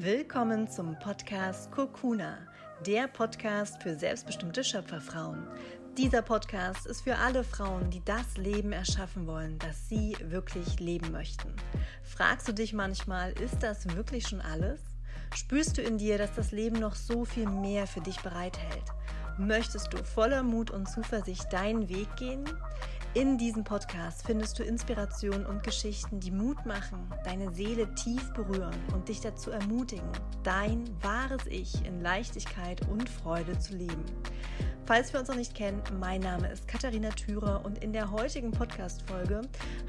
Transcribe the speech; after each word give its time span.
Willkommen 0.00 0.70
zum 0.70 0.96
Podcast 1.00 1.72
Kokuna, 1.72 2.38
der 2.86 3.08
Podcast 3.08 3.82
für 3.82 3.96
selbstbestimmte 3.96 4.62
Schöpferfrauen. 4.62 5.42
Dieser 5.96 6.22
Podcast 6.22 6.86
ist 6.86 7.00
für 7.00 7.16
alle 7.16 7.42
Frauen, 7.42 7.90
die 7.90 8.00
das 8.04 8.36
Leben 8.36 8.70
erschaffen 8.70 9.26
wollen, 9.26 9.58
das 9.58 9.88
sie 9.88 10.16
wirklich 10.22 10.78
leben 10.78 11.10
möchten. 11.10 11.52
Fragst 12.04 12.46
du 12.46 12.52
dich 12.52 12.72
manchmal, 12.72 13.32
ist 13.40 13.60
das 13.64 13.92
wirklich 13.96 14.28
schon 14.28 14.40
alles? 14.40 14.80
Spürst 15.34 15.78
du 15.78 15.82
in 15.82 15.98
dir, 15.98 16.16
dass 16.16 16.32
das 16.32 16.52
Leben 16.52 16.78
noch 16.78 16.94
so 16.94 17.24
viel 17.24 17.48
mehr 17.48 17.88
für 17.88 18.00
dich 18.00 18.20
bereithält? 18.20 18.84
Möchtest 19.36 19.92
du 19.92 20.04
voller 20.04 20.44
Mut 20.44 20.70
und 20.70 20.88
Zuversicht 20.88 21.52
deinen 21.52 21.88
Weg 21.88 22.14
gehen? 22.14 22.44
In 23.14 23.38
diesem 23.38 23.64
Podcast 23.64 24.26
findest 24.26 24.58
du 24.58 24.62
Inspirationen 24.62 25.46
und 25.46 25.62
Geschichten, 25.62 26.20
die 26.20 26.30
Mut 26.30 26.66
machen, 26.66 27.10
deine 27.24 27.50
Seele 27.54 27.92
tief 27.94 28.32
berühren 28.34 28.76
und 28.92 29.08
dich 29.08 29.20
dazu 29.20 29.50
ermutigen, 29.50 30.12
dein 30.42 30.84
wahres 31.02 31.46
Ich 31.46 31.84
in 31.86 32.02
Leichtigkeit 32.02 32.86
und 32.88 33.08
Freude 33.08 33.58
zu 33.58 33.76
leben. 33.76 34.04
Falls 34.84 35.12
wir 35.12 35.20
uns 35.20 35.28
noch 35.28 35.36
nicht 35.36 35.54
kennen, 35.54 35.82
mein 35.98 36.20
Name 36.20 36.50
ist 36.50 36.68
Katharina 36.68 37.08
Thürer 37.10 37.62
und 37.64 37.82
in 37.82 37.92
der 37.92 38.10
heutigen 38.10 38.50
Podcast-Folge 38.50 39.42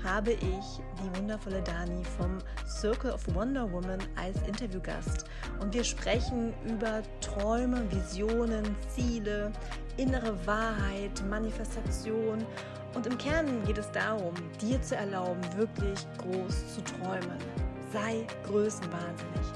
habe 0.04 0.32
ich 0.32 0.40
die 0.42 1.18
wundervolle 1.18 1.62
Dani 1.62 2.04
vom 2.18 2.38
Circle 2.68 3.12
of 3.12 3.24
Wonder 3.34 3.72
Woman 3.72 4.00
als 4.18 4.42
Interviewgast. 4.48 5.26
Und 5.62 5.74
wir 5.74 5.84
sprechen 5.84 6.54
über 6.68 7.02
Träume, 7.22 7.90
Visionen, 7.92 8.76
Ziele, 8.90 9.52
innere 9.98 10.36
Wahrheit, 10.46 11.24
Manifestation. 11.30 12.46
Und 12.96 13.06
im 13.08 13.18
Kern 13.18 13.64
geht 13.66 13.78
es 13.78 13.92
darum, 13.92 14.34
dir 14.62 14.82
zu 14.82 14.96
erlauben, 14.96 15.42
wirklich 15.56 16.06
groß 16.18 16.76
zu 16.76 16.84
träumen. 16.84 17.38
Sei 17.92 18.26
größenwahnsinnig. 18.46 19.48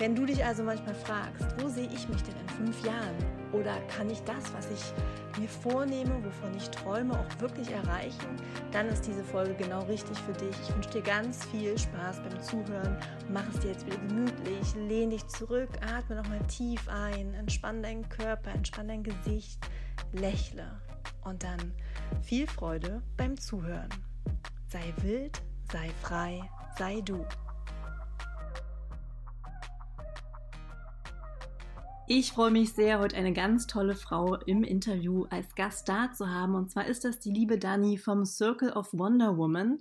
Wenn 0.00 0.16
du 0.16 0.24
dich 0.24 0.42
also 0.42 0.62
manchmal 0.62 0.94
fragst, 0.94 1.46
wo 1.58 1.68
sehe 1.68 1.88
ich 1.92 2.08
mich 2.08 2.22
denn 2.22 2.34
in 2.40 2.48
fünf 2.48 2.86
Jahren? 2.86 3.14
Oder 3.52 3.76
kann 3.94 4.08
ich 4.08 4.22
das, 4.22 4.50
was 4.54 4.70
ich 4.70 5.38
mir 5.38 5.46
vornehme, 5.48 6.24
wovon 6.24 6.56
ich 6.56 6.70
träume, 6.70 7.12
auch 7.12 7.40
wirklich 7.40 7.70
erreichen? 7.70 8.36
Dann 8.72 8.88
ist 8.88 9.06
diese 9.06 9.22
Folge 9.22 9.52
genau 9.54 9.82
richtig 9.82 10.16
für 10.20 10.32
dich. 10.32 10.56
Ich 10.62 10.74
wünsche 10.74 10.88
dir 10.88 11.02
ganz 11.02 11.44
viel 11.46 11.76
Spaß 11.76 12.20
beim 12.22 12.42
Zuhören. 12.42 12.96
Mach 13.30 13.46
es 13.52 13.60
dir 13.60 13.72
jetzt 13.72 13.84
wieder 13.84 13.98
gemütlich, 13.98 14.74
lehn 14.74 15.10
dich 15.10 15.26
zurück, 15.26 15.68
atme 15.94 16.16
nochmal 16.16 16.40
tief 16.46 16.88
ein, 16.88 17.34
entspann 17.34 17.82
deinen 17.82 18.08
Körper, 18.08 18.52
entspann 18.52 18.88
dein 18.88 19.02
Gesicht, 19.02 19.58
lächle 20.12 20.80
und 21.24 21.42
dann 21.42 21.72
viel 22.22 22.46
Freude 22.46 23.02
beim 23.16 23.36
Zuhören. 23.38 23.88
Sei 24.68 24.92
wild, 25.02 25.40
sei 25.72 25.90
frei, 26.02 26.40
sei 26.78 27.00
du. 27.00 27.24
Ich 32.12 32.32
freue 32.32 32.50
mich 32.50 32.72
sehr, 32.72 32.98
heute 32.98 33.14
eine 33.14 33.32
ganz 33.32 33.68
tolle 33.68 33.94
Frau 33.94 34.34
im 34.34 34.64
Interview 34.64 35.26
als 35.30 35.54
Gast 35.54 35.88
da 35.88 36.10
zu 36.12 36.28
haben. 36.28 36.56
Und 36.56 36.68
zwar 36.68 36.86
ist 36.86 37.04
das 37.04 37.20
die 37.20 37.30
liebe 37.30 37.56
Dani 37.56 37.98
vom 37.98 38.24
Circle 38.24 38.72
of 38.72 38.92
Wonder 38.92 39.36
Woman. 39.36 39.80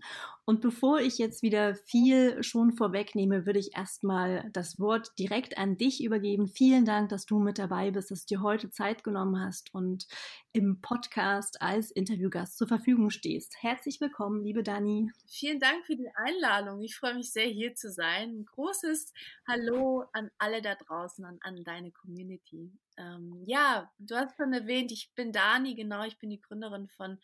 Und 0.50 0.62
bevor 0.62 1.00
ich 1.00 1.20
jetzt 1.20 1.44
wieder 1.44 1.76
viel 1.76 2.42
schon 2.42 2.72
vorwegnehme, 2.72 3.46
würde 3.46 3.60
ich 3.60 3.78
erstmal 3.78 4.50
das 4.52 4.80
Wort 4.80 5.12
direkt 5.20 5.60
an 5.60 5.78
dich 5.78 6.04
übergeben. 6.04 6.48
Vielen 6.48 6.86
Dank, 6.86 7.10
dass 7.10 7.28
du 7.28 7.38
mit 7.38 7.60
dabei 7.60 7.92
bist, 7.92 8.10
dass 8.10 8.26
du 8.26 8.34
dir 8.34 8.42
heute 8.42 8.72
Zeit 8.72 9.04
genommen 9.04 9.40
hast 9.40 9.72
und 9.76 10.08
im 10.52 10.82
Podcast 10.82 11.62
als 11.62 11.92
Interviewgast 11.92 12.58
zur 12.58 12.68
Verfügung 12.68 13.12
stehst. 13.12 13.58
Herzlich 13.62 14.02
willkommen, 14.02 14.44
liebe 14.44 14.64
Dani. 14.64 15.12
Vielen 15.28 15.60
Dank 15.60 15.86
für 15.86 15.96
die 15.96 16.10
Einladung. 16.16 16.82
Ich 16.82 16.96
freue 16.96 17.14
mich 17.14 17.32
sehr, 17.32 17.46
hier 17.46 17.76
zu 17.76 17.92
sein. 17.92 18.40
Ein 18.40 18.46
großes 18.46 19.14
Hallo 19.48 20.06
an 20.14 20.32
alle 20.40 20.64
da 20.64 20.74
draußen, 20.74 21.24
an, 21.26 21.38
an 21.42 21.64
deine 21.64 21.92
Community. 21.92 22.72
Ähm, 22.98 23.44
ja, 23.46 23.92
du 24.00 24.16
hast 24.16 24.36
schon 24.36 24.52
erwähnt, 24.54 24.92
ich 24.92 25.12
bin 25.14 25.32
Dani, 25.32 25.76
genau, 25.76 26.06
ich 26.06 26.18
bin 26.18 26.32
die 26.32 26.42
Gründerin 26.42 26.88
von 26.88 27.20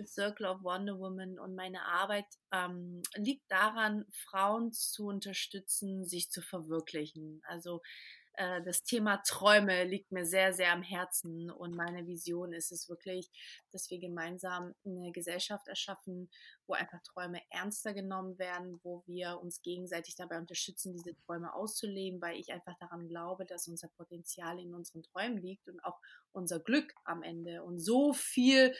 The 0.00 0.06
Circle 0.06 0.46
of 0.46 0.62
Wonder 0.62 0.98
Woman 0.98 1.38
und 1.38 1.54
meine 1.54 1.84
Arbeit 1.84 2.24
ähm, 2.52 3.02
liegt 3.16 3.50
daran, 3.50 4.06
Frauen 4.10 4.72
zu 4.72 5.06
unterstützen, 5.06 6.06
sich 6.06 6.30
zu 6.30 6.40
verwirklichen. 6.40 7.42
Also 7.46 7.82
äh, 8.34 8.62
das 8.62 8.82
Thema 8.82 9.18
Träume 9.18 9.84
liegt 9.84 10.12
mir 10.12 10.24
sehr, 10.24 10.54
sehr 10.54 10.72
am 10.72 10.82
Herzen 10.82 11.50
und 11.50 11.74
meine 11.74 12.06
Vision 12.06 12.54
ist 12.54 12.72
es 12.72 12.88
wirklich, 12.88 13.30
dass 13.72 13.90
wir 13.90 13.98
gemeinsam 13.98 14.74
eine 14.86 15.12
Gesellschaft 15.12 15.68
erschaffen, 15.68 16.30
wo 16.66 16.72
einfach 16.72 17.02
Träume 17.02 17.42
ernster 17.50 17.92
genommen 17.92 18.38
werden, 18.38 18.80
wo 18.82 19.02
wir 19.06 19.38
uns 19.42 19.60
gegenseitig 19.60 20.16
dabei 20.16 20.38
unterstützen, 20.38 20.94
diese 20.94 21.14
Träume 21.26 21.52
auszuleben, 21.52 22.22
weil 22.22 22.38
ich 22.38 22.50
einfach 22.50 22.78
daran 22.78 23.08
glaube, 23.08 23.44
dass 23.44 23.68
unser 23.68 23.88
Potenzial 23.88 24.58
in 24.58 24.74
unseren 24.74 25.02
Träumen 25.02 25.36
liegt 25.36 25.68
und 25.68 25.84
auch 25.84 26.00
unser 26.32 26.60
Glück 26.60 26.94
am 27.04 27.22
Ende 27.22 27.62
und 27.62 27.78
so 27.78 28.14
viel 28.14 28.74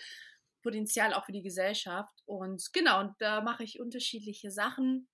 Potenzial 0.62 1.15
auch 1.15 1.25
für 1.25 1.32
die 1.32 1.43
Gesellschaft. 1.43 2.22
Und 2.26 2.72
genau, 2.72 3.00
und 3.00 3.15
da 3.19 3.41
mache 3.41 3.65
ich 3.65 3.81
unterschiedliche 3.81 4.50
Sachen. 4.50 5.09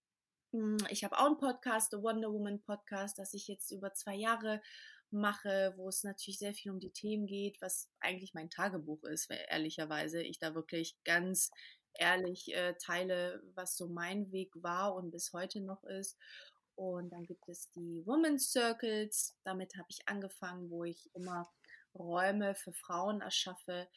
Hm, 0.53 0.79
ich 0.91 1.05
habe 1.05 1.19
auch 1.19 1.27
einen 1.27 1.39
Podcast, 1.39 1.91
The 1.91 1.99
Wonder 1.99 2.33
Woman 2.33 2.63
Podcast, 2.63 3.19
das 3.19 3.35
ich 3.35 3.49
jetzt 3.49 3.71
über 3.71 3.93
zwei 3.95 4.15
Jahre 4.15 4.61
mache, 5.11 5.73
wo 5.77 5.89
es 5.89 6.03
natürlich 6.03 6.39
sehr 6.39 6.55
viel 6.55 6.73
um 6.73 6.81
die 6.81 6.91
Themen 6.91 7.27
geht, 7.27 7.61
was 7.61 7.89
eigentlich 8.01 8.35
mein 8.35 8.51
Tagebuch 8.51 9.05
ist, 9.05 9.31
ehrlicherweise. 9.31 10.23
Ich 10.23 10.39
da 10.39 10.55
wirklich 10.55 10.97
ganz 11.05 11.51
ehrlich 11.95 12.55
äh, 12.55 12.75
teile, 12.75 13.43
was 13.55 13.77
so 13.77 13.89
mein 13.89 14.31
Weg 14.33 14.53
war 14.57 14.95
und 14.95 15.11
bis 15.11 15.33
heute 15.33 15.61
noch 15.61 15.83
ist. 15.85 16.17
Und 16.75 17.11
dann 17.11 17.25
gibt 17.25 17.49
es 17.49 17.71
die 17.73 18.03
Women's 18.05 18.51
Circles. 18.53 19.35
Damit 19.45 19.77
habe 19.77 19.87
ich 19.89 20.07
angefangen, 20.07 20.71
wo 20.71 20.85
ich 20.85 21.11
immer 21.15 21.51
Räume 21.95 22.55
für 22.55 22.73
Frauen 22.73 23.23
erschaffe, 23.23 23.89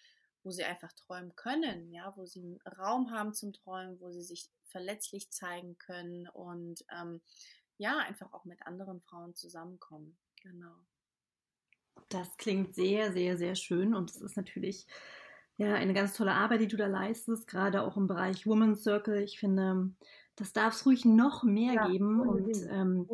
wo 0.43 0.51
sie 0.51 0.63
einfach 0.63 0.91
träumen 0.93 1.35
können, 1.35 1.91
ja, 1.91 2.13
wo 2.15 2.25
sie 2.25 2.41
einen 2.41 2.59
Raum 2.77 3.11
haben 3.11 3.33
zum 3.33 3.53
Träumen, 3.53 3.99
wo 3.99 4.11
sie 4.11 4.23
sich 4.23 4.49
verletzlich 4.65 5.29
zeigen 5.31 5.77
können 5.77 6.27
und 6.29 6.85
ähm, 6.91 7.21
ja, 7.77 7.97
einfach 7.99 8.31
auch 8.33 8.45
mit 8.45 8.65
anderen 8.65 9.01
Frauen 9.01 9.35
zusammenkommen. 9.35 10.17
Genau. 10.41 10.75
Das 12.09 12.37
klingt 12.37 12.75
sehr, 12.75 13.11
sehr, 13.11 13.37
sehr 13.37 13.55
schön 13.55 13.93
und 13.93 14.09
es 14.09 14.21
ist 14.21 14.37
natürlich 14.37 14.87
ja 15.57 15.73
eine 15.75 15.93
ganz 15.93 16.15
tolle 16.15 16.33
Arbeit, 16.33 16.61
die 16.61 16.67
du 16.67 16.77
da 16.77 16.87
leistest, 16.87 17.47
gerade 17.47 17.83
auch 17.83 17.97
im 17.97 18.07
Bereich 18.07 18.47
Woman 18.47 18.75
Circle. 18.75 19.21
Ich 19.21 19.39
finde, 19.39 19.91
das 20.35 20.53
darf 20.53 20.73
es 20.73 20.85
ruhig 20.85 21.03
noch 21.03 21.43
mehr 21.43 21.73
ja, 21.73 21.87
geben. 21.87 22.21
Unbedingt, 22.21 22.63
und 22.63 22.69
ähm, 22.71 23.07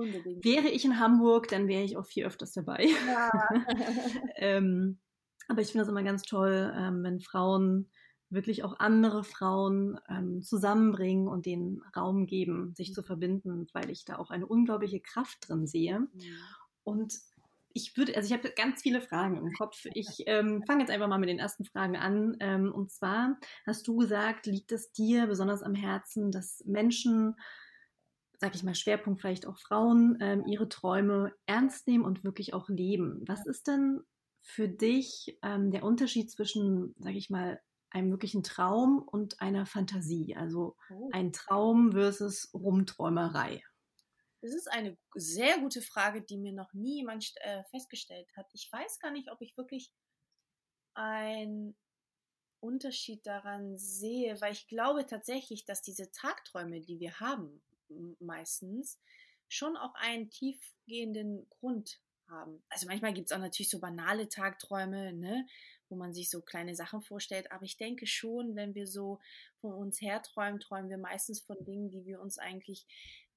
wäre 0.43 0.67
ich 0.67 0.85
in 0.85 0.99
Hamburg, 0.99 1.47
dann 1.47 1.67
wäre 1.67 1.83
ich 1.83 1.97
auch 1.97 2.05
viel 2.05 2.25
öfters 2.25 2.53
dabei. 2.53 2.87
Ja. 3.07 3.31
ähm, 4.35 4.99
aber 5.47 5.61
ich 5.61 5.69
finde 5.71 5.83
es 5.83 5.89
immer 5.89 6.03
ganz 6.03 6.23
toll, 6.23 6.73
ähm, 6.75 7.03
wenn 7.03 7.19
Frauen 7.19 7.89
wirklich 8.29 8.63
auch 8.63 8.79
andere 8.79 9.23
Frauen 9.23 9.99
ähm, 10.09 10.41
zusammenbringen 10.41 11.27
und 11.27 11.45
den 11.45 11.81
Raum 11.95 12.25
geben, 12.25 12.73
sich 12.75 12.93
zu 12.93 13.03
verbinden, 13.03 13.67
weil 13.73 13.89
ich 13.89 14.05
da 14.05 14.17
auch 14.17 14.31
eine 14.31 14.47
unglaubliche 14.47 14.99
Kraft 14.99 15.47
drin 15.47 15.67
sehe. 15.67 16.07
Ja. 16.13 16.33
Und 16.83 17.19
ich 17.73 17.97
würde, 17.97 18.15
also 18.15 18.27
ich 18.27 18.33
habe 18.33 18.53
ganz 18.55 18.81
viele 18.81 19.01
Fragen 19.01 19.37
im 19.37 19.51
Kopf. 19.51 19.85
Ich 19.93 20.23
ähm, 20.27 20.63
fange 20.65 20.81
jetzt 20.81 20.91
einfach 20.91 21.09
mal 21.09 21.17
mit 21.17 21.29
den 21.29 21.39
ersten 21.39 21.65
Fragen 21.65 21.97
an. 21.97 22.37
Ähm, 22.39 22.71
und 22.73 22.89
zwar 22.89 23.37
hast 23.65 23.87
du 23.87 23.97
gesagt, 23.97 24.45
liegt 24.45 24.71
es 24.71 24.93
dir 24.93 25.27
besonders 25.27 25.61
am 25.61 25.75
Herzen, 25.75 26.31
dass 26.31 26.63
Menschen, 26.65 27.35
sag 28.39 28.55
ich 28.55 28.63
mal, 28.63 28.75
Schwerpunkt 28.75 29.19
vielleicht 29.19 29.45
auch 29.45 29.57
Frauen, 29.57 30.17
ähm, 30.21 30.45
ihre 30.47 30.69
Träume 30.69 31.33
ernst 31.47 31.85
nehmen 31.87 32.05
und 32.05 32.23
wirklich 32.23 32.53
auch 32.53 32.69
leben. 32.69 33.23
Was 33.27 33.45
ist 33.45 33.67
denn 33.67 34.01
für 34.45 34.69
dich 34.69 35.39
ähm, 35.41 35.71
der 35.71 35.83
Unterschied 35.83 36.31
zwischen, 36.31 36.93
sage 36.99 37.17
ich 37.17 37.31
mal, 37.31 37.59
einem 37.89 38.11
wirklichen 38.11 38.43
Traum 38.43 39.01
und 39.01 39.41
einer 39.41 39.65
Fantasie? 39.65 40.35
Also 40.35 40.77
oh. 40.91 41.09
ein 41.11 41.33
Traum 41.33 41.93
versus 41.93 42.53
Rumträumerei. 42.53 43.63
Das 44.41 44.53
ist 44.53 44.71
eine 44.71 44.95
sehr 45.15 45.57
gute 45.59 45.81
Frage, 45.81 46.21
die 46.21 46.37
mir 46.37 46.53
noch 46.53 46.71
nie 46.73 46.97
jemand 46.97 47.33
äh, 47.37 47.63
festgestellt 47.71 48.29
hat. 48.37 48.45
Ich 48.53 48.69
weiß 48.71 48.99
gar 48.99 49.09
nicht, 49.09 49.31
ob 49.31 49.41
ich 49.41 49.57
wirklich 49.57 49.91
einen 50.93 51.75
Unterschied 52.59 53.25
daran 53.25 53.79
sehe, 53.79 54.39
weil 54.41 54.53
ich 54.53 54.67
glaube 54.67 55.07
tatsächlich, 55.07 55.65
dass 55.65 55.81
diese 55.81 56.11
Tagträume, 56.11 56.81
die 56.81 56.99
wir 56.99 57.19
haben, 57.19 57.63
meistens 58.19 59.01
schon 59.47 59.75
auch 59.75 59.95
einen 59.95 60.29
tiefgehenden 60.29 61.49
Grund 61.49 61.99
haben. 62.27 62.63
Also 62.69 62.87
manchmal 62.87 63.13
gibt 63.13 63.29
es 63.29 63.35
auch 63.35 63.41
natürlich 63.41 63.69
so 63.69 63.79
banale 63.79 64.29
Tagträume, 64.29 65.13
ne, 65.13 65.47
wo 65.89 65.95
man 65.95 66.13
sich 66.13 66.29
so 66.29 66.41
kleine 66.41 66.75
Sachen 66.75 67.01
vorstellt. 67.01 67.51
Aber 67.51 67.63
ich 67.63 67.77
denke 67.77 68.07
schon, 68.07 68.55
wenn 68.55 68.75
wir 68.75 68.87
so 68.87 69.19
von 69.61 69.73
uns 69.73 70.01
herträumen, 70.01 70.59
träumen 70.59 70.89
wir 70.89 70.97
meistens 70.97 71.41
von 71.41 71.63
Dingen, 71.63 71.89
die 71.89 72.05
wir 72.05 72.21
uns 72.21 72.37
eigentlich 72.37 72.85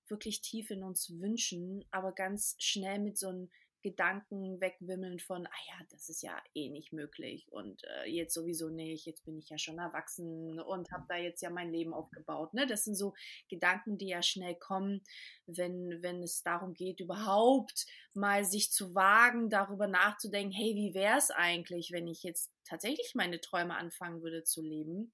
wirklich 0.08 0.40
tief 0.40 0.70
in 0.70 0.82
uns 0.82 1.10
wünschen, 1.20 1.84
aber 1.90 2.12
ganz 2.12 2.56
schnell 2.58 2.98
mit 2.98 3.18
so 3.18 3.28
einem 3.28 3.50
Gedanken 3.82 4.60
wegwimmeln 4.60 5.20
von, 5.20 5.46
ah 5.46 5.60
ja, 5.68 5.86
das 5.90 6.08
ist 6.08 6.22
ja 6.22 6.36
eh 6.54 6.68
nicht 6.68 6.92
möglich 6.92 7.46
und 7.52 7.84
äh, 7.84 8.10
jetzt 8.10 8.34
sowieso 8.34 8.68
nicht, 8.68 9.06
jetzt 9.06 9.24
bin 9.24 9.38
ich 9.38 9.48
ja 9.50 9.58
schon 9.58 9.78
erwachsen 9.78 10.58
und 10.60 10.90
habe 10.90 11.04
da 11.08 11.16
jetzt 11.16 11.42
ja 11.42 11.50
mein 11.50 11.70
Leben 11.70 11.94
aufgebaut. 11.94 12.54
Ne? 12.54 12.66
Das 12.66 12.84
sind 12.84 12.96
so 12.96 13.14
Gedanken, 13.48 13.96
die 13.96 14.08
ja 14.08 14.22
schnell 14.22 14.56
kommen, 14.56 15.02
wenn, 15.46 16.02
wenn 16.02 16.22
es 16.22 16.42
darum 16.42 16.74
geht, 16.74 17.00
überhaupt 17.00 17.86
mal 18.14 18.44
sich 18.44 18.72
zu 18.72 18.94
wagen, 18.94 19.48
darüber 19.48 19.86
nachzudenken, 19.86 20.52
hey, 20.52 20.74
wie 20.74 20.94
wäre 20.94 21.18
es 21.18 21.30
eigentlich, 21.30 21.92
wenn 21.92 22.08
ich 22.08 22.24
jetzt 22.24 22.50
tatsächlich 22.64 23.14
meine 23.14 23.40
Träume 23.40 23.76
anfangen 23.76 24.22
würde 24.22 24.42
zu 24.42 24.60
leben? 24.60 25.12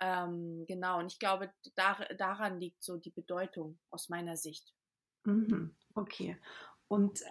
Ähm, 0.00 0.64
genau, 0.66 0.98
und 0.98 1.12
ich 1.12 1.18
glaube, 1.18 1.52
da, 1.74 1.94
daran 2.16 2.58
liegt 2.58 2.82
so 2.82 2.96
die 2.96 3.10
Bedeutung 3.10 3.78
aus 3.90 4.08
meiner 4.08 4.38
Sicht. 4.38 4.74
Mhm, 5.24 5.76
okay. 5.94 6.38
Und 6.88 7.22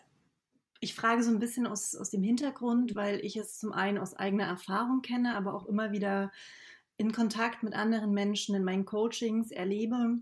ich 0.79 0.95
frage 0.95 1.23
so 1.23 1.31
ein 1.31 1.39
bisschen 1.39 1.67
aus, 1.67 1.95
aus 1.95 2.09
dem 2.09 2.23
Hintergrund, 2.23 2.95
weil 2.95 3.19
ich 3.23 3.35
es 3.35 3.57
zum 3.57 3.71
einen 3.73 3.97
aus 3.97 4.15
eigener 4.15 4.45
Erfahrung 4.45 5.01
kenne, 5.01 5.35
aber 5.35 5.53
auch 5.53 5.65
immer 5.65 5.91
wieder 5.91 6.31
in 6.97 7.11
Kontakt 7.11 7.63
mit 7.63 7.73
anderen 7.73 8.11
Menschen 8.11 8.55
in 8.55 8.63
meinen 8.63 8.85
Coachings 8.85 9.51
erlebe, 9.51 10.19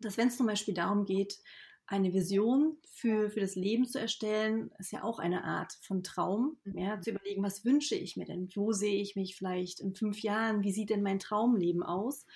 dass 0.00 0.16
wenn 0.16 0.28
es 0.28 0.36
zum 0.36 0.46
Beispiel 0.46 0.74
darum 0.74 1.04
geht, 1.04 1.38
eine 1.86 2.14
Vision 2.14 2.78
für, 2.88 3.30
für 3.30 3.40
das 3.40 3.56
Leben 3.56 3.86
zu 3.86 4.00
erstellen, 4.00 4.70
ist 4.78 4.92
ja 4.92 5.02
auch 5.02 5.18
eine 5.18 5.44
Art 5.44 5.74
von 5.82 6.02
Traum, 6.02 6.56
mhm. 6.64 6.78
ja, 6.78 7.00
zu 7.00 7.10
überlegen, 7.10 7.42
was 7.42 7.64
wünsche 7.64 7.94
ich 7.94 8.16
mir 8.16 8.24
denn? 8.24 8.48
Wo 8.54 8.72
sehe 8.72 9.00
ich 9.02 9.16
mich 9.16 9.36
vielleicht 9.36 9.80
in 9.80 9.94
fünf 9.94 10.20
Jahren? 10.20 10.62
Wie 10.62 10.72
sieht 10.72 10.90
denn 10.90 11.02
mein 11.02 11.18
Traumleben 11.18 11.82
aus? 11.82 12.26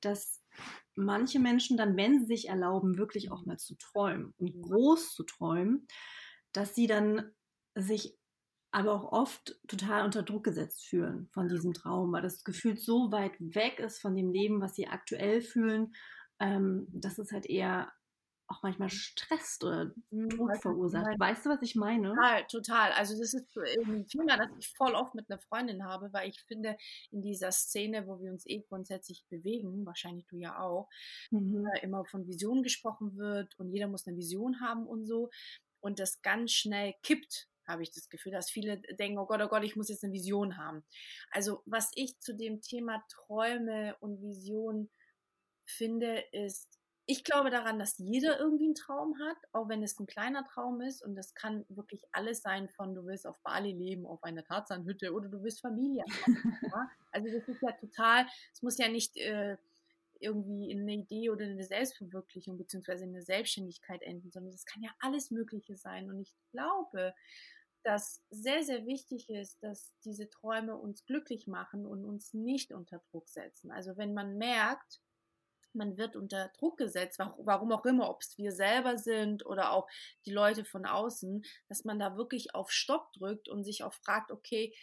Dass 0.00 0.42
manche 0.94 1.38
Menschen 1.38 1.76
dann, 1.76 1.96
wenn 1.96 2.20
sie 2.20 2.26
sich 2.26 2.48
erlauben, 2.48 2.96
wirklich 2.96 3.30
auch 3.30 3.44
mal 3.44 3.58
zu 3.58 3.74
träumen 3.76 4.32
und 4.38 4.62
groß 4.62 5.14
zu 5.14 5.24
träumen, 5.24 5.86
dass 6.54 6.74
sie 6.74 6.86
dann 6.86 7.30
sich 7.74 8.16
aber 8.70 8.92
auch 8.92 9.12
oft 9.12 9.56
total 9.68 10.04
unter 10.04 10.22
Druck 10.22 10.44
gesetzt 10.44 10.86
fühlen 10.86 11.28
von 11.32 11.48
diesem 11.48 11.74
Traum, 11.74 12.12
weil 12.12 12.22
das 12.22 12.42
Gefühl 12.42 12.76
so 12.76 13.12
weit 13.12 13.32
weg 13.38 13.78
ist 13.78 14.00
von 14.00 14.16
dem 14.16 14.32
Leben, 14.32 14.60
was 14.60 14.74
sie 14.74 14.88
aktuell 14.88 15.42
fühlen, 15.42 15.94
ähm, 16.40 16.88
dass 16.90 17.18
es 17.18 17.30
halt 17.30 17.46
eher 17.46 17.92
auch 18.46 18.62
manchmal 18.62 18.90
stresst 18.90 19.64
oder 19.64 19.92
mhm, 20.10 20.28
Druck 20.28 20.56
verursacht. 20.60 21.18
Weißt 21.18 21.46
du, 21.46 21.50
was 21.50 21.62
ich 21.62 21.74
meine? 21.76 22.10
Total, 22.10 22.46
total. 22.46 22.92
Also 22.92 23.18
das 23.18 23.32
ist 23.32 23.56
ein 23.86 24.06
Thema, 24.06 24.36
das 24.36 24.48
ich 24.58 24.68
voll 24.76 24.94
oft 24.94 25.14
mit 25.14 25.30
einer 25.30 25.40
Freundin 25.40 25.84
habe, 25.84 26.12
weil 26.12 26.28
ich 26.28 26.40
finde, 26.42 26.76
in 27.10 27.22
dieser 27.22 27.52
Szene, 27.52 28.06
wo 28.06 28.20
wir 28.20 28.30
uns 28.30 28.46
eh 28.46 28.60
grundsätzlich 28.68 29.24
bewegen, 29.30 29.86
wahrscheinlich 29.86 30.26
du 30.26 30.36
ja 30.36 30.58
auch, 30.58 30.88
mhm. 31.30 31.66
äh, 31.74 31.80
immer 31.82 32.04
von 32.04 32.26
Visionen 32.26 32.62
gesprochen 32.62 33.16
wird 33.16 33.58
und 33.58 33.70
jeder 33.70 33.88
muss 33.88 34.06
eine 34.06 34.16
Vision 34.16 34.60
haben 34.60 34.86
und 34.86 35.06
so 35.06 35.30
und 35.84 35.98
das 35.98 36.22
ganz 36.22 36.52
schnell 36.52 36.94
kippt, 37.02 37.46
habe 37.66 37.82
ich 37.82 37.90
das 37.92 38.08
Gefühl, 38.08 38.32
dass 38.32 38.50
viele 38.50 38.78
denken, 38.78 39.18
oh 39.18 39.26
Gott, 39.26 39.42
oh 39.42 39.48
Gott, 39.48 39.64
ich 39.64 39.76
muss 39.76 39.90
jetzt 39.90 40.02
eine 40.02 40.14
Vision 40.14 40.56
haben. 40.56 40.82
Also 41.30 41.62
was 41.66 41.90
ich 41.94 42.18
zu 42.20 42.34
dem 42.34 42.62
Thema 42.62 43.04
Träume 43.10 43.94
und 44.00 44.22
Vision 44.22 44.90
finde, 45.66 46.24
ist, 46.32 46.78
ich 47.06 47.22
glaube 47.22 47.50
daran, 47.50 47.78
dass 47.78 47.98
jeder 47.98 48.38
irgendwie 48.40 48.64
einen 48.64 48.74
Traum 48.74 49.18
hat, 49.18 49.36
auch 49.52 49.68
wenn 49.68 49.82
es 49.82 49.98
ein 50.00 50.06
kleiner 50.06 50.46
Traum 50.46 50.80
ist. 50.80 51.04
Und 51.04 51.16
das 51.16 51.34
kann 51.34 51.66
wirklich 51.68 52.02
alles 52.12 52.40
sein 52.40 52.70
von, 52.70 52.94
du 52.94 53.04
willst 53.04 53.26
auf 53.26 53.38
Bali 53.42 53.72
leben, 53.72 54.06
auf 54.06 54.24
einer 54.24 54.42
Tarzanhütte 54.42 55.12
oder 55.12 55.28
du 55.28 55.42
willst 55.42 55.60
Familie? 55.60 56.04
Also 57.12 57.28
das 57.30 57.46
ist 57.46 57.62
ja 57.62 57.70
total, 57.70 58.26
es 58.52 58.60
muss 58.62 58.76
ja 58.76 58.88
nicht 58.88 59.16
äh, 59.18 59.56
irgendwie 60.24 60.70
in 60.70 60.80
eine 60.80 60.94
Idee 60.94 61.30
oder 61.30 61.44
in 61.44 61.52
eine 61.52 61.64
Selbstverwirklichung 61.64 62.58
beziehungsweise 62.58 63.04
in 63.04 63.10
eine 63.10 63.22
Selbstständigkeit 63.22 64.02
enden, 64.02 64.30
sondern 64.30 64.52
das 64.52 64.64
kann 64.64 64.82
ja 64.82 64.90
alles 64.98 65.30
Mögliche 65.30 65.76
sein. 65.76 66.10
Und 66.10 66.18
ich 66.20 66.34
glaube, 66.50 67.14
dass 67.84 68.22
sehr, 68.30 68.64
sehr 68.64 68.86
wichtig 68.86 69.28
ist, 69.28 69.62
dass 69.62 69.94
diese 70.04 70.28
Träume 70.30 70.76
uns 70.76 71.04
glücklich 71.04 71.46
machen 71.46 71.86
und 71.86 72.04
uns 72.04 72.32
nicht 72.32 72.72
unter 72.72 73.00
Druck 73.10 73.28
setzen. 73.28 73.70
Also 73.70 73.96
wenn 73.96 74.14
man 74.14 74.38
merkt, 74.38 75.00
man 75.74 75.96
wird 75.98 76.16
unter 76.16 76.50
Druck 76.56 76.78
gesetzt, 76.78 77.18
warum 77.18 77.72
auch 77.72 77.84
immer, 77.84 78.08
ob 78.08 78.22
es 78.22 78.38
wir 78.38 78.52
selber 78.52 78.96
sind 78.96 79.44
oder 79.44 79.72
auch 79.72 79.88
die 80.24 80.32
Leute 80.32 80.64
von 80.64 80.86
außen, 80.86 81.44
dass 81.68 81.84
man 81.84 81.98
da 81.98 82.16
wirklich 82.16 82.54
auf 82.54 82.70
Stopp 82.70 83.12
drückt 83.12 83.48
und 83.48 83.64
sich 83.64 83.82
auch 83.82 83.92
fragt, 83.92 84.30
okay, 84.30 84.74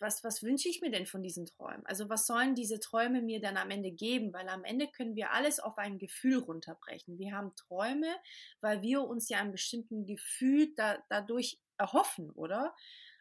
was, 0.00 0.24
was 0.24 0.42
wünsche 0.42 0.68
ich 0.68 0.80
mir 0.80 0.90
denn 0.90 1.06
von 1.06 1.22
diesen 1.22 1.46
Träumen? 1.46 1.84
Also 1.86 2.08
was 2.08 2.26
sollen 2.26 2.54
diese 2.54 2.80
Träume 2.80 3.22
mir 3.22 3.40
dann 3.40 3.56
am 3.56 3.70
Ende 3.70 3.90
geben? 3.90 4.32
Weil 4.32 4.48
am 4.48 4.64
Ende 4.64 4.88
können 4.88 5.16
wir 5.16 5.32
alles 5.32 5.60
auf 5.60 5.78
ein 5.78 5.98
Gefühl 5.98 6.38
runterbrechen. 6.38 7.18
Wir 7.18 7.32
haben 7.32 7.54
Träume, 7.56 8.14
weil 8.60 8.82
wir 8.82 9.02
uns 9.02 9.28
ja 9.28 9.38
ein 9.38 9.52
bestimmten 9.52 10.06
Gefühl 10.06 10.72
da, 10.76 10.98
dadurch 11.08 11.58
erhoffen, 11.78 12.30
oder? 12.30 12.74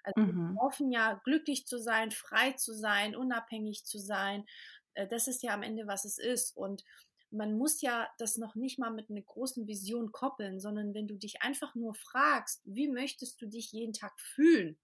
Also 0.03 0.21
mhm. 0.21 0.53
wir 0.53 0.61
hoffen 0.61 0.91
ja, 0.91 1.19
glücklich 1.23 1.65
zu 1.67 1.79
sein, 1.79 2.11
frei 2.11 2.53
zu 2.53 2.73
sein, 2.73 3.15
unabhängig 3.15 3.85
zu 3.85 3.99
sein. 3.99 4.45
Äh, 4.93 5.07
das 5.07 5.27
ist 5.27 5.43
ja 5.43 5.53
am 5.53 5.63
Ende, 5.63 5.87
was 5.87 6.05
es 6.05 6.17
ist. 6.17 6.55
Und 6.55 6.83
man 7.31 7.57
muss 7.57 7.81
ja 7.81 8.07
das 8.17 8.37
noch 8.37 8.55
nicht 8.55 8.79
mal 8.79 8.91
mit 8.91 9.09
einer 9.09 9.21
großen 9.21 9.67
Vision 9.67 10.11
koppeln, 10.11 10.59
sondern 10.59 10.93
wenn 10.93 11.07
du 11.07 11.15
dich 11.15 11.41
einfach 11.41 11.75
nur 11.75 11.93
fragst, 11.93 12.61
wie 12.65 12.87
möchtest 12.87 13.41
du 13.41 13.47
dich 13.47 13.71
jeden 13.71 13.93
Tag 13.93 14.19
fühlen? 14.19 14.77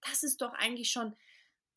Das 0.00 0.22
ist 0.22 0.42
doch 0.42 0.52
eigentlich 0.52 0.90
schon 0.90 1.14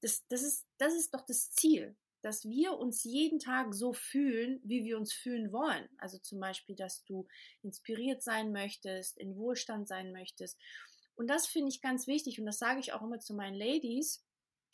das, 0.01 0.25
das, 0.27 0.43
ist, 0.43 0.65
das 0.77 0.93
ist 0.93 1.13
doch 1.13 1.25
das 1.25 1.51
Ziel, 1.51 1.95
dass 2.21 2.45
wir 2.45 2.73
uns 2.73 3.03
jeden 3.03 3.39
Tag 3.39 3.73
so 3.73 3.93
fühlen, 3.93 4.59
wie 4.63 4.83
wir 4.83 4.97
uns 4.97 5.13
fühlen 5.13 5.51
wollen. 5.51 5.87
Also 5.97 6.17
zum 6.17 6.39
Beispiel, 6.39 6.75
dass 6.75 7.03
du 7.05 7.27
inspiriert 7.61 8.21
sein 8.21 8.51
möchtest, 8.51 9.17
in 9.17 9.37
Wohlstand 9.37 9.87
sein 9.87 10.11
möchtest. 10.11 10.57
Und 11.15 11.27
das 11.27 11.47
finde 11.47 11.69
ich 11.69 11.81
ganz 11.81 12.07
wichtig 12.07 12.39
und 12.39 12.45
das 12.45 12.59
sage 12.59 12.79
ich 12.79 12.93
auch 12.93 13.01
immer 13.01 13.19
zu 13.19 13.33
meinen 13.33 13.55
Ladies, 13.55 14.23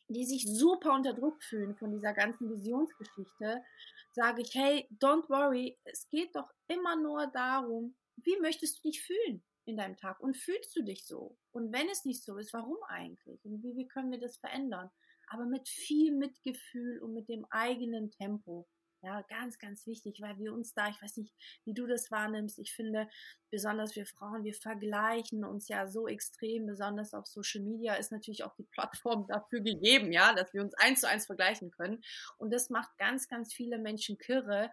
die 0.10 0.25
sich 0.25 0.46
super 0.46 0.94
unter 0.94 1.14
Druck 1.14 1.42
fühlen 1.42 1.75
von 1.75 1.92
dieser 1.92 2.14
ganzen 2.14 2.50
Visionsgeschichte, 2.50 3.64
sage 4.12 4.42
ich, 4.42 4.54
hey, 4.54 4.88
don't 5.00 5.30
worry, 5.30 5.78
es 5.86 6.10
geht 6.10 6.36
doch 6.36 6.50
immer 6.68 6.98
nur 6.98 7.28
darum, 7.28 7.96
wie 8.18 8.38
möchtest 8.42 8.78
du 8.80 8.90
dich 8.90 9.02
fühlen? 9.02 9.44
in 9.66 9.78
deinem 9.78 9.98
Tag 9.98 10.20
und 10.20 10.38
fühlst 10.38 10.75
du 10.75 10.84
dich 10.84 11.06
so? 11.06 11.38
Und 11.52 11.72
wenn 11.72 11.88
es 11.90 12.06
nicht 12.06 12.24
so 12.24 12.38
ist, 12.38 12.54
warum 12.54 12.78
eigentlich? 12.88 13.44
Und 13.46 13.64
wie, 13.64 13.75
wie 13.75 13.88
können 13.88 14.12
wir 14.12 14.20
das 14.20 14.38
verändern? 14.38 14.92
Aber 15.34 15.46
mit 15.46 15.68
viel 15.68 16.16
Mitgefühl 16.16 17.00
und 17.00 17.14
mit 17.14 17.28
dem 17.28 17.46
eigenen 17.50 18.12
Tempo. 18.12 18.68
Ja, 19.02 19.22
ganz, 19.24 19.60
ganz 19.60 19.86
wichtig, 19.86 20.22
weil 20.22 20.38
wir 20.40 20.54
uns 20.54 20.74
da, 20.74 20.88
ich 20.88 21.02
weiß 21.02 21.18
nicht, 21.18 21.36
wie 21.66 21.74
du 21.74 21.86
das 21.88 22.10
wahrnimmst, 22.10 22.58
ich 22.58 22.74
finde, 22.74 23.10
besonders 23.52 23.98
wir 23.98 24.06
Frauen, 24.06 24.46
wir 24.46 24.54
vergleichen 24.54 25.44
uns 25.44 25.68
ja 25.68 25.88
so 25.90 26.08
extrem, 26.08 26.68
besonders 26.68 27.14
auf 27.14 27.28
Social 27.28 27.62
Media 27.62 27.96
ist 27.96 28.14
natürlich 28.14 28.46
auch 28.46 28.56
die 28.56 28.64
Plattform 28.64 29.28
dafür 29.28 29.60
gegeben, 29.60 30.14
ja, 30.14 30.34
dass 30.34 30.54
wir 30.54 30.62
uns 30.62 30.74
eins 30.76 31.02
zu 31.02 31.10
eins 31.10 31.26
vergleichen 31.26 31.70
können. 31.72 32.02
Und 32.38 32.54
das 32.54 32.70
macht 32.70 32.98
ganz, 32.98 33.28
ganz 33.28 33.54
viele 33.54 33.78
Menschen 33.78 34.18
kirre, 34.18 34.72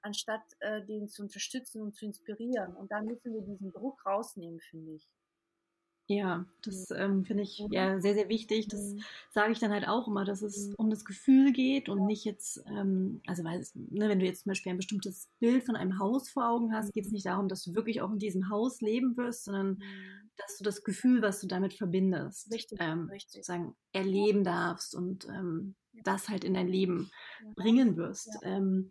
anstatt 0.00 0.44
äh, 0.60 0.84
den 0.84 1.08
zu 1.08 1.22
unterstützen 1.22 1.82
und 1.82 1.96
zu 1.96 2.04
inspirieren. 2.04 2.76
Und 2.76 2.92
da 2.92 3.02
müssen 3.02 3.34
wir 3.34 3.42
diesen 3.42 3.72
Druck 3.72 4.06
rausnehmen, 4.06 4.60
finde 4.60 4.92
ich. 4.92 5.08
Ja, 6.16 6.44
das 6.62 6.90
ähm, 6.90 7.24
finde 7.24 7.42
ich 7.42 7.64
ja 7.70 8.00
sehr, 8.00 8.14
sehr 8.14 8.28
wichtig. 8.28 8.68
Das 8.68 8.94
sage 9.30 9.52
ich 9.52 9.58
dann 9.58 9.72
halt 9.72 9.88
auch 9.88 10.08
immer, 10.08 10.24
dass 10.24 10.42
es 10.42 10.74
um 10.76 10.90
das 10.90 11.04
Gefühl 11.04 11.52
geht 11.52 11.88
und 11.88 12.06
nicht 12.06 12.24
jetzt, 12.24 12.62
ähm, 12.66 13.20
also 13.26 13.44
weil, 13.44 13.60
es, 13.60 13.74
ne, 13.74 14.08
wenn 14.08 14.20
du 14.20 14.26
jetzt 14.26 14.42
zum 14.42 14.50
Beispiel 14.50 14.72
ein 14.72 14.76
bestimmtes 14.76 15.28
Bild 15.40 15.64
von 15.64 15.76
einem 15.76 15.98
Haus 15.98 16.28
vor 16.28 16.48
Augen 16.48 16.74
hast, 16.74 16.92
geht 16.92 17.06
es 17.06 17.12
nicht 17.12 17.26
darum, 17.26 17.48
dass 17.48 17.64
du 17.64 17.74
wirklich 17.74 18.02
auch 18.02 18.10
in 18.10 18.18
diesem 18.18 18.50
Haus 18.50 18.80
leben 18.80 19.16
wirst, 19.16 19.44
sondern 19.44 19.82
dass 20.36 20.58
du 20.58 20.64
das 20.64 20.84
Gefühl, 20.84 21.22
was 21.22 21.40
du 21.40 21.46
damit 21.46 21.74
verbindest, 21.74 22.52
richtig, 22.52 22.78
ähm, 22.80 23.08
richtig. 23.10 23.32
sozusagen 23.32 23.74
erleben 23.92 24.44
darfst 24.44 24.94
und 24.94 25.26
ähm, 25.28 25.74
das 26.04 26.28
halt 26.28 26.44
in 26.44 26.54
dein 26.54 26.68
Leben 26.68 27.10
bringen 27.54 27.96
wirst. 27.96 28.28
Ja. 28.42 28.56
Ähm, 28.56 28.90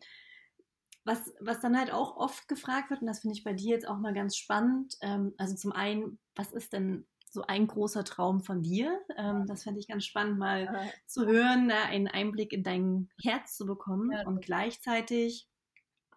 was, 1.03 1.33
was 1.39 1.59
dann 1.59 1.77
halt 1.77 1.91
auch 1.91 2.15
oft 2.17 2.47
gefragt 2.47 2.91
wird, 2.91 3.01
und 3.01 3.07
das 3.07 3.21
finde 3.21 3.35
ich 3.35 3.43
bei 3.43 3.53
dir 3.53 3.71
jetzt 3.71 3.87
auch 3.87 3.97
mal 3.97 4.13
ganz 4.13 4.35
spannend, 4.35 4.97
ähm, 5.01 5.33
also 5.37 5.55
zum 5.55 5.71
einen, 5.71 6.19
was 6.35 6.51
ist 6.51 6.73
denn 6.73 7.05
so 7.31 7.43
ein 7.43 7.67
großer 7.67 8.03
Traum 8.03 8.41
von 8.41 8.61
dir? 8.61 8.99
Ähm, 9.17 9.45
das 9.47 9.63
fände 9.63 9.79
ich 9.79 9.87
ganz 9.87 10.05
spannend, 10.05 10.37
mal 10.37 10.65
ja. 10.65 10.89
zu 11.05 11.25
hören, 11.25 11.69
äh, 11.69 11.73
einen 11.73 12.07
Einblick 12.07 12.53
in 12.53 12.63
dein 12.63 13.09
Herz 13.21 13.55
zu 13.55 13.65
bekommen 13.65 14.11
ja. 14.11 14.25
und 14.27 14.43
gleichzeitig, 14.43 15.47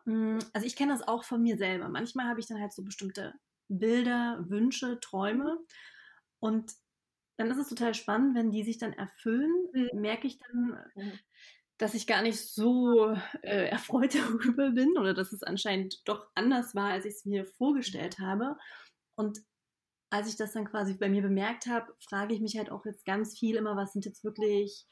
mh, 0.05 0.15
hm, 0.15 0.39
also 0.53 0.67
ich 0.67 0.77
kenne 0.77 0.93
das 0.93 1.07
auch 1.07 1.25
von 1.25 1.43
mir 1.43 1.57
selber. 1.57 1.89
Manchmal 1.89 2.27
habe 2.27 2.41
ich 2.41 2.47
dann 2.47 2.61
halt 2.61 2.73
so 2.73 2.83
bestimmte 2.83 3.35
Bilder, 3.69 4.45
Wünsche, 4.49 5.01
Träume 5.01 5.59
und 6.41 6.73
dann 7.37 7.51
ist 7.51 7.59
es 7.59 7.69
total 7.69 7.95
spannend, 7.95 8.37
wenn 8.37 8.51
die 8.51 8.63
sich 8.63 8.79
dann 8.79 8.93
erfüllen, 8.93 9.53
mhm. 9.73 10.01
merke 10.01 10.27
ich 10.27 10.39
dann, 10.39 10.79
mhm 10.95 11.19
dass 11.79 11.95
ich 11.95 12.07
gar 12.07 12.23
nicht 12.23 12.39
so 12.39 13.17
äh, 13.43 13.69
erfreut 13.69 14.15
darüber 14.15 14.71
bin 14.71 14.97
oder 14.97 15.15
dass 15.15 15.33
es 15.33 15.43
anscheinend 15.43 16.09
doch 16.09 16.29
anders 16.35 16.75
war, 16.75 16.91
als 16.91 17.05
ich 17.05 17.15
es 17.15 17.25
mir 17.25 17.45
vorgestellt 17.45 18.19
habe. 18.19 18.57
Und 19.17 19.41
als 20.15 20.29
ich 20.29 20.37
das 20.37 20.53
dann 20.53 20.65
quasi 20.65 20.95
bei 20.95 21.09
mir 21.09 21.23
bemerkt 21.23 21.67
habe, 21.67 21.93
frage 21.99 22.35
ich 22.35 22.41
mich 22.41 22.57
halt 22.57 22.71
auch 22.71 22.87
jetzt 22.87 23.05
ganz 23.05 23.37
viel 23.37 23.57
immer, 23.57 23.75
was 23.75 23.93
sind 23.93 24.05
jetzt 24.05 24.23
wirklich, 24.23 24.87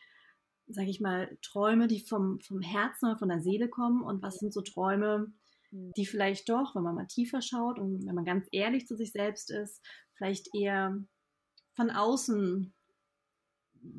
sage 0.67 0.91
ich 0.91 1.01
mal, 1.01 1.39
Träume, 1.43 1.87
die 1.87 2.01
vom, 2.01 2.41
vom 2.41 2.61
Herzen 2.61 3.07
oder 3.07 3.19
von 3.19 3.29
der 3.29 3.41
Seele 3.41 3.69
kommen 3.69 4.03
und 4.03 4.21
was 4.21 4.39
sind 4.39 4.53
so 4.53 4.63
Träume, 4.63 5.33
mhm. 5.71 5.93
die 5.97 6.07
vielleicht 6.07 6.49
doch, 6.49 6.75
wenn 6.75 6.83
man 6.83 6.97
mal 6.97 7.07
tiefer 7.07 7.41
schaut 7.41 7.79
und 7.79 8.05
wenn 8.05 8.17
man 8.17 8.25
ganz 8.25 8.49
ehrlich 8.51 8.89
zu 8.89 8.97
sich 8.97 9.13
selbst 9.13 9.53
ist, 9.53 9.81
vielleicht 10.15 10.53
eher 10.57 10.99
von 11.77 11.91
außen 11.91 12.75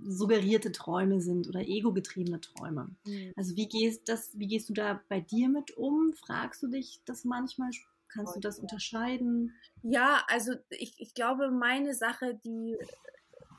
suggerierte 0.04 0.74
Träume 0.74 1.22
sind 1.22 1.48
oder 1.48 1.62
ego-getriebene 1.62 2.42
Träume. 2.42 2.98
Mhm. 3.06 3.32
Also 3.38 3.56
wie 3.56 3.70
gehst, 3.70 4.10
das, 4.10 4.38
wie 4.38 4.48
gehst 4.48 4.68
du 4.68 4.74
da 4.74 5.02
bei 5.08 5.22
dir 5.22 5.48
mit 5.48 5.72
um? 5.78 6.14
Fragst 6.16 6.62
du 6.64 6.68
dich 6.68 7.02
das 7.06 7.24
manchmal? 7.24 7.72
Kannst 8.10 8.36
du 8.36 8.40
das 8.40 8.60
unterscheiden? 8.60 9.54
Ja, 9.82 10.24
also 10.28 10.54
ich, 10.70 11.00
ich 11.00 11.14
glaube, 11.14 11.50
meine 11.50 11.94
Sache, 11.94 12.40
die 12.44 12.78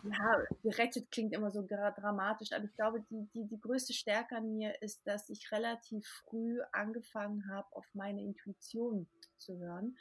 ja, 0.05 0.45
gerettet 0.63 1.11
klingt 1.11 1.33
immer 1.33 1.51
so 1.51 1.67
dramatisch, 1.67 2.53
aber 2.53 2.65
ich 2.65 2.75
glaube, 2.75 3.01
die, 3.11 3.27
die, 3.35 3.47
die 3.47 3.61
größte 3.61 3.93
Stärke 3.93 4.37
an 4.37 4.55
mir 4.55 4.81
ist, 4.83 5.07
dass 5.07 5.29
ich 5.31 5.51
relativ 5.51 6.07
früh 6.07 6.61
angefangen 6.73 7.49
habe, 7.51 7.67
auf 7.73 7.89
meine 7.95 8.23
Intuition 8.23 9.09
zu 9.39 9.59
hören 9.59 9.97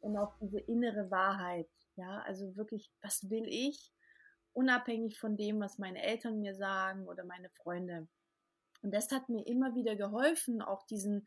und 0.00 0.16
auf 0.16 0.32
diese 0.40 0.60
innere 0.60 1.10
Wahrheit. 1.10 1.68
Ja, 1.96 2.20
also 2.20 2.56
wirklich, 2.56 2.92
was 3.02 3.28
will 3.28 3.46
ich? 3.48 3.92
Unabhängig 4.52 5.18
von 5.18 5.36
dem, 5.36 5.60
was 5.60 5.78
meine 5.78 6.02
Eltern 6.02 6.40
mir 6.40 6.54
sagen 6.54 7.06
oder 7.06 7.24
meine 7.24 7.50
Freunde. 7.50 8.06
Und 8.82 8.94
das 8.94 9.10
hat 9.10 9.28
mir 9.28 9.44
immer 9.46 9.74
wieder 9.74 9.96
geholfen, 9.96 10.62
auch 10.62 10.84
diesen 10.86 11.26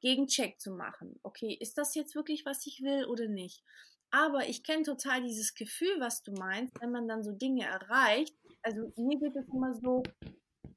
Gegencheck 0.00 0.60
zu 0.60 0.72
machen. 0.72 1.18
Okay, 1.22 1.56
ist 1.60 1.78
das 1.78 1.94
jetzt 1.94 2.14
wirklich, 2.14 2.44
was 2.44 2.66
ich 2.66 2.82
will 2.82 3.04
oder 3.06 3.28
nicht? 3.28 3.62
Aber 4.10 4.48
ich 4.48 4.64
kenne 4.64 4.82
total 4.82 5.22
dieses 5.22 5.54
Gefühl, 5.54 6.00
was 6.00 6.22
du 6.22 6.32
meinst, 6.32 6.80
wenn 6.80 6.90
man 6.90 7.06
dann 7.06 7.22
so 7.22 7.32
Dinge 7.32 7.64
erreicht. 7.64 8.34
Also 8.62 8.92
mir 8.96 9.18
geht 9.18 9.36
es 9.36 9.48
immer 9.48 9.74
so, 9.74 10.02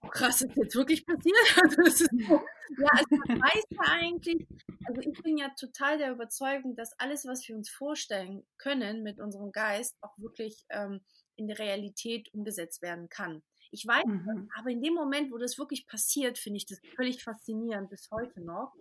oh 0.01 0.08
krass, 0.08 0.42
ist 0.42 0.56
jetzt 0.56 0.75
wirklich 0.75 1.06
passiert? 1.06 1.36
Also 1.63 2.06
so, 2.06 2.42
ja, 2.77 2.89
also 2.92 3.15
man 3.27 3.42
weiß 3.42 3.63
ja 3.72 3.94
eigentlich, 3.94 4.48
also 4.86 5.01
ich 5.01 5.22
bin 5.24 5.38
ja 5.38 5.50
total 5.60 5.98
der 5.98 6.12
Überzeugung, 6.12 6.75
dass 6.75 6.98
alles, 7.00 7.25
was 7.25 7.48
wir 7.48 7.56
uns 7.56 7.70
vorstellen 7.70 8.46
können 8.58 9.03
mit 9.03 9.20
unserem 9.20 9.51
Geist, 9.51 9.98
auch 10.01 10.18
wirklich 10.18 10.65
ähm, 10.70 11.01
in 11.36 11.48
der 11.48 11.60
Realität 11.60 12.32
umgesetzt 12.34 12.82
werden 12.82 13.10
kann. 13.10 13.42
Ich 13.74 13.88
weiß, 13.88 14.06
mhm. 14.06 14.50
aber 14.58 14.70
in 14.70 14.82
dem 14.82 14.94
Moment, 14.94 15.32
wo 15.32 15.38
das 15.38 15.58
wirklich 15.58 15.88
passiert, 15.88 16.38
finde 16.38 16.58
ich 16.58 16.65
das 16.65 16.80
völlig 16.96 17.24
faszinierend 17.24 17.89
bis 17.89 18.10
heute 18.12 18.39
noch. 18.42 18.74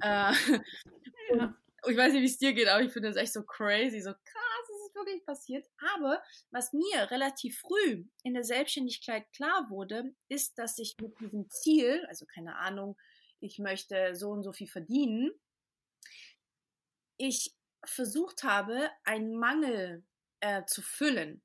Äh, 0.00 0.32
ja 1.34 1.54
ich 1.88 1.96
weiß 1.96 2.12
nicht, 2.12 2.22
wie 2.22 2.26
es 2.26 2.38
dir 2.38 2.52
geht, 2.52 2.68
aber 2.68 2.82
ich 2.82 2.92
finde 2.92 3.08
das 3.08 3.16
echt 3.16 3.32
so 3.32 3.42
crazy, 3.42 4.00
so 4.00 4.12
krass, 4.12 4.68
es 4.68 4.88
ist 4.88 4.94
wirklich 4.94 5.24
passiert. 5.24 5.66
Aber 5.94 6.22
was 6.50 6.72
mir 6.72 7.10
relativ 7.10 7.58
früh 7.58 8.04
in 8.22 8.34
der 8.34 8.44
Selbstständigkeit 8.44 9.30
klar 9.32 9.68
wurde, 9.70 10.14
ist, 10.28 10.58
dass 10.58 10.78
ich 10.78 10.96
mit 11.00 11.18
diesem 11.20 11.50
Ziel, 11.50 12.04
also 12.08 12.26
keine 12.26 12.56
Ahnung, 12.56 12.96
ich 13.40 13.58
möchte 13.58 14.14
so 14.14 14.30
und 14.30 14.42
so 14.42 14.52
viel 14.52 14.68
verdienen, 14.68 15.30
ich 17.16 17.54
versucht 17.84 18.42
habe, 18.42 18.90
einen 19.04 19.36
Mangel 19.36 20.04
äh, 20.40 20.64
zu 20.64 20.82
füllen. 20.82 21.42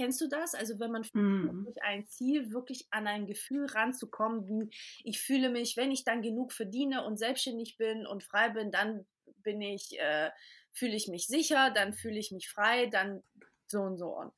Kennst 0.00 0.22
du 0.22 0.28
das? 0.28 0.54
Also 0.54 0.78
wenn 0.78 0.92
man 0.92 1.04
mhm. 1.12 1.64
durch 1.66 1.82
ein 1.82 2.06
Ziel 2.06 2.52
wirklich 2.52 2.86
an 2.90 3.06
ein 3.06 3.26
Gefühl 3.26 3.66
ranzukommen, 3.66 4.48
wie 4.48 4.70
ich 5.04 5.20
fühle 5.20 5.50
mich, 5.50 5.76
wenn 5.76 5.90
ich 5.90 6.04
dann 6.04 6.22
genug 6.22 6.54
verdiene 6.54 7.04
und 7.04 7.18
selbstständig 7.18 7.76
bin 7.76 8.06
und 8.06 8.24
frei 8.24 8.48
bin, 8.48 8.70
dann 8.70 9.04
bin 9.42 9.60
ich, 9.60 10.00
äh, 10.00 10.30
fühle 10.72 10.96
ich 10.96 11.08
mich 11.08 11.26
sicher, 11.26 11.68
dann 11.68 11.92
fühle 11.92 12.18
ich 12.18 12.32
mich 12.32 12.48
frei, 12.48 12.86
dann 12.86 13.22
so 13.66 13.82
und 13.82 13.98
so 13.98 14.16
on. 14.16 14.32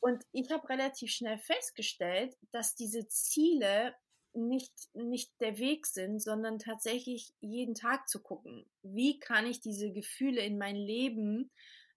Und 0.00 0.24
ich 0.32 0.50
habe 0.50 0.66
relativ 0.70 1.10
schnell 1.10 1.36
festgestellt, 1.36 2.34
dass 2.50 2.74
diese 2.74 3.06
Ziele 3.08 3.94
nicht, 4.32 4.72
nicht 4.94 5.38
der 5.42 5.58
Weg 5.58 5.84
sind, 5.84 6.20
sondern 6.22 6.58
tatsächlich 6.58 7.34
jeden 7.40 7.74
Tag 7.74 8.08
zu 8.08 8.22
gucken, 8.22 8.64
wie 8.80 9.18
kann 9.18 9.44
ich 9.44 9.60
diese 9.60 9.92
Gefühle 9.92 10.40
in 10.40 10.56
mein 10.56 10.76
Leben 10.76 11.50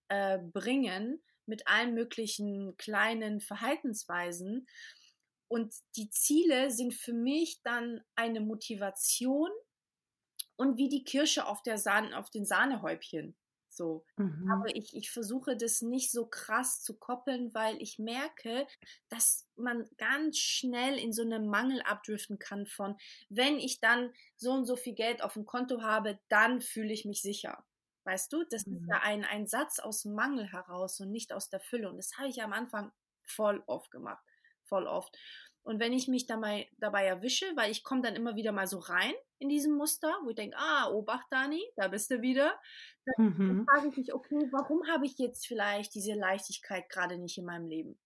äh, 0.09 0.39
bringen 0.39 1.23
mit 1.51 1.67
allen 1.67 1.93
möglichen 1.93 2.75
kleinen 2.77 3.41
Verhaltensweisen. 3.41 4.67
Und 5.47 5.75
die 5.95 6.09
Ziele 6.09 6.71
sind 6.71 6.95
für 6.95 7.13
mich 7.13 7.61
dann 7.61 8.01
eine 8.15 8.41
Motivation, 8.41 9.51
und 10.61 10.77
wie 10.77 10.89
die 10.89 11.03
Kirsche 11.03 11.47
auf, 11.47 11.63
der 11.63 11.79
Sahne, 11.79 12.15
auf 12.15 12.29
den 12.29 12.45
Sahnehäubchen. 12.45 13.35
So. 13.67 14.05
Mhm. 14.17 14.51
Aber 14.51 14.75
ich, 14.75 14.95
ich 14.95 15.09
versuche 15.09 15.57
das 15.57 15.81
nicht 15.81 16.11
so 16.11 16.27
krass 16.27 16.83
zu 16.83 16.99
koppeln, 16.99 17.51
weil 17.55 17.81
ich 17.81 17.97
merke, 17.97 18.67
dass 19.09 19.47
man 19.55 19.89
ganz 19.97 20.37
schnell 20.37 20.99
in 20.99 21.13
so 21.13 21.23
einen 21.23 21.47
Mangel 21.47 21.81
abdriften 21.81 22.37
kann 22.37 22.67
von, 22.67 22.95
wenn 23.29 23.57
ich 23.57 23.79
dann 23.79 24.13
so 24.35 24.51
und 24.51 24.65
so 24.65 24.75
viel 24.75 24.93
Geld 24.93 25.23
auf 25.23 25.33
dem 25.33 25.47
Konto 25.47 25.81
habe, 25.81 26.19
dann 26.27 26.61
fühle 26.61 26.93
ich 26.93 27.05
mich 27.05 27.23
sicher. 27.23 27.65
Weißt 28.03 28.31
du, 28.33 28.43
das 28.49 28.65
mhm. 28.65 28.77
ist 28.77 28.87
ja 28.87 29.01
ein, 29.03 29.23
ein 29.23 29.47
Satz 29.47 29.79
aus 29.79 30.05
Mangel 30.05 30.51
heraus 30.51 30.99
und 30.99 31.11
nicht 31.11 31.33
aus 31.33 31.49
der 31.49 31.59
Fülle. 31.59 31.89
Und 31.89 31.97
das 31.97 32.17
habe 32.17 32.29
ich 32.29 32.41
am 32.41 32.53
Anfang 32.53 32.91
voll 33.23 33.63
oft 33.67 33.91
gemacht. 33.91 34.23
Voll 34.63 34.87
oft. 34.87 35.17
Und 35.63 35.79
wenn 35.79 35.93
ich 35.93 36.07
mich 36.07 36.25
dabei, 36.25 36.69
dabei 36.77 37.05
erwische, 37.05 37.45
weil 37.55 37.69
ich 37.69 37.83
komme 37.83 38.01
dann 38.01 38.15
immer 38.15 38.35
wieder 38.35 38.51
mal 38.51 38.65
so 38.65 38.79
rein 38.79 39.13
in 39.37 39.47
diesem 39.47 39.73
Muster, 39.73 40.19
wo 40.23 40.29
ich 40.29 40.35
denke, 40.35 40.57
ah, 40.57 40.89
Obacht, 40.89 41.27
Dani, 41.29 41.61
da 41.75 41.87
bist 41.87 42.09
du 42.09 42.21
wieder, 42.21 42.59
dann, 43.05 43.25
mhm. 43.25 43.65
frage 43.69 43.89
ich 43.89 43.97
mich, 43.97 44.13
okay, 44.13 44.47
warum 44.51 44.87
habe 44.87 45.05
ich 45.05 45.17
jetzt 45.19 45.45
vielleicht 45.45 45.93
diese 45.93 46.13
Leichtigkeit 46.13 46.89
gerade 46.89 47.17
nicht 47.17 47.37
in 47.37 47.45
meinem 47.45 47.67
Leben? 47.67 47.99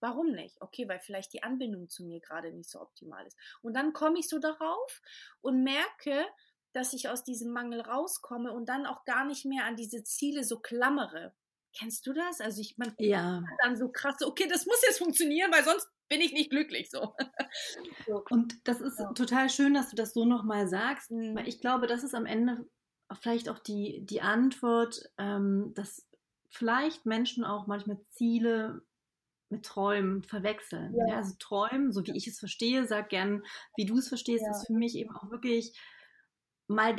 Warum 0.00 0.32
nicht? 0.32 0.60
Okay, 0.60 0.88
weil 0.88 0.98
vielleicht 1.00 1.32
die 1.32 1.42
Anbindung 1.42 1.88
zu 1.88 2.04
mir 2.04 2.20
gerade 2.20 2.52
nicht 2.52 2.70
so 2.70 2.80
optimal 2.80 3.26
ist. 3.26 3.38
Und 3.62 3.74
dann 3.74 3.92
komme 3.92 4.18
ich 4.18 4.28
so 4.28 4.38
darauf 4.38 5.02
und 5.42 5.62
merke, 5.62 6.26
dass 6.72 6.92
ich 6.92 7.08
aus 7.08 7.24
diesem 7.24 7.52
Mangel 7.52 7.80
rauskomme 7.80 8.52
und 8.52 8.68
dann 8.68 8.86
auch 8.86 9.04
gar 9.04 9.24
nicht 9.24 9.44
mehr 9.44 9.64
an 9.64 9.76
diese 9.76 10.04
Ziele 10.04 10.44
so 10.44 10.60
klammere. 10.60 11.34
Kennst 11.76 12.06
du 12.06 12.12
das? 12.12 12.40
Also 12.40 12.60
ich, 12.60 12.78
man 12.78 12.94
ja. 12.98 13.42
dann 13.62 13.76
so 13.76 13.90
krass, 13.90 14.16
okay, 14.22 14.48
das 14.48 14.66
muss 14.66 14.82
jetzt 14.82 14.98
funktionieren, 14.98 15.52
weil 15.52 15.64
sonst 15.64 15.88
bin 16.08 16.20
ich 16.20 16.32
nicht 16.32 16.50
glücklich 16.50 16.90
so. 16.90 17.14
Und 18.30 18.56
das 18.64 18.80
ist 18.80 18.98
ja. 18.98 19.12
total 19.12 19.48
schön, 19.48 19.74
dass 19.74 19.90
du 19.90 19.96
das 19.96 20.12
so 20.12 20.24
nochmal 20.24 20.68
sagst, 20.68 21.10
mhm. 21.10 21.36
weil 21.36 21.48
ich 21.48 21.60
glaube, 21.60 21.86
das 21.86 22.02
ist 22.02 22.14
am 22.14 22.26
Ende 22.26 22.66
vielleicht 23.20 23.48
auch 23.48 23.58
die, 23.58 24.04
die 24.04 24.20
Antwort, 24.20 25.02
ähm, 25.18 25.72
dass 25.74 26.06
vielleicht 26.48 27.06
Menschen 27.06 27.44
auch 27.44 27.66
manchmal 27.66 28.00
Ziele 28.12 28.82
mit 29.48 29.64
Träumen 29.64 30.22
verwechseln. 30.22 30.94
Ja. 30.96 31.08
Ja, 31.08 31.16
also 31.16 31.34
Träumen, 31.38 31.92
so 31.92 32.04
wie 32.06 32.16
ich 32.16 32.26
es 32.26 32.38
verstehe, 32.38 32.86
sag 32.86 33.08
gern, 33.08 33.44
wie 33.76 33.86
du 33.86 33.98
es 33.98 34.08
verstehst, 34.08 34.44
ist 34.48 34.66
für 34.66 34.74
mich 34.74 34.96
eben 34.96 35.14
auch 35.14 35.30
wirklich 35.30 35.78
mal 36.70 36.94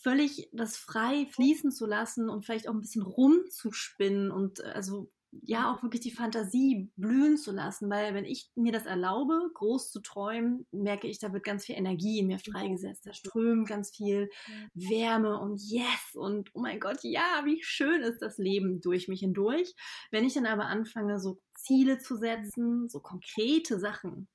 völlig 0.00 0.48
das 0.52 0.76
frei 0.76 1.26
fließen 1.26 1.70
zu 1.70 1.86
lassen 1.86 2.30
und 2.30 2.44
vielleicht 2.44 2.66
auch 2.66 2.72
ein 2.72 2.80
bisschen 2.80 3.02
rumzuspinnen 3.02 4.30
und 4.30 4.60
äh, 4.60 4.72
also 4.74 5.10
ja 5.40 5.72
auch 5.72 5.82
wirklich 5.82 6.02
die 6.02 6.10
Fantasie 6.10 6.90
blühen 6.96 7.36
zu 7.36 7.52
lassen, 7.52 7.88
weil 7.88 8.14
wenn 8.14 8.24
ich 8.24 8.50
mir 8.54 8.72
das 8.72 8.84
erlaube, 8.84 9.50
groß 9.54 9.90
zu 9.90 10.00
träumen, 10.00 10.66
merke 10.72 11.08
ich, 11.08 11.18
da 11.18 11.32
wird 11.32 11.44
ganz 11.44 11.64
viel 11.64 11.76
Energie 11.76 12.18
in 12.18 12.26
mir 12.26 12.38
freigesetzt, 12.38 13.06
da 13.06 13.14
strömt 13.14 13.68
ganz 13.68 13.94
viel 13.94 14.28
Wärme 14.74 15.38
und 15.38 15.60
Yes! 15.62 16.14
Und 16.14 16.50
oh 16.54 16.60
mein 16.60 16.80
Gott, 16.80 16.98
ja, 17.02 17.42
wie 17.44 17.62
schön 17.62 18.02
ist 18.02 18.20
das 18.20 18.36
Leben 18.38 18.80
durch 18.80 19.08
mich 19.08 19.20
hindurch. 19.20 19.74
Wenn 20.10 20.24
ich 20.24 20.34
dann 20.34 20.46
aber 20.46 20.66
anfange, 20.66 21.18
so 21.18 21.38
Ziele 21.54 21.98
zu 21.98 22.16
setzen, 22.16 22.88
so 22.88 23.00
konkrete 23.00 23.78
Sachen, 23.78 24.28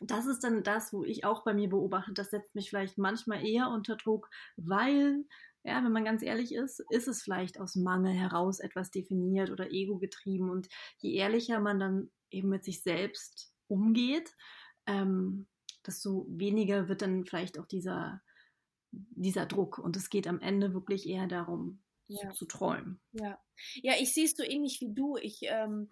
das 0.00 0.26
ist 0.26 0.44
dann 0.44 0.62
das, 0.62 0.92
wo 0.92 1.04
ich 1.04 1.24
auch 1.24 1.44
bei 1.44 1.54
mir 1.54 1.68
beobachte, 1.68 2.12
das 2.12 2.30
setzt 2.30 2.54
mich 2.54 2.70
vielleicht 2.70 2.98
manchmal 2.98 3.44
eher 3.44 3.68
unter 3.68 3.96
Druck, 3.96 4.28
weil 4.56 5.24
ja, 5.64 5.82
wenn 5.82 5.92
man 5.92 6.04
ganz 6.04 6.22
ehrlich 6.22 6.54
ist, 6.54 6.84
ist 6.90 7.08
es 7.08 7.22
vielleicht 7.22 7.58
aus 7.58 7.74
Mangel 7.74 8.12
heraus 8.12 8.60
etwas 8.60 8.90
definiert 8.90 9.50
oder 9.50 9.72
ego 9.72 9.98
getrieben. 9.98 10.50
Und 10.50 10.68
je 10.98 11.14
ehrlicher 11.14 11.58
man 11.58 11.80
dann 11.80 12.10
eben 12.30 12.50
mit 12.50 12.64
sich 12.64 12.82
selbst 12.82 13.54
umgeht, 13.66 14.36
ähm, 14.86 15.46
desto 15.86 16.26
weniger 16.28 16.88
wird 16.88 17.00
dann 17.00 17.24
vielleicht 17.24 17.58
auch 17.58 17.66
dieser, 17.66 18.20
dieser 18.90 19.46
Druck. 19.46 19.78
Und 19.78 19.96
es 19.96 20.10
geht 20.10 20.28
am 20.28 20.40
Ende 20.40 20.74
wirklich 20.74 21.08
eher 21.08 21.26
darum, 21.28 21.82
ja. 22.08 22.30
zu, 22.32 22.44
träumen. 22.44 23.00
Ja. 23.12 23.38
ja, 23.76 23.94
ich 23.98 24.12
sehe 24.12 24.26
es 24.26 24.36
so 24.36 24.42
ähnlich 24.42 24.82
wie 24.82 24.92
du. 24.92 25.16
Ich, 25.16 25.40
ähm, 25.44 25.88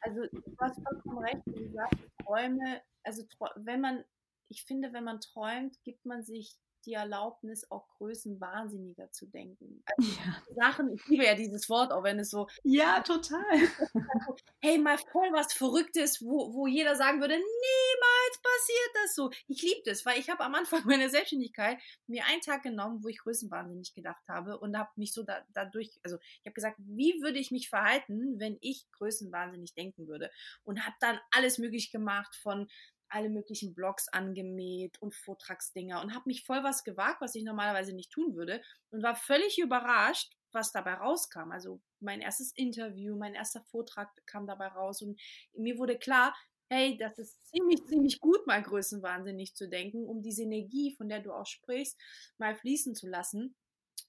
also 0.00 0.22
du 0.32 0.56
hast 0.58 0.80
vollkommen 0.82 1.18
recht, 1.18 1.42
wie 1.46 1.64
gesagt, 1.64 1.94
Träume, 2.24 2.82
also 3.04 3.22
wenn 3.56 3.80
man, 3.80 4.04
ich 4.48 4.64
finde, 4.64 4.92
wenn 4.92 5.04
man 5.04 5.20
träumt, 5.20 5.76
gibt 5.84 6.04
man 6.04 6.22
sich 6.22 6.56
die 6.86 6.94
Erlaubnis, 6.94 7.70
auch 7.70 7.88
größenwahnsinniger 7.98 9.10
zu 9.12 9.26
denken. 9.26 9.84
Also 10.00 10.12
ja. 10.12 10.54
Sachen, 10.54 10.94
ich 10.94 11.06
liebe 11.08 11.24
ja 11.24 11.34
dieses 11.34 11.68
Wort, 11.68 11.92
auch 11.92 12.04
wenn 12.04 12.18
es 12.18 12.30
so. 12.30 12.48
Ja, 12.62 13.00
total. 13.00 13.40
hey, 14.62 14.78
mal 14.78 14.96
voll 14.98 15.28
was 15.32 15.52
Verrücktes, 15.52 16.22
wo, 16.22 16.54
wo 16.54 16.66
jeder 16.66 16.94
sagen 16.96 17.20
würde, 17.20 17.34
niemals 17.34 18.42
passiert 18.42 18.90
das 19.02 19.14
so. 19.14 19.30
Ich 19.48 19.62
liebe 19.62 19.82
das, 19.84 20.06
weil 20.06 20.18
ich 20.18 20.30
habe 20.30 20.44
am 20.44 20.54
Anfang 20.54 20.82
meiner 20.86 21.08
Selbstständigkeit 21.08 21.78
mir 22.06 22.24
einen 22.26 22.40
Tag 22.40 22.62
genommen, 22.62 23.02
wo 23.02 23.08
ich 23.08 23.18
größenwahnsinnig 23.18 23.94
gedacht 23.94 24.22
habe 24.28 24.58
und 24.58 24.78
habe 24.78 24.90
mich 24.96 25.12
so 25.12 25.22
da, 25.22 25.44
dadurch, 25.52 25.98
also 26.02 26.18
ich 26.20 26.46
habe 26.46 26.54
gesagt, 26.54 26.76
wie 26.78 27.20
würde 27.20 27.38
ich 27.38 27.50
mich 27.50 27.68
verhalten, 27.68 28.38
wenn 28.38 28.56
ich 28.60 28.86
größenwahnsinnig 28.92 29.74
denken 29.74 30.06
würde? 30.06 30.30
Und 30.62 30.84
habe 30.86 30.96
dann 31.00 31.18
alles 31.30 31.58
möglich 31.58 31.90
gemacht 31.90 32.34
von 32.36 32.68
alle 33.10 33.28
möglichen 33.28 33.74
Blogs 33.74 34.08
angemäht 34.08 35.00
und 35.00 35.14
Vortragsdinger 35.14 36.00
und 36.00 36.14
habe 36.14 36.24
mich 36.26 36.44
voll 36.44 36.62
was 36.62 36.84
gewagt, 36.84 37.20
was 37.20 37.34
ich 37.34 37.44
normalerweise 37.44 37.92
nicht 37.92 38.12
tun 38.12 38.34
würde 38.34 38.62
und 38.90 39.02
war 39.02 39.14
völlig 39.14 39.58
überrascht, 39.58 40.32
was 40.52 40.72
dabei 40.72 40.94
rauskam. 40.94 41.52
Also 41.52 41.80
mein 42.00 42.20
erstes 42.20 42.52
Interview, 42.52 43.16
mein 43.16 43.34
erster 43.34 43.62
Vortrag 43.70 44.10
kam 44.26 44.46
dabei 44.46 44.68
raus 44.68 45.02
und 45.02 45.20
mir 45.54 45.78
wurde 45.78 45.98
klar, 45.98 46.34
hey, 46.68 46.96
das 46.96 47.18
ist 47.18 47.48
ziemlich, 47.48 47.84
ziemlich 47.86 48.20
gut, 48.20 48.46
mal 48.46 48.62
größenwahnsinnig 48.62 49.54
zu 49.54 49.68
denken, 49.68 50.06
um 50.06 50.22
diese 50.22 50.44
Energie, 50.44 50.94
von 50.96 51.08
der 51.08 51.20
du 51.20 51.32
auch 51.32 51.46
sprichst, 51.46 52.00
mal 52.38 52.54
fließen 52.54 52.94
zu 52.94 53.08
lassen. 53.08 53.56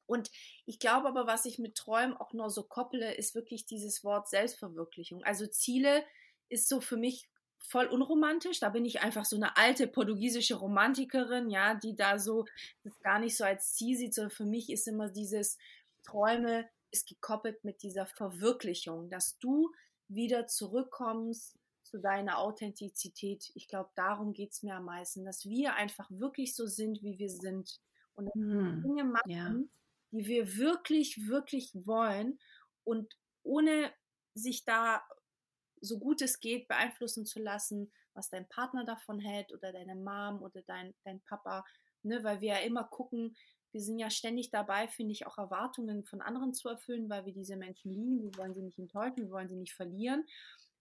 Und 0.05 0.29
ich 0.65 0.77
glaube 0.77 1.07
aber, 1.07 1.25
was 1.25 1.45
ich 1.45 1.57
mit 1.57 1.75
Träumen 1.75 2.15
auch 2.15 2.33
nur 2.33 2.49
so 2.49 2.63
kopple, 2.63 3.15
ist 3.15 3.33
wirklich 3.33 3.65
dieses 3.65 4.03
Wort 4.03 4.29
Selbstverwirklichung. 4.29 5.23
Also 5.23 5.47
Ziele 5.47 6.05
ist 6.49 6.69
so 6.69 6.81
für 6.81 6.97
mich 6.97 7.30
voll 7.67 7.87
unromantisch. 7.87 8.59
Da 8.59 8.69
bin 8.69 8.85
ich 8.85 9.01
einfach 9.01 9.25
so 9.25 9.35
eine 9.35 9.57
alte 9.57 9.87
portugiesische 9.87 10.55
Romantikerin, 10.55 11.49
ja, 11.49 11.75
die 11.75 11.95
da 11.95 12.19
so 12.19 12.45
das 12.83 12.99
gar 12.99 13.19
nicht 13.19 13.37
so 13.37 13.43
als 13.43 13.73
Ziel 13.73 13.97
sieht, 13.97 14.13
sondern 14.13 14.31
für 14.31 14.45
mich 14.45 14.69
ist 14.69 14.87
immer 14.87 15.09
dieses 15.09 15.57
Träume 16.03 16.67
ist 16.91 17.07
gekoppelt 17.07 17.63
mit 17.63 17.83
dieser 17.83 18.05
Verwirklichung, 18.05 19.09
dass 19.09 19.39
du 19.39 19.71
wieder 20.07 20.47
zurückkommst 20.47 21.57
zu 21.83 21.99
deiner 21.99 22.37
Authentizität. 22.39 23.51
Ich 23.55 23.67
glaube, 23.67 23.89
darum 23.95 24.33
geht 24.33 24.51
es 24.51 24.63
mir 24.63 24.75
am 24.75 24.85
meisten, 24.85 25.25
dass 25.25 25.45
wir 25.45 25.75
einfach 25.75 26.09
wirklich 26.09 26.55
so 26.55 26.67
sind, 26.67 27.01
wie 27.01 27.17
wir 27.17 27.29
sind. 27.29 27.79
Und 28.13 28.29
hm, 28.33 28.83
Dinge 28.83 29.05
machen, 29.05 29.31
ja. 29.31 29.55
die 30.11 30.27
wir 30.27 30.57
wirklich, 30.57 31.27
wirklich 31.27 31.71
wollen 31.85 32.39
und 32.83 33.13
ohne 33.43 33.91
sich 34.33 34.65
da 34.65 35.01
so 35.81 35.99
gut 35.99 36.21
es 36.21 36.39
geht 36.39 36.67
beeinflussen 36.67 37.25
zu 37.25 37.39
lassen, 37.39 37.91
was 38.13 38.29
dein 38.29 38.47
Partner 38.47 38.85
davon 38.85 39.19
hält 39.19 39.51
oder 39.51 39.71
deine 39.71 39.95
Mom 39.95 40.41
oder 40.41 40.61
dein, 40.61 40.93
dein 41.03 41.21
Papa, 41.21 41.65
ne, 42.03 42.23
weil 42.23 42.41
wir 42.41 42.49
ja 42.49 42.59
immer 42.59 42.83
gucken, 42.83 43.35
wir 43.71 43.81
sind 43.81 43.99
ja 43.99 44.09
ständig 44.09 44.49
dabei, 44.51 44.87
finde 44.87 45.13
ich, 45.13 45.25
auch 45.25 45.37
Erwartungen 45.37 46.03
von 46.03 46.21
anderen 46.21 46.53
zu 46.53 46.67
erfüllen, 46.67 47.09
weil 47.09 47.25
wir 47.25 47.33
diese 47.33 47.55
Menschen 47.55 47.91
lieben, 47.91 48.21
wir 48.21 48.37
wollen 48.37 48.53
sie 48.53 48.61
nicht 48.61 48.79
enttäuschen, 48.79 49.23
wir 49.23 49.31
wollen 49.31 49.49
sie 49.49 49.55
nicht 49.55 49.73
verlieren. 49.73 50.25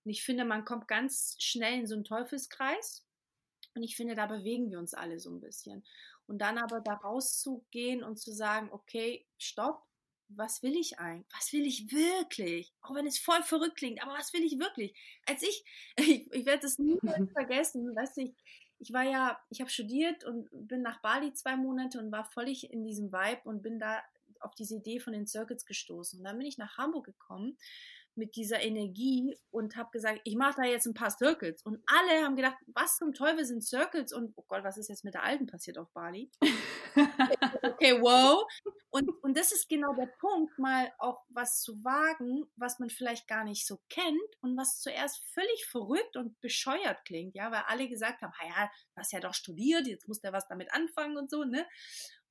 Und 0.04 0.10
ich 0.10 0.24
finde, 0.24 0.44
man 0.44 0.64
kommt 0.64 0.88
ganz 0.88 1.36
schnell 1.38 1.80
in 1.80 1.86
so 1.86 1.94
einen 1.94 2.04
Teufelskreis. 2.04 3.06
Und 3.74 3.84
ich 3.84 3.94
finde, 3.94 4.16
da 4.16 4.26
bewegen 4.26 4.70
wir 4.70 4.78
uns 4.80 4.94
alle 4.94 5.20
so 5.20 5.30
ein 5.30 5.40
bisschen. 5.40 5.84
Und 6.26 6.38
dann 6.38 6.58
aber 6.58 6.80
da 6.80 6.94
rauszugehen 6.94 8.02
und 8.02 8.18
zu 8.18 8.32
sagen, 8.32 8.68
okay, 8.72 9.24
stopp, 9.38 9.86
was 10.36 10.62
will 10.62 10.76
ich 10.76 10.98
eigentlich? 10.98 11.26
Was 11.34 11.52
will 11.52 11.66
ich 11.66 11.92
wirklich? 11.92 12.72
Auch 12.82 12.94
wenn 12.94 13.06
es 13.06 13.18
voll 13.18 13.42
verrückt 13.42 13.76
klingt, 13.76 14.02
aber 14.02 14.12
was 14.12 14.32
will 14.32 14.42
ich 14.42 14.58
wirklich? 14.58 14.94
Als 15.26 15.42
ich, 15.42 15.64
ich, 15.96 16.32
ich 16.32 16.46
werde 16.46 16.62
das 16.62 16.78
nie 16.78 16.98
vergessen, 17.32 17.94
weißt 17.94 18.16
du, 18.16 18.22
ich, 18.22 18.34
ich 18.78 18.92
war 18.92 19.04
ja, 19.04 19.38
ich 19.50 19.60
habe 19.60 19.70
studiert 19.70 20.24
und 20.24 20.48
bin 20.52 20.82
nach 20.82 21.00
Bali 21.02 21.32
zwei 21.34 21.56
Monate 21.56 21.98
und 21.98 22.12
war 22.12 22.24
völlig 22.24 22.70
in 22.70 22.84
diesem 22.84 23.12
Vibe 23.12 23.42
und 23.44 23.62
bin 23.62 23.78
da 23.78 24.02
auf 24.40 24.54
diese 24.54 24.76
Idee 24.76 25.00
von 25.00 25.12
den 25.12 25.26
Circuits 25.26 25.66
gestoßen. 25.66 26.18
Und 26.18 26.24
dann 26.24 26.38
bin 26.38 26.46
ich 26.46 26.56
nach 26.56 26.78
Hamburg 26.78 27.04
gekommen 27.04 27.58
mit 28.14 28.36
dieser 28.36 28.60
Energie 28.60 29.36
und 29.50 29.76
habe 29.76 29.90
gesagt, 29.92 30.20
ich 30.24 30.36
mache 30.36 30.62
da 30.62 30.64
jetzt 30.64 30.86
ein 30.86 30.94
paar 30.94 31.10
Circles. 31.10 31.62
Und 31.62 31.82
alle 31.86 32.24
haben 32.24 32.36
gedacht, 32.36 32.56
was 32.66 32.96
zum 32.96 33.12
Teufel 33.12 33.44
sind 33.44 33.64
Circles? 33.64 34.12
Und 34.12 34.32
oh 34.36 34.44
Gott, 34.48 34.64
was 34.64 34.78
ist 34.78 34.88
jetzt 34.88 35.04
mit 35.04 35.14
der 35.14 35.24
Alten 35.24 35.46
passiert 35.46 35.78
auf 35.78 35.90
Bali? 35.92 36.30
okay, 37.62 38.00
wow. 38.00 38.46
Und, 38.92 39.08
und 39.22 39.36
das 39.36 39.52
ist 39.52 39.68
genau 39.68 39.94
der 39.94 40.10
Punkt, 40.18 40.58
mal 40.58 40.92
auch 40.98 41.24
was 41.28 41.60
zu 41.62 41.84
wagen, 41.84 42.44
was 42.56 42.80
man 42.80 42.90
vielleicht 42.90 43.28
gar 43.28 43.44
nicht 43.44 43.64
so 43.64 43.80
kennt 43.88 44.18
und 44.40 44.56
was 44.56 44.80
zuerst 44.80 45.24
völlig 45.32 45.66
verrückt 45.66 46.16
und 46.16 46.40
bescheuert 46.40 47.04
klingt, 47.04 47.36
ja, 47.36 47.52
weil 47.52 47.62
alle 47.68 47.88
gesagt 47.88 48.20
haben, 48.20 48.32
ja, 48.42 48.66
du 48.66 49.00
hast 49.00 49.12
ja 49.12 49.20
doch 49.20 49.34
studiert, 49.34 49.86
jetzt 49.86 50.08
muss 50.08 50.20
der 50.20 50.32
was 50.32 50.48
damit 50.48 50.72
anfangen 50.72 51.16
und 51.16 51.30
so, 51.30 51.44
ne? 51.44 51.66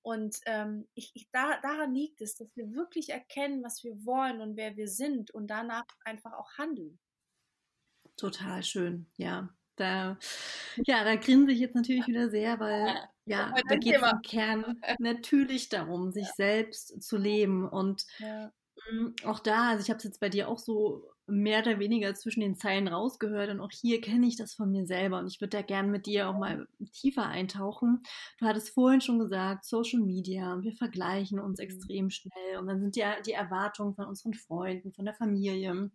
Und 0.01 0.37
ähm, 0.45 0.87
ich, 0.95 1.11
ich, 1.13 1.29
da, 1.31 1.59
daran 1.61 1.93
liegt 1.93 2.21
es, 2.21 2.35
dass 2.35 2.55
wir 2.55 2.71
wirklich 2.73 3.09
erkennen, 3.09 3.63
was 3.63 3.83
wir 3.83 3.93
wollen 4.05 4.41
und 4.41 4.57
wer 4.57 4.75
wir 4.75 4.87
sind 4.87 5.31
und 5.31 5.47
danach 5.47 5.85
einfach 6.03 6.33
auch 6.33 6.57
handeln. 6.57 6.99
Total 8.17 8.63
schön, 8.63 9.07
ja. 9.17 9.49
Da, 9.75 10.17
ja, 10.85 11.05
da 11.05 11.15
grinse 11.15 11.53
ich 11.53 11.59
jetzt 11.59 11.75
natürlich 11.75 12.05
wieder 12.05 12.29
sehr, 12.29 12.59
weil 12.59 12.97
ja, 13.29 13.53
da 13.67 13.75
geht 13.75 13.95
es 13.95 14.11
im 14.11 14.21
Kern 14.21 14.81
natürlich 14.99 15.69
darum, 15.69 16.11
sich 16.11 16.27
selbst 16.35 17.01
zu 17.01 17.17
leben. 17.17 17.67
Und 17.67 18.05
ja. 18.19 18.51
Hm, 18.87 19.15
auch 19.25 19.39
da, 19.39 19.69
also 19.69 19.83
ich 19.83 19.89
habe 19.89 19.97
es 19.97 20.03
jetzt 20.03 20.19
bei 20.19 20.29
dir 20.29 20.47
auch 20.47 20.59
so 20.59 21.09
mehr 21.27 21.61
oder 21.61 21.79
weniger 21.79 22.15
zwischen 22.15 22.41
den 22.41 22.55
Zeilen 22.55 22.87
rausgehört 22.87 23.49
und 23.51 23.59
auch 23.59 23.71
hier 23.71 24.01
kenne 24.01 24.25
ich 24.27 24.35
das 24.35 24.53
von 24.53 24.71
mir 24.71 24.85
selber 24.85 25.19
und 25.19 25.27
ich 25.27 25.39
würde 25.39 25.57
da 25.57 25.61
gerne 25.61 25.87
mit 25.87 26.05
dir 26.07 26.27
auch 26.27 26.37
mal 26.37 26.67
tiefer 26.91 27.27
eintauchen. 27.27 28.01
Du 28.39 28.45
hattest 28.45 28.69
vorhin 28.71 29.01
schon 29.01 29.19
gesagt, 29.19 29.65
Social 29.65 29.99
Media 29.99 30.61
wir 30.61 30.73
vergleichen 30.73 31.39
uns 31.39 31.59
mhm. 31.59 31.63
extrem 31.65 32.09
schnell 32.09 32.57
und 32.59 32.67
dann 32.67 32.79
sind 32.79 32.95
ja 32.95 33.21
die 33.21 33.33
Erwartungen 33.33 33.93
von 33.95 34.05
unseren 34.05 34.33
Freunden, 34.33 34.91
von 34.93 35.05
der 35.05 35.13
Familie. 35.13 35.91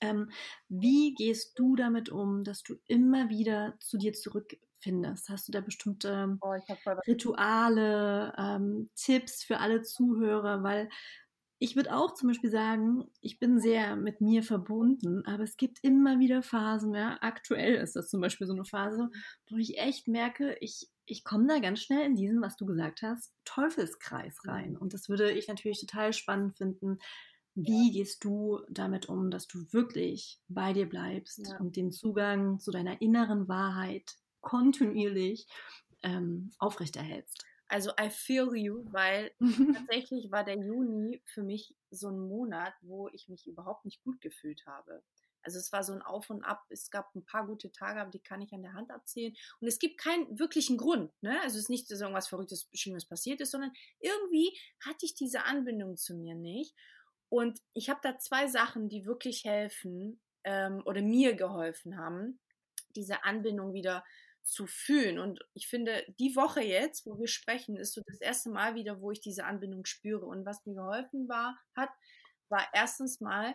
Ähm, 0.00 0.30
wie 0.68 1.14
gehst 1.14 1.58
du 1.58 1.76
damit 1.76 2.10
um, 2.10 2.44
dass 2.44 2.62
du 2.62 2.74
immer 2.86 3.30
wieder 3.30 3.74
zu 3.78 3.98
dir 3.98 4.12
zurückfindest? 4.86 5.28
Hast 5.28 5.48
du 5.48 5.52
da 5.52 5.60
bestimmte 5.60 6.38
oh, 6.40 6.54
Rituale, 7.06 8.32
ähm, 8.38 8.90
Tipps 8.94 9.42
für 9.42 9.58
alle 9.58 9.82
Zuhörer? 9.82 10.62
Weil 10.62 10.88
ich 11.58 11.74
würde 11.74 11.94
auch 11.94 12.14
zum 12.14 12.28
Beispiel 12.28 12.50
sagen, 12.50 13.04
ich 13.20 13.38
bin 13.38 13.58
sehr 13.58 13.96
mit 13.96 14.20
mir 14.20 14.42
verbunden, 14.42 15.24
aber 15.24 15.42
es 15.42 15.56
gibt 15.56 15.78
immer 15.82 16.18
wieder 16.18 16.42
Phasen, 16.42 16.94
ja, 16.94 17.16
aktuell 17.22 17.76
ist 17.76 17.96
das 17.96 18.08
zum 18.08 18.20
Beispiel 18.20 18.46
so 18.46 18.52
eine 18.52 18.66
Phase, 18.66 19.08
wo 19.50 19.56
ich 19.56 19.78
echt 19.78 20.06
merke, 20.06 20.56
ich, 20.60 20.90
ich 21.06 21.24
komme 21.24 21.46
da 21.46 21.58
ganz 21.58 21.80
schnell 21.80 22.04
in 22.04 22.14
diesen, 22.14 22.42
was 22.42 22.56
du 22.56 22.66
gesagt 22.66 23.00
hast, 23.00 23.32
Teufelskreis 23.46 24.36
rein. 24.46 24.76
Und 24.76 24.92
das 24.92 25.08
würde 25.08 25.32
ich 25.32 25.48
natürlich 25.48 25.80
total 25.80 26.12
spannend 26.12 26.58
finden. 26.58 26.98
Wie 27.54 27.90
gehst 27.90 28.22
du 28.22 28.60
damit 28.68 29.08
um, 29.08 29.30
dass 29.30 29.46
du 29.46 29.60
wirklich 29.72 30.38
bei 30.48 30.74
dir 30.74 30.86
bleibst 30.86 31.40
ja. 31.48 31.56
und 31.58 31.76
den 31.76 31.90
Zugang 31.90 32.58
zu 32.58 32.70
deiner 32.70 33.00
inneren 33.00 33.48
Wahrheit 33.48 34.14
kontinuierlich 34.46 35.48
ähm, 36.04 36.52
aufrechterhältst? 36.58 37.44
Also 37.68 37.90
I 38.00 38.10
feel 38.10 38.54
you, 38.54 38.84
weil 38.92 39.32
tatsächlich 39.74 40.30
war 40.30 40.44
der 40.44 40.56
Juni 40.56 41.20
für 41.24 41.42
mich 41.42 41.74
so 41.90 42.08
ein 42.08 42.20
Monat, 42.20 42.72
wo 42.80 43.08
ich 43.08 43.28
mich 43.28 43.48
überhaupt 43.48 43.84
nicht 43.84 44.02
gut 44.04 44.20
gefühlt 44.20 44.64
habe. 44.66 45.02
Also 45.42 45.58
es 45.58 45.72
war 45.72 45.82
so 45.82 45.92
ein 45.92 46.02
Auf 46.02 46.30
und 46.30 46.44
Ab. 46.44 46.64
Es 46.70 46.90
gab 46.90 47.12
ein 47.14 47.24
paar 47.24 47.44
gute 47.46 47.72
Tage, 47.72 48.00
aber 48.00 48.10
die 48.10 48.22
kann 48.22 48.40
ich 48.40 48.52
an 48.52 48.62
der 48.62 48.74
Hand 48.74 48.92
abzählen. 48.92 49.34
Und 49.60 49.66
es 49.66 49.80
gibt 49.80 49.98
keinen 49.98 50.38
wirklichen 50.38 50.76
Grund. 50.76 51.12
Ne? 51.22 51.40
Also 51.42 51.56
es 51.56 51.64
ist 51.64 51.70
nicht, 51.70 51.90
dass 51.90 52.00
irgendwas 52.00 52.28
Verrücktes, 52.28 52.68
Schlimmes 52.72 53.04
passiert 53.04 53.40
ist, 53.40 53.50
sondern 53.50 53.72
irgendwie 53.98 54.56
hatte 54.84 55.06
ich 55.06 55.14
diese 55.14 55.44
Anbindung 55.44 55.96
zu 55.96 56.14
mir 56.14 56.36
nicht. 56.36 56.72
Und 57.28 57.60
ich 57.74 57.90
habe 57.90 58.00
da 58.02 58.18
zwei 58.18 58.46
Sachen, 58.46 58.88
die 58.88 59.06
wirklich 59.06 59.44
helfen 59.44 60.20
ähm, 60.44 60.82
oder 60.84 61.02
mir 61.02 61.34
geholfen 61.34 61.96
haben, 61.98 62.38
diese 62.94 63.24
Anbindung 63.24 63.72
wieder 63.72 64.04
zu 64.46 64.66
fühlen. 64.66 65.18
Und 65.18 65.40
ich 65.54 65.66
finde, 65.68 66.04
die 66.18 66.36
Woche 66.36 66.62
jetzt, 66.62 67.04
wo 67.04 67.18
wir 67.18 67.26
sprechen, 67.26 67.76
ist 67.76 67.92
so 67.92 68.00
das 68.06 68.20
erste 68.20 68.48
Mal 68.50 68.74
wieder, 68.74 69.00
wo 69.00 69.10
ich 69.10 69.20
diese 69.20 69.44
Anbindung 69.44 69.84
spüre. 69.84 70.24
Und 70.24 70.46
was 70.46 70.64
mir 70.64 70.74
geholfen 70.74 71.28
war, 71.28 71.58
hat, 71.74 71.90
war 72.48 72.66
erstens 72.72 73.20
mal 73.20 73.54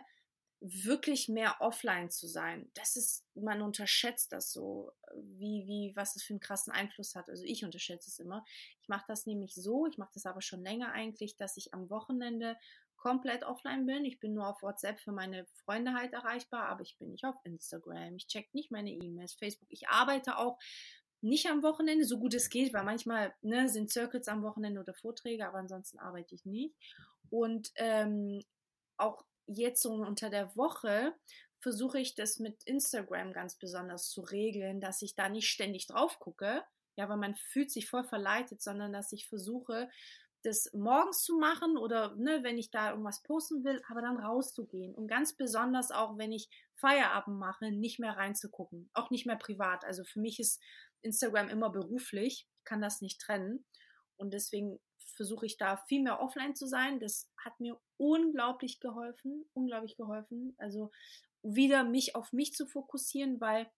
wirklich 0.60 1.28
mehr 1.28 1.56
offline 1.60 2.08
zu 2.10 2.28
sein. 2.28 2.70
Das 2.74 2.94
ist, 2.94 3.24
man 3.34 3.62
unterschätzt 3.62 4.32
das 4.32 4.52
so, 4.52 4.92
wie, 5.16 5.66
wie, 5.66 5.96
was 5.96 6.14
es 6.14 6.22
für 6.22 6.34
einen 6.34 6.40
krassen 6.40 6.72
Einfluss 6.72 7.16
hat. 7.16 7.28
Also 7.28 7.42
ich 7.44 7.64
unterschätze 7.64 8.08
es 8.08 8.20
immer. 8.20 8.44
Ich 8.80 8.88
mache 8.88 9.04
das 9.08 9.26
nämlich 9.26 9.54
so, 9.54 9.86
ich 9.86 9.98
mache 9.98 10.12
das 10.14 10.26
aber 10.26 10.40
schon 10.40 10.62
länger 10.62 10.92
eigentlich, 10.92 11.36
dass 11.36 11.56
ich 11.56 11.74
am 11.74 11.90
Wochenende 11.90 12.56
komplett 13.02 13.42
offline 13.42 13.84
bin. 13.84 14.04
Ich 14.04 14.20
bin 14.20 14.32
nur 14.32 14.46
auf 14.46 14.62
WhatsApp 14.62 15.00
für 15.00 15.10
meine 15.10 15.44
Freunde 15.64 15.92
halt 15.92 16.12
erreichbar, 16.12 16.68
aber 16.68 16.82
ich 16.82 16.96
bin 16.98 17.10
nicht 17.10 17.24
auf 17.24 17.34
Instagram. 17.42 18.14
Ich 18.14 18.28
check 18.28 18.54
nicht 18.54 18.70
meine 18.70 18.92
E-Mails, 18.92 19.34
Facebook. 19.34 19.68
Ich 19.72 19.88
arbeite 19.88 20.38
auch 20.38 20.56
nicht 21.20 21.48
am 21.50 21.64
Wochenende, 21.64 22.04
so 22.04 22.20
gut 22.20 22.32
es 22.34 22.48
geht, 22.48 22.72
weil 22.72 22.84
manchmal 22.84 23.34
ne, 23.42 23.68
sind 23.68 23.90
Circuits 23.90 24.28
am 24.28 24.44
Wochenende 24.44 24.80
oder 24.80 24.94
Vorträge, 24.94 25.48
aber 25.48 25.58
ansonsten 25.58 25.98
arbeite 25.98 26.36
ich 26.36 26.44
nicht. 26.44 26.76
Und 27.28 27.72
ähm, 27.74 28.44
auch 28.98 29.24
jetzt 29.46 29.82
so 29.82 29.94
unter 29.94 30.30
der 30.30 30.54
Woche 30.54 31.12
versuche 31.58 31.98
ich 31.98 32.14
das 32.14 32.38
mit 32.38 32.62
Instagram 32.64 33.32
ganz 33.32 33.56
besonders 33.56 34.10
zu 34.10 34.20
regeln, 34.20 34.80
dass 34.80 35.02
ich 35.02 35.16
da 35.16 35.28
nicht 35.28 35.48
ständig 35.48 35.88
drauf 35.88 36.20
gucke, 36.20 36.62
ja, 36.94 37.08
weil 37.08 37.16
man 37.16 37.34
fühlt 37.34 37.72
sich 37.72 37.88
voll 37.88 38.04
verleitet, 38.04 38.62
sondern 38.62 38.92
dass 38.92 39.12
ich 39.12 39.28
versuche, 39.28 39.90
das 40.42 40.70
morgens 40.72 41.22
zu 41.22 41.38
machen 41.38 41.76
oder 41.76 42.14
ne, 42.16 42.42
wenn 42.42 42.58
ich 42.58 42.70
da 42.70 42.90
irgendwas 42.90 43.22
posten 43.22 43.64
will, 43.64 43.82
aber 43.88 44.02
dann 44.02 44.18
rauszugehen. 44.18 44.94
Und 44.94 45.06
ganz 45.06 45.36
besonders 45.36 45.90
auch, 45.90 46.18
wenn 46.18 46.32
ich 46.32 46.48
Feierabend 46.74 47.38
mache, 47.38 47.70
nicht 47.70 47.98
mehr 47.98 48.16
reinzugucken. 48.16 48.90
Auch 48.92 49.10
nicht 49.10 49.26
mehr 49.26 49.36
privat. 49.36 49.84
Also 49.84 50.04
für 50.04 50.20
mich 50.20 50.40
ist 50.40 50.60
Instagram 51.02 51.48
immer 51.48 51.70
beruflich, 51.70 52.48
kann 52.64 52.80
das 52.80 53.00
nicht 53.00 53.20
trennen. 53.20 53.64
Und 54.16 54.32
deswegen 54.32 54.80
versuche 55.16 55.46
ich 55.46 55.56
da 55.56 55.76
viel 55.88 56.02
mehr 56.02 56.20
offline 56.20 56.54
zu 56.54 56.66
sein. 56.66 56.98
Das 56.98 57.30
hat 57.36 57.58
mir 57.60 57.80
unglaublich 57.96 58.80
geholfen, 58.80 59.44
unglaublich 59.52 59.96
geholfen. 59.96 60.54
Also 60.58 60.90
wieder 61.42 61.84
mich 61.84 62.16
auf 62.16 62.32
mich 62.32 62.52
zu 62.52 62.66
fokussieren, 62.66 63.40
weil 63.40 63.70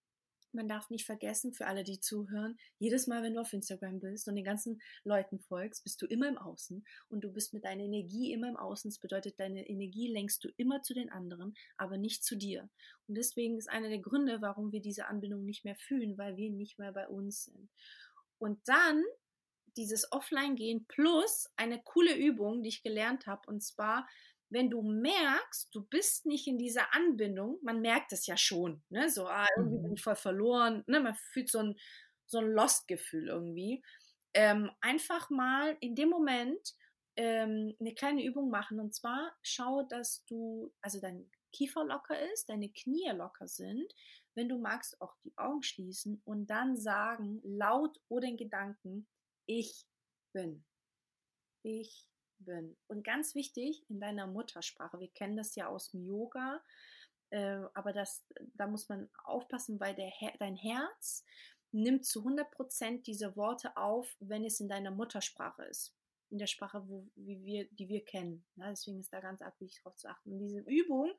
man 0.55 0.67
darf 0.67 0.89
nicht 0.89 1.05
vergessen, 1.05 1.53
für 1.53 1.67
alle, 1.67 1.83
die 1.83 1.99
zuhören, 1.99 2.57
jedes 2.79 3.07
Mal, 3.07 3.23
wenn 3.23 3.35
du 3.35 3.41
auf 3.41 3.53
Instagram 3.53 3.99
bist 3.99 4.27
und 4.27 4.35
den 4.35 4.45
ganzen 4.45 4.81
Leuten 5.03 5.39
folgst, 5.39 5.83
bist 5.83 6.01
du 6.01 6.05
immer 6.05 6.27
im 6.27 6.37
Außen 6.37 6.85
und 7.09 7.23
du 7.23 7.31
bist 7.31 7.53
mit 7.53 7.65
deiner 7.65 7.83
Energie 7.83 8.33
immer 8.33 8.49
im 8.49 8.57
Außen. 8.57 8.89
Das 8.89 8.99
bedeutet, 8.99 9.39
deine 9.39 9.67
Energie 9.67 10.07
lenkst 10.07 10.43
du 10.43 10.49
immer 10.57 10.81
zu 10.81 10.93
den 10.93 11.11
anderen, 11.11 11.55
aber 11.77 11.97
nicht 11.97 12.23
zu 12.23 12.35
dir. 12.35 12.69
Und 13.07 13.15
deswegen 13.15 13.57
ist 13.57 13.69
einer 13.69 13.89
der 13.89 13.99
Gründe, 13.99 14.41
warum 14.41 14.71
wir 14.71 14.81
diese 14.81 15.07
Anbindung 15.07 15.45
nicht 15.45 15.65
mehr 15.65 15.75
fühlen, 15.75 16.17
weil 16.17 16.37
wir 16.37 16.49
nicht 16.49 16.79
mehr 16.79 16.91
bei 16.91 17.07
uns 17.07 17.45
sind. 17.45 17.69
Und 18.37 18.59
dann 18.67 19.03
dieses 19.77 20.11
Offline-Gehen 20.11 20.85
plus 20.87 21.51
eine 21.57 21.81
coole 21.81 22.15
Übung, 22.15 22.63
die 22.63 22.69
ich 22.69 22.83
gelernt 22.83 23.27
habe, 23.27 23.41
und 23.47 23.61
zwar 23.61 24.07
wenn 24.49 24.69
du 24.69 24.81
merkst, 24.81 25.73
du 25.73 25.83
bist 25.85 26.25
nicht 26.25 26.47
in 26.47 26.57
dieser 26.57 26.93
Anbindung, 26.93 27.59
man 27.61 27.81
merkt 27.81 28.11
es 28.11 28.27
ja 28.27 28.37
schon, 28.37 28.83
ne? 28.89 29.09
so, 29.09 29.27
ah, 29.27 29.47
irgendwie 29.57 29.77
bin 29.77 29.87
mhm. 29.87 29.93
ich 29.95 30.03
voll 30.03 30.15
verloren, 30.15 30.83
ne? 30.87 30.99
man 30.99 31.15
fühlt 31.15 31.49
so 31.49 31.59
ein, 31.59 31.75
so 32.25 32.39
ein 32.39 32.51
Lost-Gefühl 32.51 33.27
irgendwie. 33.27 33.83
Ähm, 34.33 34.69
einfach 34.81 35.29
mal 35.29 35.77
in 35.79 35.95
dem 35.95 36.09
Moment 36.09 36.75
ähm, 37.15 37.75
eine 37.79 37.93
kleine 37.93 38.23
Übung 38.23 38.49
machen 38.49 38.79
und 38.79 38.93
zwar 38.93 39.33
schau, 39.41 39.83
dass 39.83 40.25
du, 40.25 40.73
also 40.81 40.99
dein 40.99 41.29
Kiefer 41.51 41.85
locker 41.85 42.19
ist, 42.33 42.49
deine 42.49 42.69
Knie 42.69 43.09
locker 43.11 43.47
sind. 43.47 43.93
Wenn 44.33 44.49
du 44.49 44.57
magst, 44.57 44.99
auch 44.99 45.15
die 45.23 45.33
Augen 45.37 45.63
schließen 45.63 46.21
und 46.25 46.47
dann 46.47 46.75
sagen, 46.75 47.39
laut 47.43 47.97
oder 48.09 48.27
in 48.27 48.35
Gedanken, 48.35 49.07
ich 49.45 49.85
bin. 50.33 50.65
Ich 51.63 52.05
bin. 52.39 52.77
Und 52.87 53.03
ganz 53.03 53.35
wichtig, 53.35 53.85
in 53.89 53.99
deiner 53.99 54.27
Muttersprache. 54.27 54.99
Wir 54.99 55.09
kennen 55.09 55.37
das 55.37 55.55
ja 55.55 55.67
aus 55.67 55.91
dem 55.91 56.03
Yoga, 56.03 56.61
äh, 57.29 57.61
aber 57.73 57.93
das, 57.93 58.25
da 58.53 58.67
muss 58.67 58.89
man 58.89 59.09
aufpassen, 59.23 59.79
weil 59.79 59.95
der, 59.95 60.11
dein 60.39 60.55
Herz 60.55 61.23
nimmt 61.71 62.05
zu 62.05 62.25
100% 62.25 63.03
diese 63.03 63.35
Worte 63.35 63.75
auf, 63.77 64.15
wenn 64.19 64.45
es 64.45 64.59
in 64.59 64.69
deiner 64.69 64.91
Muttersprache 64.91 65.63
ist. 65.65 65.93
In 66.29 66.37
der 66.39 66.47
Sprache, 66.47 66.87
wo, 66.87 67.07
wie 67.15 67.43
wir, 67.43 67.67
die 67.71 67.89
wir 67.89 68.03
kennen. 68.03 68.45
Ja, 68.55 68.69
deswegen 68.69 68.99
ist 68.99 69.13
da 69.13 69.19
ganz 69.19 69.41
wichtig 69.59 69.81
darauf 69.83 69.97
zu 69.97 70.07
achten. 70.07 70.31
Und 70.31 70.39
diese 70.39 70.61
Übung 70.61 71.13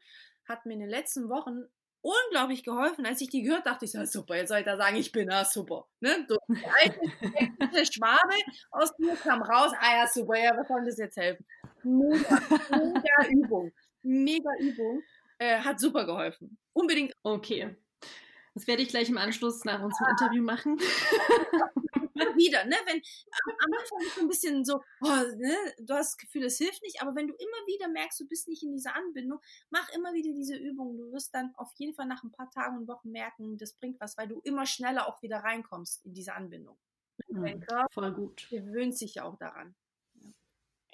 hat 0.46 0.66
mir 0.66 0.74
in 0.74 0.80
den 0.80 0.88
letzten 0.88 1.28
Wochen 1.28 1.64
unglaublich 2.06 2.62
geholfen. 2.62 3.04
Als 3.04 3.20
ich 3.20 3.28
die 3.28 3.42
gehört, 3.42 3.66
dachte 3.66 3.84
ich 3.84 3.92
so, 3.92 4.04
super, 4.04 4.36
jetzt 4.36 4.48
soll 4.48 4.58
ich 4.58 4.64
da 4.64 4.76
sagen, 4.76 4.96
ich 4.96 5.10
bin, 5.10 5.30
ah, 5.30 5.44
super. 5.44 5.86
Ne? 6.00 6.26
So, 6.28 6.36
der 6.48 6.58
alte 7.60 7.92
Schwabe 7.92 8.34
aus 8.70 8.92
mir 8.98 9.16
kam 9.16 9.42
raus, 9.42 9.72
ah 9.80 9.96
ja, 9.98 10.06
super, 10.06 10.38
ja, 10.38 10.56
was 10.56 10.68
soll 10.68 10.84
das 10.84 10.98
jetzt 10.98 11.16
helfen? 11.16 11.44
Mega, 11.82 12.40
mega 12.70 13.28
Übung. 13.30 13.72
Mega 14.02 14.50
Übung. 14.60 15.02
Äh, 15.38 15.58
hat 15.58 15.80
super 15.80 16.06
geholfen. 16.06 16.58
Unbedingt. 16.72 17.12
Okay. 17.22 17.76
Das 18.54 18.66
werde 18.66 18.82
ich 18.82 18.88
gleich 18.88 19.08
im 19.08 19.18
Anschluss 19.18 19.64
nach 19.64 19.82
unserem 19.82 20.06
ah. 20.06 20.10
Interview 20.10 20.42
machen. 20.42 20.78
wieder, 22.36 22.64
ne? 22.64 22.76
Wenn 22.86 23.00
am 23.64 23.72
Anfang 23.72 24.00
ist 24.06 24.18
ein 24.18 24.28
bisschen 24.28 24.64
so, 24.64 24.80
oh, 25.02 25.22
ne? 25.36 25.56
du 25.78 25.94
hast 25.94 26.12
das 26.12 26.16
Gefühl, 26.16 26.44
es 26.44 26.58
hilft 26.58 26.82
nicht, 26.82 27.02
aber 27.02 27.14
wenn 27.14 27.28
du 27.28 27.34
immer 27.34 27.66
wieder 27.66 27.88
merkst, 27.88 28.20
du 28.20 28.26
bist 28.26 28.48
nicht 28.48 28.62
in 28.62 28.72
dieser 28.72 28.94
Anbindung, 28.94 29.40
mach 29.70 29.88
immer 29.90 30.12
wieder 30.14 30.32
diese 30.32 30.56
Übung. 30.56 30.96
Du 30.96 31.12
wirst 31.12 31.34
dann 31.34 31.52
auf 31.56 31.72
jeden 31.76 31.94
Fall 31.94 32.06
nach 32.06 32.22
ein 32.22 32.32
paar 32.32 32.50
Tagen 32.50 32.78
und 32.78 32.88
Wochen 32.88 33.10
merken, 33.10 33.58
das 33.58 33.74
bringt 33.74 34.00
was, 34.00 34.16
weil 34.16 34.28
du 34.28 34.40
immer 34.40 34.66
schneller 34.66 35.06
auch 35.06 35.22
wieder 35.22 35.38
reinkommst 35.38 36.04
in 36.04 36.14
diese 36.14 36.34
Anbindung. 36.34 36.78
Mhm, 37.28 37.64
voll 37.90 38.12
gut. 38.12 38.46
gewöhnt 38.50 38.96
sich 38.96 39.16
ja 39.16 39.24
auch 39.24 39.36
daran. 39.36 39.74
Ja, 40.14 40.32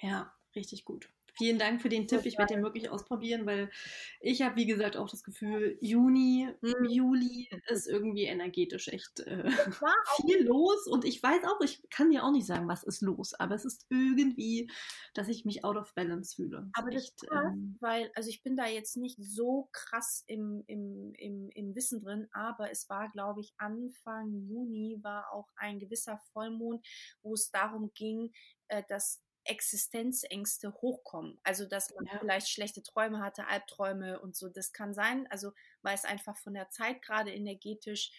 ja 0.01 0.33
richtig 0.55 0.85
gut. 0.85 1.09
Vielen 1.35 1.57
Dank 1.57 1.81
für 1.81 1.89
den 1.89 2.07
Tipp. 2.07 2.25
Ich 2.25 2.37
werde 2.37 2.53
den 2.53 2.63
wirklich 2.63 2.89
ausprobieren, 2.89 3.45
weil 3.45 3.71
ich 4.19 4.43
habe, 4.43 4.55
wie 4.55 4.67
gesagt, 4.67 4.97
auch 4.97 5.09
das 5.09 5.23
Gefühl, 5.23 5.77
Juni, 5.81 6.47
mhm. 6.61 6.85
Juli 6.89 7.49
ist 7.67 7.87
irgendwie 7.87 8.25
energetisch 8.25 8.87
echt 8.87 9.21
äh, 9.21 9.49
viel 10.21 10.45
los. 10.45 10.87
Und 10.87 11.05
ich 11.05 11.23
weiß 11.23 11.43
auch, 11.45 11.59
ich 11.61 11.81
kann 11.89 12.11
dir 12.11 12.23
auch 12.23 12.31
nicht 12.31 12.45
sagen, 12.45 12.67
was 12.67 12.83
ist 12.83 13.01
los, 13.01 13.33
aber 13.33 13.55
es 13.55 13.65
ist 13.65 13.87
irgendwie, 13.89 14.69
dass 15.15 15.27
ich 15.27 15.43
mich 15.43 15.65
out 15.65 15.75
of 15.75 15.93
balance 15.95 16.35
fühle. 16.35 16.69
Aber 16.73 16.91
das 16.91 17.05
echt, 17.05 17.27
krass, 17.27 17.53
ähm, 17.53 17.77
weil, 17.79 18.11
also 18.15 18.29
ich 18.29 18.43
bin 18.43 18.55
da 18.55 18.67
jetzt 18.67 18.95
nicht 18.97 19.17
so 19.19 19.69
krass 19.71 20.23
im, 20.27 20.63
im, 20.67 21.13
im, 21.17 21.49
im 21.49 21.75
Wissen 21.75 21.99
drin, 21.99 22.27
aber 22.31 22.69
es 22.69 22.87
war, 22.89 23.09
glaube 23.09 23.41
ich, 23.41 23.53
Anfang 23.57 24.45
Juni 24.47 24.99
war 25.01 25.31
auch 25.31 25.49
ein 25.55 25.79
gewisser 25.79 26.19
Vollmond, 26.31 26.85
wo 27.23 27.33
es 27.33 27.49
darum 27.49 27.91
ging, 27.95 28.31
äh, 28.67 28.83
dass 28.87 29.23
Existenzängste 29.45 30.73
hochkommen. 30.73 31.39
Also, 31.43 31.65
dass 31.65 31.93
man 31.95 32.05
ja. 32.05 32.19
vielleicht 32.19 32.49
schlechte 32.49 32.83
Träume 32.83 33.19
hatte, 33.19 33.47
Albträume 33.47 34.19
und 34.19 34.35
so. 34.35 34.49
Das 34.49 34.73
kann 34.73 34.93
sein, 34.93 35.27
also 35.29 35.51
weil 35.81 35.95
es 35.95 36.05
einfach 36.05 36.37
von 36.37 36.53
der 36.53 36.69
Zeit 36.69 37.01
gerade 37.01 37.31
energetisch 37.31 38.11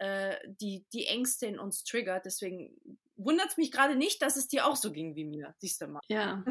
äh, 0.00 0.36
die, 0.46 0.86
die 0.92 1.06
Ängste 1.06 1.46
in 1.46 1.58
uns 1.58 1.84
triggert. 1.84 2.24
Deswegen 2.24 2.74
wundert 3.16 3.48
es 3.48 3.56
mich 3.56 3.70
gerade 3.70 3.96
nicht, 3.96 4.22
dass 4.22 4.36
es 4.36 4.48
dir 4.48 4.66
auch 4.66 4.76
so 4.76 4.92
ging 4.92 5.14
wie 5.14 5.26
mir. 5.26 5.54
Siehst 5.58 5.82
du 5.82 5.88
mal. 5.88 6.00
Ja, 6.08 6.42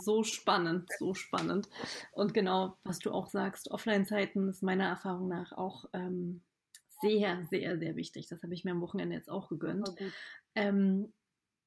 so 0.00 0.22
spannend, 0.24 0.90
so 0.98 1.14
spannend. 1.14 1.68
Und 2.12 2.34
genau, 2.34 2.76
was 2.84 2.98
du 2.98 3.10
auch 3.10 3.28
sagst, 3.28 3.70
Offline-Zeiten 3.70 4.48
ist 4.48 4.62
meiner 4.62 4.88
Erfahrung 4.88 5.28
nach 5.28 5.52
auch 5.52 5.86
ähm, 5.94 6.42
sehr, 7.00 7.46
sehr, 7.50 7.78
sehr 7.78 7.96
wichtig. 7.96 8.28
Das 8.28 8.42
habe 8.42 8.54
ich 8.54 8.64
mir 8.64 8.72
am 8.72 8.80
Wochenende 8.80 9.16
jetzt 9.16 9.30
auch 9.30 9.48
gegönnt. 9.48 9.88
Oh, 9.88 10.04
ähm, 10.54 11.12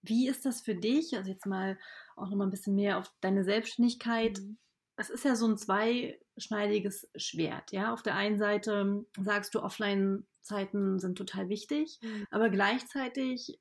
wie 0.01 0.27
ist 0.27 0.45
das 0.45 0.61
für 0.61 0.75
dich? 0.75 1.15
Also 1.15 1.29
jetzt 1.29 1.45
mal 1.45 1.77
auch 2.15 2.29
nochmal 2.29 2.47
ein 2.47 2.51
bisschen 2.51 2.75
mehr 2.75 2.97
auf 2.97 3.13
deine 3.21 3.43
Selbstständigkeit. 3.43 4.39
Mhm. 4.39 4.57
Es 4.97 5.09
ist 5.09 5.25
ja 5.25 5.35
so 5.35 5.47
ein 5.47 5.57
zweischneidiges 5.57 7.09
Schwert. 7.15 7.71
Ja, 7.71 7.93
auf 7.93 8.03
der 8.03 8.15
einen 8.15 8.37
Seite 8.37 9.05
sagst 9.19 9.55
du, 9.55 9.61
Offline-Zeiten 9.61 10.99
sind 10.99 11.17
total 11.17 11.49
wichtig, 11.49 11.99
mhm. 12.01 12.25
aber 12.29 12.49
gleichzeitig 12.49 13.59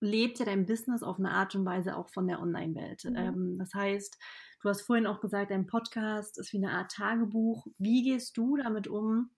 lebt 0.00 0.38
ja 0.38 0.44
dein 0.44 0.66
Business 0.66 1.02
auf 1.02 1.18
eine 1.18 1.30
Art 1.30 1.54
und 1.54 1.64
Weise 1.64 1.96
auch 1.96 2.08
von 2.10 2.26
der 2.26 2.40
Online-Welt. 2.40 3.04
Mhm. 3.04 3.16
Ähm, 3.16 3.58
das 3.58 3.72
heißt, 3.74 4.18
du 4.60 4.68
hast 4.68 4.82
vorhin 4.82 5.06
auch 5.06 5.20
gesagt, 5.20 5.50
dein 5.50 5.66
Podcast 5.66 6.38
ist 6.38 6.52
wie 6.52 6.58
eine 6.58 6.72
Art 6.72 6.92
Tagebuch. 6.92 7.66
Wie 7.78 8.02
gehst 8.02 8.36
du 8.36 8.56
damit 8.56 8.86
um, 8.86 9.30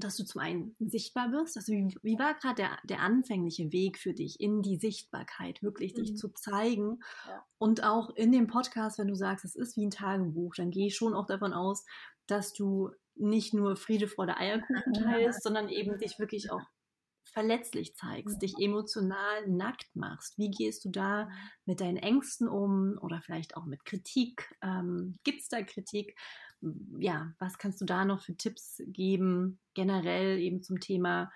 dass 0.00 0.16
du 0.16 0.24
zum 0.24 0.40
einen 0.40 0.76
sichtbar 0.78 1.32
wirst. 1.32 1.56
Also 1.56 1.72
wie, 1.72 1.94
wie 2.02 2.18
war 2.18 2.34
gerade 2.34 2.56
der, 2.56 2.78
der 2.84 3.00
anfängliche 3.00 3.72
Weg 3.72 3.98
für 3.98 4.12
dich 4.12 4.40
in 4.40 4.62
die 4.62 4.76
Sichtbarkeit, 4.76 5.62
wirklich 5.62 5.94
mhm. 5.94 6.02
dich 6.02 6.16
zu 6.16 6.28
zeigen? 6.30 7.00
Ja. 7.26 7.44
Und 7.58 7.84
auch 7.84 8.10
in 8.10 8.32
dem 8.32 8.46
Podcast, 8.46 8.98
wenn 8.98 9.08
du 9.08 9.14
sagst, 9.14 9.44
es 9.44 9.54
ist 9.54 9.76
wie 9.76 9.86
ein 9.86 9.90
Tagebuch, 9.90 10.54
dann 10.54 10.70
gehe 10.70 10.86
ich 10.88 10.96
schon 10.96 11.14
auch 11.14 11.26
davon 11.26 11.52
aus, 11.52 11.84
dass 12.26 12.52
du 12.52 12.90
nicht 13.16 13.52
nur 13.54 13.76
Friede, 13.76 14.08
Freude, 14.08 14.36
Eierkuchen 14.36 14.92
teilst, 15.04 15.42
sondern 15.42 15.68
eben 15.68 15.98
dich 15.98 16.18
wirklich 16.18 16.50
auch 16.50 16.62
verletzlich 17.38 17.94
zeigst, 17.94 18.42
dich 18.42 18.58
emotional 18.58 19.46
nackt 19.46 19.94
machst. 19.94 20.36
Wie 20.38 20.50
gehst 20.50 20.84
du 20.84 20.90
da 20.90 21.26
mhm. 21.26 21.30
mit 21.66 21.80
deinen 21.80 21.96
Ängsten 21.96 22.48
um 22.48 22.98
oder 23.00 23.22
vielleicht 23.22 23.56
auch 23.56 23.64
mit 23.64 23.84
Kritik? 23.84 24.52
Ähm, 24.60 25.18
Gibt 25.22 25.42
es 25.42 25.48
da 25.48 25.62
Kritik? 25.62 26.18
ja, 26.98 27.32
was 27.38 27.58
kannst 27.58 27.80
du 27.80 27.84
da 27.84 28.04
noch 28.04 28.20
für 28.20 28.36
Tipps 28.36 28.82
geben, 28.86 29.60
generell 29.74 30.38
eben 30.38 30.60
zum 30.60 30.80
Thema 30.80 31.30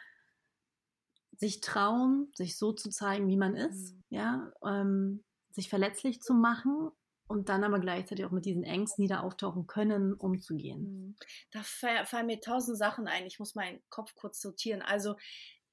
sich 1.37 1.61
trauen, 1.61 2.31
sich 2.35 2.59
so 2.59 2.73
zu 2.73 2.91
zeigen, 2.91 3.29
wie 3.29 3.37
man 3.37 3.55
ist, 3.55 3.95
mhm. 3.95 4.05
ja, 4.11 4.53
ähm, 4.67 5.25
sich 5.51 5.69
verletzlich 5.69 6.21
zu 6.21 6.35
machen 6.35 6.91
und 7.27 7.49
dann 7.49 7.65
aber 7.65 7.79
gleichzeitig 7.79 8.25
auch 8.25 8.31
mit 8.31 8.45
diesen 8.45 8.65
Ängsten, 8.65 9.03
die 9.03 9.09
da 9.09 9.21
auftauchen 9.21 9.67
können, 9.67 10.13
umzugehen. 10.13 10.83
Mhm. 10.83 11.17
Da 11.51 11.63
fallen 11.63 12.27
mir 12.27 12.41
tausend 12.41 12.77
Sachen 12.77 13.07
ein. 13.07 13.27
Ich 13.27 13.39
muss 13.39 13.55
meinen 13.55 13.81
Kopf 13.89 14.15
kurz 14.15 14.41
sortieren. 14.41 14.83
Also 14.83 15.17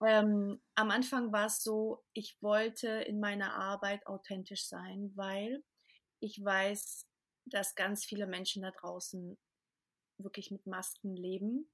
ähm, 0.02 0.62
am 0.76 0.92
Anfang 0.92 1.32
war 1.32 1.48
es 1.48 1.62
so, 1.64 2.04
ich 2.14 2.42
wollte 2.42 2.88
in 2.88 3.20
meiner 3.20 3.54
Arbeit 3.54 4.06
authentisch 4.08 4.68
sein, 4.68 5.12
weil 5.16 5.64
ich 6.20 6.44
weiß, 6.44 7.08
dass 7.46 7.76
ganz 7.76 8.06
viele 8.06 8.28
Menschen 8.28 8.62
da 8.62 8.72
draußen 8.72 9.38
wirklich 10.18 10.52
mit 10.52 10.66
Masken 10.66 11.16
leben 11.16 11.72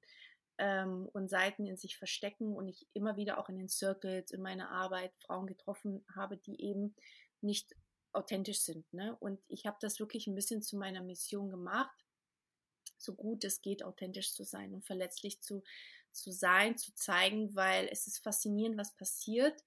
ähm, 0.58 1.10
und 1.14 1.30
Seiten 1.30 1.66
in 1.66 1.78
sich 1.78 1.98
verstecken 1.98 2.56
und 2.56 2.68
ich 2.68 2.88
immer 2.94 3.18
wieder 3.18 3.38
auch 3.40 3.50
in 3.50 3.58
den 3.58 3.70
Circles 3.70 4.32
in 4.32 4.42
meiner 4.42 4.72
Arbeit 4.72 5.14
Frauen 5.20 5.48
getroffen 5.48 6.06
habe, 6.16 6.38
die 6.38 6.62
eben 6.62 6.96
nicht 7.42 7.76
authentisch 8.14 8.62
sind. 8.62 8.92
Ne? 8.94 9.16
Und 9.20 9.42
ich 9.48 9.66
habe 9.66 9.78
das 9.82 10.00
wirklich 10.00 10.28
ein 10.28 10.36
bisschen 10.36 10.62
zu 10.62 10.78
meiner 10.78 11.02
Mission 11.02 11.50
gemacht, 11.50 11.96
so 12.98 13.14
gut 13.14 13.44
es 13.44 13.62
geht, 13.62 13.84
authentisch 13.84 14.34
zu 14.34 14.44
sein 14.44 14.74
und 14.74 14.86
verletzlich 14.86 15.42
zu, 15.42 15.64
zu 16.16 16.32
sein, 16.32 16.78
zu 16.78 16.94
zeigen, 16.96 17.56
weil 17.56 17.88
es 17.92 18.08
ist 18.08 18.24
faszinierend, 18.24 18.78
was 18.78 18.96
passiert 18.96 19.64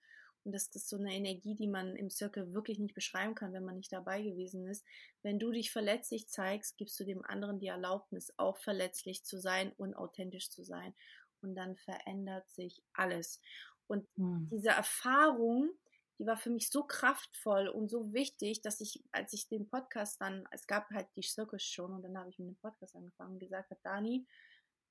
und 0.49 0.53
das 0.53 0.69
ist 0.69 0.89
so 0.89 0.97
eine 0.97 1.15
Energie, 1.15 1.55
die 1.55 1.67
man 1.67 1.95
im 1.95 2.09
Circle 2.09 2.55
wirklich 2.55 2.79
nicht 2.79 2.95
beschreiben 2.95 3.35
kann, 3.35 3.53
wenn 3.53 3.67
man 3.67 3.77
nicht 3.77 3.93
dabei 3.93 4.23
gewesen 4.23 4.67
ist. 4.67 4.83
Wenn 5.23 5.39
du 5.39 5.51
dich 5.51 5.71
verletzlich 5.71 6.27
zeigst, 6.29 6.79
gibst 6.79 6.99
du 6.99 7.05
dem 7.05 7.23
anderen 7.23 7.59
die 7.59 7.67
Erlaubnis, 7.67 8.33
auch 8.39 8.57
verletzlich 8.57 9.25
zu 9.25 9.39
sein 9.39 9.73
und 9.77 9.95
authentisch 9.95 10.49
zu 10.49 10.65
sein. 10.65 10.95
Und 11.43 11.55
dann 11.55 11.77
verändert 11.77 12.49
sich 12.51 12.83
alles. 12.95 13.43
Und 13.89 14.09
hm. 14.17 14.49
diese 14.51 14.71
Erfahrung, 14.71 15.71
die 16.19 16.25
war 16.25 16.39
für 16.39 16.49
mich 16.49 16.71
so 16.71 16.83
kraftvoll 16.83 17.69
und 17.69 17.91
so 17.91 18.15
wichtig, 18.15 18.63
dass 18.63 18.81
ich, 18.81 19.05
als 19.13 19.35
ich 19.35 19.49
den 19.49 19.69
Podcast 19.69 20.19
dann, 20.19 20.49
es 20.51 20.67
gab 20.67 20.89
halt 20.89 21.09
die 21.15 21.23
Circus 21.23 21.63
schon 21.63 21.93
und 21.93 22.03
dann 22.03 22.17
habe 22.17 22.31
ich 22.31 22.39
mit 22.39 22.49
dem 22.49 22.57
Podcast 22.57 22.97
angefangen 22.97 23.35
und 23.35 23.41
gesagt 23.41 23.71
habe, 23.71 23.81
Dani, 23.85 24.27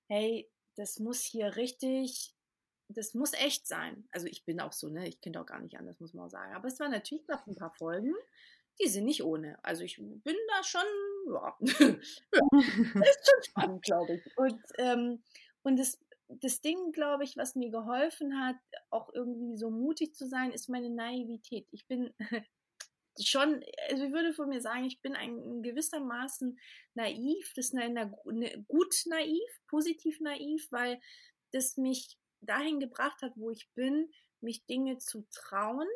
hey, 0.07 0.47
das 0.77 0.99
muss 0.99 1.21
hier 1.21 1.55
richtig 1.55 2.37
das 2.89 3.13
muss 3.13 3.33
echt 3.33 3.67
sein. 3.67 4.07
Also 4.11 4.27
ich 4.27 4.45
bin 4.45 4.59
auch 4.59 4.71
so, 4.71 4.89
ne? 4.89 5.07
Ich 5.07 5.19
könnte 5.21 5.41
auch 5.41 5.45
gar 5.45 5.59
nicht 5.59 5.77
anders, 5.77 5.99
muss 5.99 6.13
man 6.13 6.25
auch 6.25 6.29
sagen. 6.31 6.53
Aber 6.53 6.67
es 6.67 6.79
waren 6.79 6.91
natürlich 6.91 7.27
noch 7.27 7.45
ein 7.45 7.55
paar 7.55 7.73
Folgen, 7.73 8.13
die 8.79 8.87
sind 8.87 9.05
nicht 9.05 9.23
ohne. 9.23 9.57
Also 9.63 9.83
ich 9.83 9.97
bin 9.97 10.35
da 10.47 10.63
schon, 10.63 10.81
ja, 11.33 11.57
ja 11.61 11.87
ist 11.89 13.29
schon 13.29 13.43
spannend, 13.43 13.83
glaube 13.83 14.15
ich. 14.15 14.37
Und, 14.37 14.61
ähm, 14.77 15.23
und 15.63 15.77
das, 15.77 15.99
das 16.29 16.61
Ding, 16.61 16.91
glaube 16.91 17.23
ich, 17.23 17.35
was 17.35 17.55
mir 17.55 17.71
geholfen 17.71 18.39
hat, 18.39 18.57
auch 18.89 19.13
irgendwie 19.13 19.57
so 19.57 19.69
mutig 19.69 20.15
zu 20.15 20.27
sein, 20.27 20.51
ist 20.51 20.69
meine 20.69 20.89
Naivität. 20.89 21.67
Ich 21.71 21.87
bin 21.87 22.13
schon, 23.23 23.63
also 23.89 24.05
ich 24.05 24.11
würde 24.11 24.33
von 24.33 24.49
mir 24.49 24.61
sagen, 24.61 24.85
ich 24.85 25.01
bin 25.01 25.15
ein 25.15 25.63
gewissermaßen 25.63 26.59
naiv, 26.93 27.53
das 27.55 27.67
ist 27.67 27.75
eine, 27.75 28.13
eine, 28.25 28.65
gut 28.67 28.95
naiv, 29.05 29.49
positiv 29.67 30.19
naiv, 30.19 30.67
weil 30.71 30.99
das 31.51 31.77
mich 31.77 32.17
dahin 32.41 32.79
gebracht 32.79 33.21
hat, 33.21 33.33
wo 33.35 33.49
ich 33.49 33.69
bin, 33.73 34.11
mich 34.41 34.65
Dinge 34.65 34.97
zu 34.97 35.25
trauen, 35.31 35.87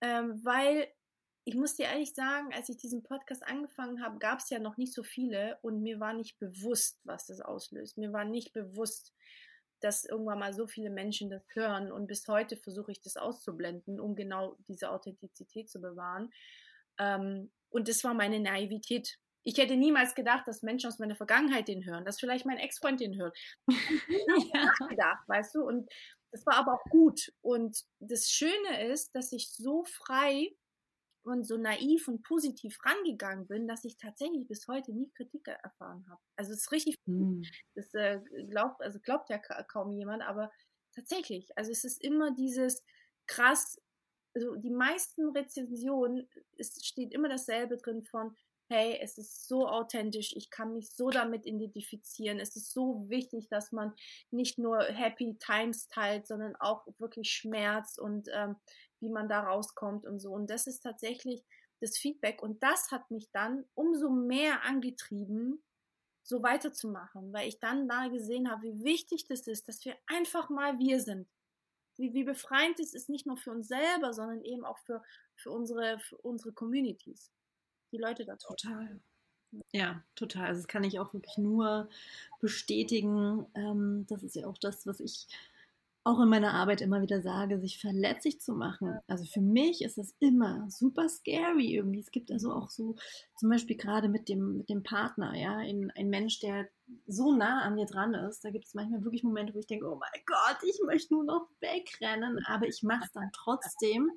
ähm, 0.00 0.40
weil 0.44 0.88
ich 1.44 1.54
muss 1.54 1.76
dir 1.76 1.86
ehrlich 1.86 2.12
sagen, 2.12 2.52
als 2.52 2.68
ich 2.68 2.76
diesen 2.76 3.04
Podcast 3.04 3.46
angefangen 3.46 4.02
habe, 4.02 4.18
gab 4.18 4.40
es 4.40 4.50
ja 4.50 4.58
noch 4.58 4.76
nicht 4.76 4.92
so 4.92 5.04
viele 5.04 5.58
und 5.62 5.80
mir 5.80 6.00
war 6.00 6.12
nicht 6.12 6.38
bewusst, 6.38 7.00
was 7.04 7.26
das 7.26 7.40
auslöst. 7.40 7.98
Mir 7.98 8.12
war 8.12 8.24
nicht 8.24 8.52
bewusst, 8.52 9.14
dass 9.80 10.04
irgendwann 10.04 10.38
mal 10.38 10.54
so 10.54 10.66
viele 10.66 10.90
Menschen 10.90 11.30
das 11.30 11.42
hören 11.52 11.92
und 11.92 12.06
bis 12.06 12.26
heute 12.28 12.56
versuche 12.56 12.92
ich 12.92 13.00
das 13.00 13.16
auszublenden, 13.16 14.00
um 14.00 14.14
genau 14.14 14.56
diese 14.68 14.90
Authentizität 14.90 15.70
zu 15.70 15.80
bewahren. 15.80 16.32
Ähm, 16.98 17.50
und 17.68 17.88
das 17.88 18.04
war 18.04 18.14
meine 18.14 18.40
Naivität. 18.40 19.18
Ich 19.42 19.58
hätte 19.58 19.76
niemals 19.76 20.14
gedacht, 20.14 20.48
dass 20.48 20.62
Menschen 20.62 20.88
aus 20.88 20.98
meiner 20.98 21.14
Vergangenheit 21.14 21.68
den 21.68 21.84
hören, 21.84 22.04
dass 22.04 22.18
vielleicht 22.18 22.46
mein 22.46 22.58
Ex-Freund 22.58 23.00
den 23.00 23.16
hört. 23.16 23.36
ja. 23.68 24.86
gedacht, 24.88 25.28
weißt 25.28 25.54
du? 25.54 25.62
Und 25.62 25.88
das 26.32 26.44
war 26.46 26.54
aber 26.56 26.74
auch 26.74 26.84
gut. 26.90 27.32
Und 27.42 27.84
das 28.00 28.28
Schöne 28.28 28.90
ist, 28.90 29.14
dass 29.14 29.32
ich 29.32 29.50
so 29.52 29.84
frei 29.84 30.50
und 31.26 31.44
so 31.44 31.56
naiv 31.56 32.08
und 32.08 32.22
positiv 32.22 32.78
rangegangen 32.84 33.46
bin, 33.46 33.66
dass 33.66 33.84
ich 33.84 33.96
tatsächlich 33.96 34.46
bis 34.46 34.66
heute 34.68 34.92
nie 34.92 35.10
Kritik 35.10 35.48
erfahren 35.48 36.06
habe. 36.08 36.20
Also 36.36 36.52
es 36.52 36.60
ist 36.60 36.72
richtig, 36.72 36.96
mhm. 37.06 37.42
das 37.74 37.92
äh, 37.94 38.20
glaubt, 38.48 38.80
also 38.82 38.98
glaubt 39.00 39.30
ja 39.30 39.38
kaum 39.38 39.92
jemand, 39.92 40.22
aber 40.22 40.50
tatsächlich, 40.94 41.56
also 41.56 41.70
es 41.70 41.84
ist 41.84 42.02
immer 42.02 42.34
dieses 42.34 42.82
krass, 43.26 43.80
also 44.34 44.56
die 44.56 44.70
meisten 44.70 45.30
Rezensionen, 45.30 46.28
es 46.58 46.78
steht 46.84 47.12
immer 47.12 47.28
dasselbe 47.28 47.76
drin 47.76 48.02
von, 48.04 48.36
hey, 48.68 48.98
es 49.00 49.16
ist 49.16 49.46
so 49.46 49.68
authentisch, 49.68 50.34
ich 50.34 50.50
kann 50.50 50.72
mich 50.72 50.90
so 50.90 51.10
damit 51.10 51.46
identifizieren, 51.46 52.40
es 52.40 52.56
ist 52.56 52.72
so 52.72 53.08
wichtig, 53.08 53.48
dass 53.48 53.72
man 53.72 53.94
nicht 54.30 54.58
nur 54.58 54.82
Happy 54.82 55.36
Times 55.38 55.88
teilt, 55.88 56.26
sondern 56.26 56.56
auch 56.56 56.86
wirklich 56.98 57.30
Schmerz 57.30 57.96
und 57.98 58.28
ähm, 58.32 58.56
wie 59.00 59.08
man 59.08 59.28
da 59.28 59.40
rauskommt 59.40 60.06
und 60.06 60.20
so. 60.20 60.32
Und 60.32 60.48
das 60.50 60.66
ist 60.66 60.80
tatsächlich 60.80 61.44
das 61.80 61.98
Feedback. 61.98 62.42
Und 62.42 62.62
das 62.62 62.90
hat 62.90 63.10
mich 63.10 63.30
dann 63.32 63.64
umso 63.74 64.10
mehr 64.10 64.62
angetrieben, 64.62 65.62
so 66.22 66.42
weiterzumachen, 66.42 67.32
weil 67.32 67.48
ich 67.48 67.60
dann 67.60 67.88
da 67.88 68.08
gesehen 68.08 68.50
habe, 68.50 68.62
wie 68.62 68.84
wichtig 68.84 69.26
das 69.28 69.46
ist, 69.46 69.68
dass 69.68 69.84
wir 69.84 69.96
einfach 70.06 70.50
mal 70.50 70.78
wir 70.78 71.00
sind. 71.00 71.28
Wie, 71.96 72.12
wie 72.14 72.24
befreiend 72.24 72.80
es 72.80 72.94
ist, 72.94 73.08
nicht 73.08 73.26
nur 73.26 73.36
für 73.36 73.52
uns 73.52 73.68
selber, 73.68 74.12
sondern 74.12 74.42
eben 74.42 74.64
auch 74.64 74.78
für, 74.78 75.02
für, 75.36 75.50
unsere, 75.50 75.98
für 76.00 76.16
unsere 76.18 76.52
Communities. 76.52 77.30
Die 77.92 77.98
Leute 77.98 78.24
da 78.24 78.36
Total. 78.36 79.00
Ja, 79.72 80.02
total. 80.16 80.46
Also 80.46 80.62
das 80.62 80.68
kann 80.68 80.84
ich 80.84 80.98
auch 80.98 81.14
wirklich 81.14 81.38
nur 81.38 81.88
bestätigen. 82.40 83.46
Ähm, 83.54 84.04
das 84.08 84.22
ist 84.22 84.34
ja 84.34 84.46
auch 84.46 84.58
das, 84.58 84.86
was 84.86 85.00
ich 85.00 85.28
auch 86.06 86.20
in 86.20 86.28
meiner 86.28 86.54
Arbeit 86.54 86.82
immer 86.82 87.02
wieder 87.02 87.20
sage, 87.20 87.58
sich 87.58 87.80
verletzlich 87.80 88.40
zu 88.40 88.52
machen. 88.52 88.96
Also 89.08 89.24
für 89.24 89.40
mich 89.40 89.82
ist 89.82 89.98
es 89.98 90.14
immer 90.20 90.64
super 90.70 91.08
scary 91.08 91.74
irgendwie. 91.74 91.98
Es 91.98 92.12
gibt 92.12 92.30
also 92.30 92.52
auch 92.52 92.70
so, 92.70 92.94
zum 93.36 93.50
Beispiel 93.50 93.76
gerade 93.76 94.08
mit 94.08 94.28
dem, 94.28 94.58
mit 94.58 94.68
dem 94.68 94.84
Partner, 94.84 95.34
ja, 95.36 95.56
ein, 95.56 95.90
ein 95.96 96.08
Mensch, 96.08 96.38
der 96.38 96.68
so 97.08 97.34
nah 97.34 97.62
an 97.62 97.76
dir 97.76 97.86
dran 97.86 98.14
ist. 98.14 98.44
Da 98.44 98.50
gibt 98.50 98.66
es 98.66 98.74
manchmal 98.74 99.02
wirklich 99.02 99.24
Momente, 99.24 99.52
wo 99.52 99.58
ich 99.58 99.66
denke, 99.66 99.90
oh 99.90 99.96
mein 99.96 100.22
Gott, 100.26 100.58
ich 100.62 100.80
möchte 100.86 101.12
nur 101.12 101.24
noch 101.24 101.48
wegrennen, 101.58 102.38
aber 102.46 102.68
ich 102.68 102.84
mache 102.84 103.04
es 103.04 103.10
dann 103.10 103.30
trotzdem. 103.32 104.08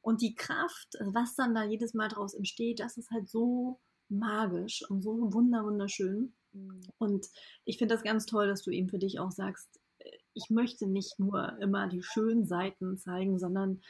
Und 0.00 0.22
die 0.22 0.34
Kraft, 0.34 0.98
was 1.12 1.36
dann 1.36 1.54
da 1.54 1.62
jedes 1.62 1.94
Mal 1.94 2.08
daraus 2.08 2.34
entsteht, 2.34 2.80
das 2.80 2.96
ist 2.96 3.12
halt 3.12 3.28
so 3.28 3.78
magisch 4.08 4.82
und 4.90 5.00
so 5.00 5.32
wunder 5.32 5.64
wunderschön. 5.64 6.34
Mhm. 6.52 6.80
Und 6.98 7.26
ich 7.64 7.78
finde 7.78 7.94
das 7.94 8.02
ganz 8.02 8.26
toll, 8.26 8.48
dass 8.48 8.62
du 8.62 8.72
eben 8.72 8.88
für 8.88 8.98
dich 8.98 9.20
auch 9.20 9.30
sagst, 9.30 9.80
ich 10.36 10.50
möchte 10.50 10.86
nicht 10.86 11.18
nur 11.18 11.58
immer 11.60 11.88
die 11.88 12.02
schönen 12.02 12.46
Seiten 12.46 12.98
zeigen, 12.98 13.38
sondern 13.38 13.80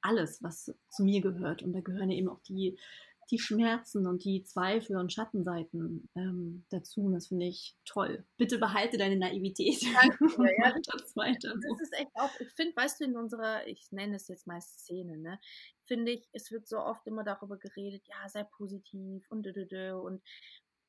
alles, 0.00 0.42
was 0.42 0.74
zu 0.88 1.04
mir 1.04 1.20
gehört. 1.20 1.62
Und 1.62 1.74
da 1.74 1.80
gehören 1.80 2.10
eben 2.10 2.30
auch 2.30 2.40
die, 2.40 2.78
die 3.30 3.38
Schmerzen 3.38 4.06
und 4.06 4.24
die 4.24 4.42
Zweifel 4.42 4.96
und 4.96 5.12
Schattenseiten 5.12 6.08
ähm, 6.16 6.64
dazu. 6.70 7.02
Und 7.02 7.12
das 7.12 7.28
finde 7.28 7.46
ich 7.46 7.76
toll. 7.84 8.24
Bitte 8.38 8.58
behalte 8.58 8.96
deine 8.96 9.16
Naivität. 9.16 9.84
Danke. 9.94 10.18
Ja, 10.58 10.74
das, 10.74 11.14
weiter, 11.16 11.52
so. 11.52 11.68
das 11.68 11.80
ist 11.82 11.92
echt 11.92 12.10
auch, 12.14 12.30
ich 12.40 12.52
finde, 12.54 12.74
weißt 12.76 13.00
du, 13.00 13.04
in 13.04 13.16
unserer, 13.16 13.66
ich 13.66 13.92
nenne 13.92 14.16
es 14.16 14.26
jetzt 14.28 14.46
mal 14.46 14.60
Szene, 14.60 15.18
ne, 15.18 15.38
finde 15.84 16.12
ich, 16.12 16.28
es 16.32 16.50
wird 16.50 16.66
so 16.66 16.78
oft 16.78 17.06
immer 17.06 17.24
darüber 17.24 17.58
geredet, 17.58 18.02
ja, 18.08 18.28
sei 18.28 18.44
positiv 18.44 19.30
und 19.30 19.46
und 19.46 20.22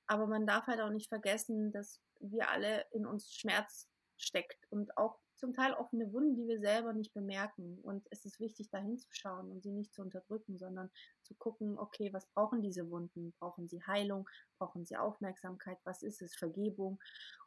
aber 0.07 0.27
man 0.27 0.45
darf 0.45 0.67
halt 0.67 0.81
auch 0.81 0.89
nicht 0.89 1.09
vergessen, 1.09 1.71
dass 1.71 2.01
wir 2.19 2.49
alle 2.49 2.85
in 2.91 3.05
uns 3.05 3.33
Schmerz 3.33 3.90
steckt 4.23 4.67
und 4.69 4.97
auch 4.97 5.19
zum 5.35 5.53
Teil 5.53 5.73
offene 5.73 6.13
Wunden, 6.13 6.35
die 6.35 6.47
wir 6.47 6.59
selber 6.59 6.93
nicht 6.93 7.13
bemerken. 7.13 7.79
Und 7.81 8.05
es 8.11 8.25
ist 8.25 8.39
wichtig, 8.39 8.69
da 8.69 8.77
hinzuschauen 8.77 9.51
und 9.51 9.63
sie 9.63 9.71
nicht 9.71 9.91
zu 9.93 10.03
unterdrücken, 10.03 10.59
sondern 10.59 10.91
zu 11.23 11.33
gucken, 11.33 11.79
okay, 11.79 12.13
was 12.13 12.27
brauchen 12.27 12.61
diese 12.61 12.89
Wunden? 12.91 13.33
Brauchen 13.39 13.67
sie 13.67 13.83
Heilung? 13.83 14.29
Brauchen 14.59 14.85
sie 14.85 14.97
Aufmerksamkeit? 14.97 15.79
Was 15.83 16.03
ist 16.03 16.21
es? 16.21 16.35
Vergebung? 16.35 16.99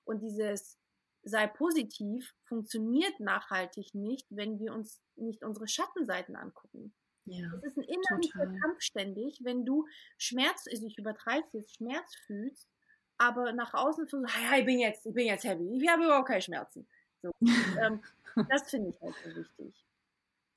Und 0.05 0.23
dieses 0.23 0.79
sei 1.23 1.47
positiv 1.47 2.35
funktioniert 2.45 3.19
nachhaltig 3.21 3.95
nicht, 3.95 4.27
wenn 4.31 4.59
wir 4.59 4.75
uns 4.75 5.01
nicht 5.17 5.45
unsere 5.45 5.69
Schattenseiten 5.69 6.37
angucken. 6.37 6.95
Ja, 7.27 7.47
es 7.57 7.65
ist 7.65 7.79
ein 7.79 7.85
innerlicher 7.85 8.47
Kampf 8.61 8.81
ständig, 8.81 9.41
wenn 9.43 9.65
du 9.65 9.87
Schmerz, 10.19 10.67
also 10.69 10.85
ich 10.85 10.99
übertreibe 10.99 11.47
jetzt, 11.53 11.77
Schmerz 11.77 12.15
fühlst, 12.27 12.69
aber 13.19 13.53
nach 13.53 13.75
außen 13.75 14.07
so, 14.09 14.25
hey, 14.27 14.61
ich 14.61 14.67
bin 14.67 14.79
jetzt, 14.79 15.07
ich 15.07 15.15
bin 15.15 15.27
jetzt 15.27 15.45
happy, 15.45 15.79
ich 15.81 15.89
habe 15.89 16.05
überhaupt 16.05 16.29
keine 16.29 16.43
Schmerzen. 16.43 16.87
So, 17.23 17.31
ähm, 17.81 18.01
das 18.49 18.71
finde 18.71 18.91
ich 18.91 19.01
halt 19.01 19.15
so 19.25 19.37
wichtig. 19.37 19.85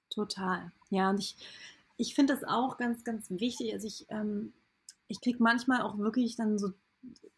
Total. 0.09 0.71
Ja, 0.89 1.09
und 1.09 1.19
ich, 1.19 1.35
ich 1.97 2.15
finde 2.15 2.33
das 2.33 2.43
auch 2.43 2.77
ganz, 2.77 3.03
ganz 3.03 3.29
wichtig. 3.29 3.73
Also 3.73 3.87
ich, 3.87 4.05
ähm, 4.09 4.53
ich 5.07 5.21
kriege 5.21 5.41
manchmal 5.41 5.81
auch 5.81 5.97
wirklich 5.97 6.35
dann 6.35 6.57
so 6.57 6.71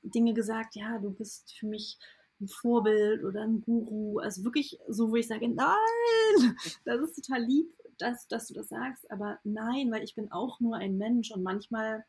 Dinge 0.01 0.33
gesagt, 0.33 0.75
ja, 0.75 0.97
du 0.99 1.11
bist 1.11 1.53
für 1.57 1.67
mich 1.67 1.97
ein 2.41 2.47
Vorbild 2.47 3.23
oder 3.23 3.41
ein 3.41 3.61
Guru. 3.61 4.19
Also 4.19 4.43
wirklich 4.43 4.79
so, 4.87 5.11
wo 5.11 5.15
ich 5.15 5.27
sage, 5.27 5.47
nein, 5.47 5.75
das 6.85 7.01
ist 7.01 7.15
total 7.15 7.43
lieb, 7.43 7.73
dass, 7.97 8.27
dass 8.27 8.47
du 8.47 8.53
das 8.53 8.69
sagst, 8.69 9.09
aber 9.11 9.39
nein, 9.43 9.91
weil 9.91 10.03
ich 10.03 10.15
bin 10.15 10.31
auch 10.31 10.59
nur 10.59 10.77
ein 10.77 10.97
Mensch 10.97 11.31
und 11.31 11.43
manchmal 11.43 12.05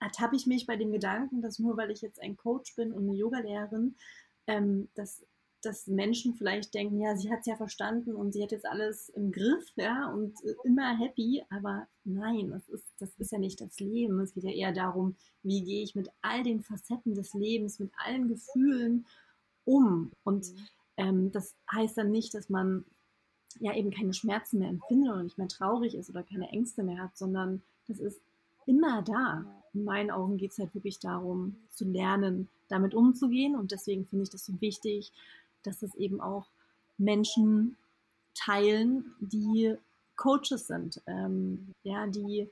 ertappe 0.00 0.36
ich 0.36 0.46
mich 0.46 0.66
bei 0.66 0.76
dem 0.76 0.92
Gedanken, 0.92 1.42
dass 1.42 1.58
nur 1.58 1.76
weil 1.76 1.90
ich 1.90 2.02
jetzt 2.02 2.20
ein 2.22 2.36
Coach 2.36 2.74
bin 2.76 2.92
und 2.92 3.04
eine 3.04 3.16
Yogalehrerin, 3.16 3.96
ähm, 4.46 4.88
dass, 4.94 5.24
dass 5.62 5.86
Menschen 5.86 6.34
vielleicht 6.34 6.74
denken, 6.74 7.00
ja, 7.00 7.16
sie 7.16 7.30
hat 7.30 7.40
es 7.40 7.46
ja 7.46 7.56
verstanden 7.56 8.14
und 8.14 8.32
sie 8.32 8.42
hat 8.42 8.52
jetzt 8.52 8.66
alles 8.66 9.08
im 9.10 9.32
Griff, 9.32 9.64
ja, 9.76 10.10
und 10.12 10.34
äh, 10.44 10.54
immer 10.64 10.96
happy, 10.98 11.42
aber 11.50 11.88
nein, 12.04 12.50
das 12.50 12.68
ist, 12.68 12.84
das 12.98 13.10
ist 13.18 13.32
ja 13.32 13.38
nicht 13.38 13.60
das 13.60 13.80
Leben. 13.80 14.20
Es 14.20 14.34
geht 14.34 14.44
ja 14.44 14.50
eher 14.50 14.72
darum, 14.72 15.16
wie 15.42 15.64
gehe 15.64 15.82
ich 15.82 15.94
mit 15.94 16.10
all 16.22 16.42
den 16.42 16.60
Facetten 16.60 17.14
des 17.14 17.34
Lebens, 17.34 17.78
mit 17.78 17.90
allen 18.04 18.28
Gefühlen 18.28 19.06
um. 19.64 20.12
Und 20.24 20.52
mhm. 20.52 20.58
ähm, 20.96 21.32
das 21.32 21.54
heißt 21.72 21.98
dann 21.98 22.10
nicht, 22.10 22.34
dass 22.34 22.48
man 22.48 22.84
ja 23.60 23.74
eben 23.74 23.90
keine 23.90 24.12
Schmerzen 24.12 24.58
mehr 24.58 24.68
empfindet 24.68 25.10
oder 25.10 25.22
nicht 25.22 25.38
mehr 25.38 25.48
traurig 25.48 25.94
ist 25.94 26.10
oder 26.10 26.22
keine 26.22 26.48
Ängste 26.50 26.82
mehr 26.82 27.02
hat, 27.02 27.16
sondern 27.16 27.62
das 27.88 27.98
ist 27.98 28.20
immer 28.66 29.02
da. 29.02 29.44
In 29.76 29.84
meinen 29.84 30.10
Augen 30.10 30.38
geht 30.38 30.52
es 30.52 30.58
halt 30.58 30.74
wirklich 30.74 30.98
darum, 30.98 31.54
zu 31.70 31.84
lernen, 31.84 32.48
damit 32.68 32.94
umzugehen. 32.94 33.54
Und 33.54 33.72
deswegen 33.72 34.06
finde 34.06 34.22
ich 34.22 34.30
das 34.30 34.46
so 34.46 34.58
wichtig, 34.60 35.12
dass 35.62 35.80
das 35.80 35.94
eben 35.96 36.20
auch 36.20 36.46
Menschen 36.96 37.76
teilen, 38.34 39.14
die 39.20 39.74
Coaches 40.16 40.66
sind, 40.66 41.02
ähm, 41.06 41.74
ja, 41.82 42.06
die 42.06 42.48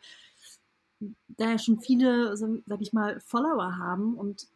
da 1.29 1.59
schon 1.59 1.81
viele, 1.81 2.37
sag 2.37 2.81
ich 2.81 2.93
mal, 2.93 3.21
Follower 3.21 3.79
haben 3.79 4.17
und 4.17 4.47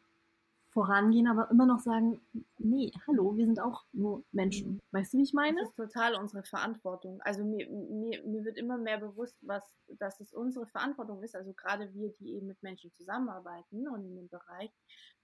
vorangehen, 0.78 1.26
aber 1.26 1.50
immer 1.50 1.66
noch 1.66 1.80
sagen, 1.80 2.20
nee, 2.58 2.92
hallo, 3.08 3.36
wir 3.36 3.46
sind 3.46 3.58
auch 3.58 3.84
nur 3.92 4.22
Menschen. 4.30 4.74
Mhm. 4.74 4.80
Weißt 4.92 5.12
du, 5.12 5.18
wie 5.18 5.24
ich 5.24 5.32
meine? 5.32 5.60
Das 5.60 5.70
ist 5.70 5.76
total 5.76 6.14
unsere 6.14 6.44
Verantwortung. 6.44 7.20
Also 7.22 7.44
mir, 7.44 7.68
mir, 7.68 8.22
mir 8.24 8.44
wird 8.44 8.56
immer 8.56 8.78
mehr 8.78 8.98
bewusst, 8.98 9.36
was, 9.40 9.64
dass 9.88 10.20
es 10.20 10.32
unsere 10.32 10.68
Verantwortung 10.68 11.20
ist, 11.24 11.34
also 11.34 11.52
gerade 11.52 11.92
wir, 11.94 12.12
die 12.20 12.34
eben 12.36 12.46
mit 12.46 12.62
Menschen 12.62 12.92
zusammenarbeiten 12.92 13.88
und 13.88 14.04
in 14.04 14.14
dem 14.14 14.28
Bereich, 14.28 14.70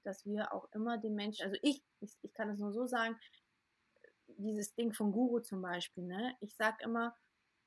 dass 0.03 0.27
wir 0.27 0.53
auch 0.53 0.69
immer 0.73 0.99
den 0.99 1.15
Menschen, 1.15 1.45
also 1.45 1.57
ich, 1.63 1.85
ich, 2.01 2.13
ich 2.23 2.33
kann 2.35 2.51
es 2.51 2.59
nur 2.59 2.73
so 2.73 2.87
sagen, 2.87 3.15
dieses 4.27 4.75
Ding 4.75 4.93
von 4.93 5.13
Guru 5.13 5.39
zum 5.39 5.63
Beispiel, 5.63 6.03
ne? 6.03 6.35
Ich 6.41 6.57
sag 6.57 6.83
immer, 6.83 7.15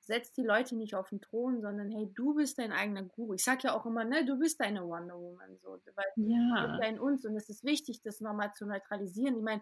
setz 0.07 0.31
die 0.31 0.43
Leute 0.43 0.75
nicht 0.75 0.95
auf 0.95 1.09
den 1.09 1.21
Thron, 1.21 1.61
sondern 1.61 1.89
hey, 1.89 2.11
du 2.15 2.33
bist 2.33 2.57
dein 2.57 2.71
eigener 2.71 3.03
Guru. 3.03 3.33
Ich 3.33 3.43
sag 3.43 3.63
ja 3.63 3.75
auch 3.75 3.85
immer, 3.85 4.03
ne, 4.03 4.25
du 4.25 4.39
bist 4.39 4.59
deine 4.59 4.87
Wonder 4.87 5.15
Woman, 5.15 5.57
so, 5.61 5.79
weil 5.95 6.05
ja. 6.15 6.77
in 6.83 6.99
uns 6.99 7.25
und 7.25 7.35
es 7.35 7.49
ist 7.49 7.63
wichtig, 7.63 8.01
das 8.01 8.21
nochmal 8.21 8.53
zu 8.53 8.65
neutralisieren. 8.65 9.37
Ich 9.37 9.43
meine, 9.43 9.61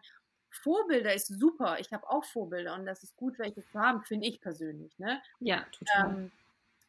Vorbilder 0.50 1.14
ist 1.14 1.28
super. 1.28 1.80
Ich 1.80 1.92
habe 1.92 2.10
auch 2.10 2.24
Vorbilder 2.24 2.76
und 2.76 2.86
das 2.86 3.04
ist 3.04 3.16
gut, 3.18 3.38
welche 3.40 3.66
zu 3.66 3.80
haben, 3.80 4.04
finde 4.04 4.28
ich 4.28 4.40
persönlich, 4.40 4.98
ne? 5.00 5.22
Ja, 5.40 5.66
total. 5.72 6.16
Ähm, 6.16 6.32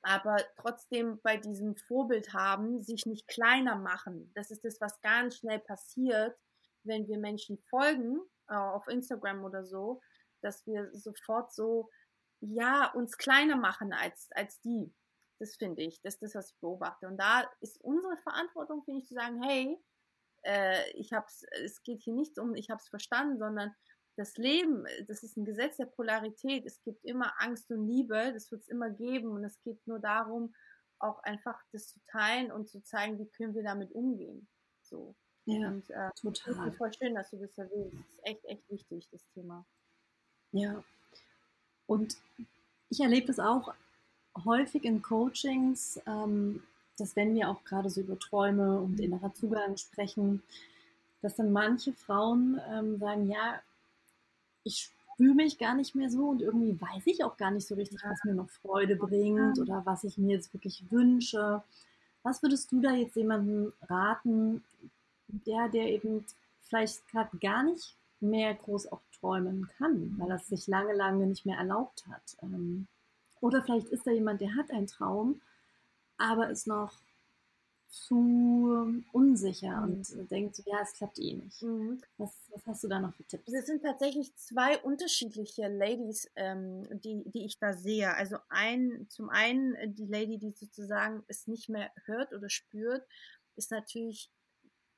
aber 0.02 0.36
trotzdem 0.56 1.18
bei 1.22 1.36
diesem 1.36 1.74
Vorbild 1.76 2.32
haben, 2.32 2.80
sich 2.80 3.06
nicht 3.06 3.26
kleiner 3.26 3.74
machen. 3.74 4.30
Das 4.34 4.52
ist 4.52 4.64
das, 4.64 4.80
was 4.80 5.00
ganz 5.00 5.38
schnell 5.38 5.58
passiert, 5.58 6.38
wenn 6.84 7.08
wir 7.08 7.18
Menschen 7.18 7.58
folgen, 7.68 8.20
äh, 8.48 8.54
auf 8.54 8.86
Instagram 8.86 9.42
oder 9.42 9.64
so, 9.64 10.00
dass 10.42 10.64
wir 10.66 10.90
sofort 10.92 11.52
so, 11.52 11.90
ja, 12.40 12.92
uns 12.92 13.16
kleiner 13.16 13.57
machen 13.57 13.92
als, 13.92 14.29
als 14.33 14.61
die. 14.61 14.92
Das 15.38 15.57
finde 15.57 15.83
ich. 15.83 16.01
Das 16.03 16.14
ist 16.14 16.22
das, 16.22 16.35
was 16.35 16.51
ich 16.51 16.61
beobachte. 16.61 17.07
Und 17.07 17.18
da 17.18 17.51
ist 17.61 17.81
unsere 17.83 18.16
Verantwortung, 18.18 18.83
finde 18.85 19.01
ich, 19.01 19.07
zu 19.07 19.14
sagen, 19.14 19.42
hey, 19.42 19.79
äh, 20.42 20.90
ich 20.92 21.12
hab's, 21.12 21.44
es 21.62 21.83
geht 21.83 22.03
hier 22.03 22.14
nicht 22.14 22.38
um, 22.38 22.55
ich 22.55 22.70
habe 22.70 22.81
es 22.81 22.88
verstanden, 22.88 23.38
sondern 23.38 23.75
das 24.16 24.37
Leben, 24.38 24.87
das 25.07 25.22
ist 25.22 25.37
ein 25.37 25.44
Gesetz 25.44 25.77
der 25.77 25.87
Polarität. 25.87 26.64
Es 26.64 26.83
gibt 26.83 27.05
immer 27.05 27.35
Angst 27.38 27.70
und 27.70 27.87
Liebe, 27.87 28.33
das 28.33 28.51
wird 28.51 28.62
es 28.62 28.68
immer 28.68 28.90
geben. 28.90 29.29
Und 29.29 29.44
es 29.44 29.61
geht 29.61 29.87
nur 29.87 29.99
darum, 29.99 30.55
auch 30.99 31.22
einfach 31.22 31.61
das 31.72 31.88
zu 31.88 32.01
teilen 32.07 32.51
und 32.51 32.68
zu 32.68 32.83
zeigen, 32.83 33.18
wie 33.18 33.29
können 33.29 33.55
wir 33.55 33.62
damit 33.62 33.92
umgehen. 33.92 34.49
So. 34.81 35.14
Ja, 35.44 35.68
und, 35.68 35.90
äh, 35.90 36.11
total. 36.20 36.68
ist 36.68 36.77
voll 36.77 36.92
schön, 36.92 37.14
dass 37.14 37.31
du 37.31 37.37
das 37.37 37.57
erwähnst. 37.59 37.94
Das 37.94 38.09
ist 38.09 38.20
echt, 38.25 38.44
echt 38.46 38.70
wichtig, 38.70 39.09
das 39.11 39.25
Thema. 39.29 39.66
Ja. 40.53 40.83
Und 41.87 42.16
ich 42.90 43.01
erlebe 43.01 43.27
das 43.27 43.38
auch 43.38 43.72
häufig 44.44 44.85
in 44.85 45.03
Coachings, 45.03 46.01
ähm, 46.07 46.62
dass 46.99 47.16
wenn 47.16 47.35
wir 47.35 47.49
auch 47.51 47.64
gerade 47.64 47.90
so 47.90 48.01
über 48.01 48.18
Träume 48.18 48.81
und 48.81 49.01
innerer 49.01 49.33
Zugang 49.35 49.77
sprechen, 49.77 50.42
dass 51.22 51.37
dann 51.37 51.53
manche 51.53 51.92
Frauen 51.92 52.61
ähm, 52.70 52.99
sagen, 52.99 53.29
ja, 53.29 53.61
ich 54.64 54.90
fühle 55.16 55.35
mich 55.35 55.59
gar 55.59 55.75
nicht 55.75 55.94
mehr 55.94 56.11
so 56.11 56.29
und 56.29 56.42
irgendwie 56.42 56.79
weiß 56.81 57.07
ich 57.07 57.25
auch 57.25 57.37
gar 57.37 57.51
nicht 57.51 57.66
so 57.66 57.75
richtig, 57.75 57.99
was 58.05 58.22
mir 58.25 58.35
noch 58.35 58.51
Freude 58.51 58.96
bringt 58.96 59.59
oder 59.59 59.83
was 59.85 60.05
ich 60.05 60.18
mir 60.18 60.35
jetzt 60.35 60.53
wirklich 60.53 60.85
wünsche. 60.90 61.62
Was 62.22 62.42
würdest 62.42 62.70
du 62.72 62.81
da 62.81 62.92
jetzt 62.92 63.16
jemandem 63.16 63.72
raten, 63.88 64.64
der, 65.29 65.68
der 65.68 65.88
eben 65.88 66.25
vielleicht 66.62 67.07
gerade 67.09 67.37
gar 67.38 67.62
nicht 67.62 67.96
mehr 68.20 68.55
groß 68.55 68.92
auch 68.92 69.01
träumen 69.20 69.68
kann, 69.79 70.14
weil 70.18 70.31
er 70.31 70.37
es 70.37 70.48
sich 70.48 70.66
lange, 70.66 70.94
lange 70.94 71.26
nicht 71.26 71.46
mehr 71.46 71.59
erlaubt 71.59 72.07
hat? 72.07 72.37
Ähm, 72.42 72.87
oder 73.40 73.62
vielleicht 73.62 73.88
ist 73.88 74.07
da 74.07 74.11
jemand, 74.11 74.40
der 74.40 74.55
hat 74.55 74.70
einen 74.70 74.87
Traum, 74.87 75.40
aber 76.18 76.50
ist 76.50 76.66
noch 76.66 76.92
zu 77.88 79.02
unsicher 79.12 79.81
mhm. 79.81 80.05
und 80.18 80.31
denkt 80.31 80.57
so, 80.57 80.62
ja, 80.66 80.81
es 80.83 80.92
klappt 80.92 81.18
eh 81.18 81.35
nicht. 81.35 81.62
Mhm. 81.62 82.00
Was, 82.18 82.31
was, 82.50 82.66
hast 82.66 82.85
du 82.85 82.88
da 82.88 83.00
noch 83.00 83.14
für 83.14 83.24
Tipps? 83.24 83.50
Das 83.50 83.66
sind 83.66 83.83
tatsächlich 83.83 84.35
zwei 84.37 84.79
unterschiedliche 84.79 85.68
Ladies, 85.68 86.31
ähm, 86.37 86.85
die, 87.00 87.22
die 87.31 87.46
ich 87.46 87.59
da 87.59 87.72
sehe. 87.72 88.14
Also 88.14 88.37
ein, 88.48 89.07
zum 89.09 89.31
einen 89.31 89.74
äh, 89.76 89.88
die 89.88 90.07
Lady, 90.07 90.38
die 90.38 90.50
sozusagen 90.50 91.22
es 91.29 91.46
nicht 91.46 91.68
mehr 91.68 91.90
hört 92.05 92.33
oder 92.33 92.50
spürt, 92.50 93.07
ist 93.55 93.70
natürlich 93.70 94.31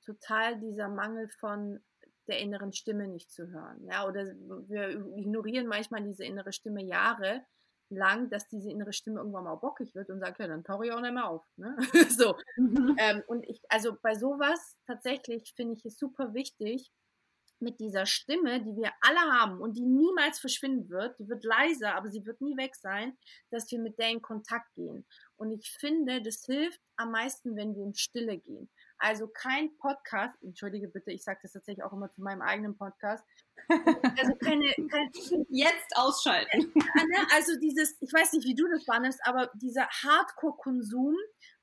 total 0.05 0.59
dieser 0.59 0.89
Mangel 0.89 1.29
von 1.29 1.81
der 2.29 2.39
inneren 2.39 2.73
Stimme 2.73 3.09
nicht 3.09 3.31
zu 3.31 3.49
hören. 3.49 3.85
Ja, 3.85 4.07
oder 4.07 4.25
wir 4.69 4.91
ignorieren 5.17 5.67
manchmal 5.67 6.03
diese 6.03 6.25
innere 6.25 6.53
Stimme 6.53 6.83
Jahre 6.83 7.43
lang, 7.91 8.29
dass 8.31 8.49
diese 8.49 8.71
innere 8.71 8.93
Stimme 8.93 9.19
irgendwann 9.21 9.45
mal 9.45 9.57
bockig 9.57 9.95
wird 9.95 10.11
und 10.11 10.21
sagt, 10.21 10.39
ja, 10.39 10.47
dann 10.47 10.65
tauche 10.65 10.87
ich 10.87 10.93
auch 10.93 11.01
nicht 11.01 11.15
mehr 11.15 11.29
auf. 11.29 11.45
Ne? 11.57 11.77
so. 12.11 12.37
Mhm. 12.57 12.97
Ähm, 12.99 13.23
und 13.27 13.49
ich, 13.49 13.61
also 13.69 13.97
bei 14.03 14.15
sowas 14.15 14.77
tatsächlich 14.87 15.55
finde 15.57 15.75
ich 15.75 15.85
es 15.85 15.99
super 15.99 16.35
wichtig, 16.35 16.93
mit 17.61 17.81
dieser 17.81 18.07
Stimme, 18.07 18.63
die 18.63 18.77
wir 18.77 18.93
alle 19.01 19.21
haben 19.21 19.61
und 19.61 19.77
die 19.77 19.85
niemals 19.85 20.39
verschwinden 20.39 20.89
wird, 20.91 21.19
die 21.19 21.29
wird 21.29 21.45
leiser, 21.45 21.95
aber 21.97 22.09
sie 22.09 22.25
wird 22.25 22.41
nie 22.41 22.57
weg 22.57 22.77
sein, 22.77 23.17
dass 23.51 23.71
wir 23.71 23.81
mit 23.81 23.99
der 23.99 24.11
in 24.11 24.23
Kontakt 24.23 24.73
gehen. 24.75 25.05
Und 25.37 25.51
ich 25.51 25.71
finde, 25.71 26.23
das 26.23 26.45
hilft 26.45 26.81
am 26.97 27.11
meisten, 27.11 27.57
wenn 27.57 27.75
wir 27.75 27.83
in 27.83 27.95
Stille 27.95 28.39
gehen. 28.39 28.71
Also 28.99 29.29
kein 29.29 29.77
Podcast, 29.79 30.43
entschuldige 30.43 30.89
bitte, 30.89 31.13
ich 31.13 31.23
sage 31.23 31.39
das 31.43 31.53
tatsächlich 31.53 31.85
auch 31.85 31.93
immer 31.93 32.11
zu 32.11 32.21
meinem 32.21 32.43
eigenen 32.43 32.77
Podcast. 32.77 33.25
Also 33.69 34.35
keine, 34.37 34.73
kein, 34.91 35.11
jetzt 35.49 35.97
ausschalten. 35.97 36.73
Ne, 36.75 37.27
also 37.35 37.59
dieses, 37.61 37.97
ich 38.01 38.13
weiß 38.13 38.33
nicht, 38.33 38.47
wie 38.47 38.55
du 38.55 38.67
das 38.69 38.87
wahrnimmst, 38.89 39.21
aber 39.25 39.51
dieser 39.55 39.89
Hardcore-Konsum 39.89 41.15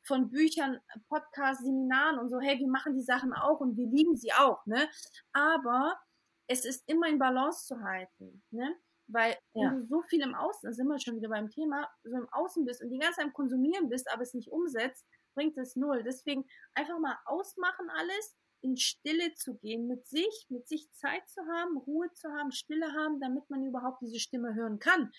von 0.04 0.30
Büchern, 0.30 0.80
Podcasts, 1.10 1.64
Seminaren 1.64 2.20
und 2.20 2.30
so, 2.30 2.40
hey, 2.40 2.60
wir 2.60 2.70
machen 2.70 2.94
die 2.94 3.04
Sachen 3.04 3.34
auch 3.34 3.60
und 3.60 3.76
wir 3.76 3.88
lieben 3.88 4.16
sie 4.16 4.32
auch, 4.34 4.66
ne? 4.66 4.88
Aber 5.34 6.00
es 6.48 6.64
ist 6.64 6.88
immer 6.88 7.08
in 7.08 7.20
Balance 7.20 7.66
zu 7.66 7.82
halten, 7.82 8.44
ne? 8.52 8.76
Weil 9.08 9.36
ja. 9.54 9.70
wenn 9.70 9.82
du 9.82 9.86
so 9.86 10.02
viel 10.04 10.22
im 10.22 10.36
Außen, 10.36 10.68
da 10.68 10.74
sind 10.74 10.88
wir 10.88 11.00
schon 11.00 11.16
wieder 11.18 11.30
beim 11.30 11.50
Thema, 11.50 11.90
so 12.04 12.16
im 12.16 12.28
Außen 12.32 12.66
bist 12.66 12.82
und 12.82 12.90
die 12.90 12.98
ganze 12.98 13.18
Zeit 13.18 13.26
am 13.26 13.34
Konsumieren 13.34 13.90
bist, 13.90 14.12
aber 14.12 14.24
es 14.24 14.34
nicht 14.34 14.52
umsetzt, 14.52 15.06
bringt 15.36 15.58
es 15.58 15.76
null. 15.76 16.04
Deswegen 16.04 16.46
einfach 16.74 16.98
mal 17.00 17.18
ausmachen 17.26 17.90
alles, 17.90 18.36
in 18.62 18.78
Stille 18.78 19.34
zu 19.36 19.56
gehen, 19.58 19.88
mit 19.88 20.08
sich, 20.08 20.48
mit 20.50 20.68
sich 20.68 20.92
Zeit 20.94 21.30
zu 21.30 21.42
haben, 21.42 21.78
Ruhe 21.78 22.12
zu 22.14 22.30
haben, 22.32 22.52
Stille 22.52 22.92
haben, 22.94 23.20
damit 23.20 23.48
man 23.50 23.64
überhaupt 23.64 24.02
diese 24.02 24.20
Stimme 24.20 24.56
hören 24.56 24.80
kann. 24.80 25.12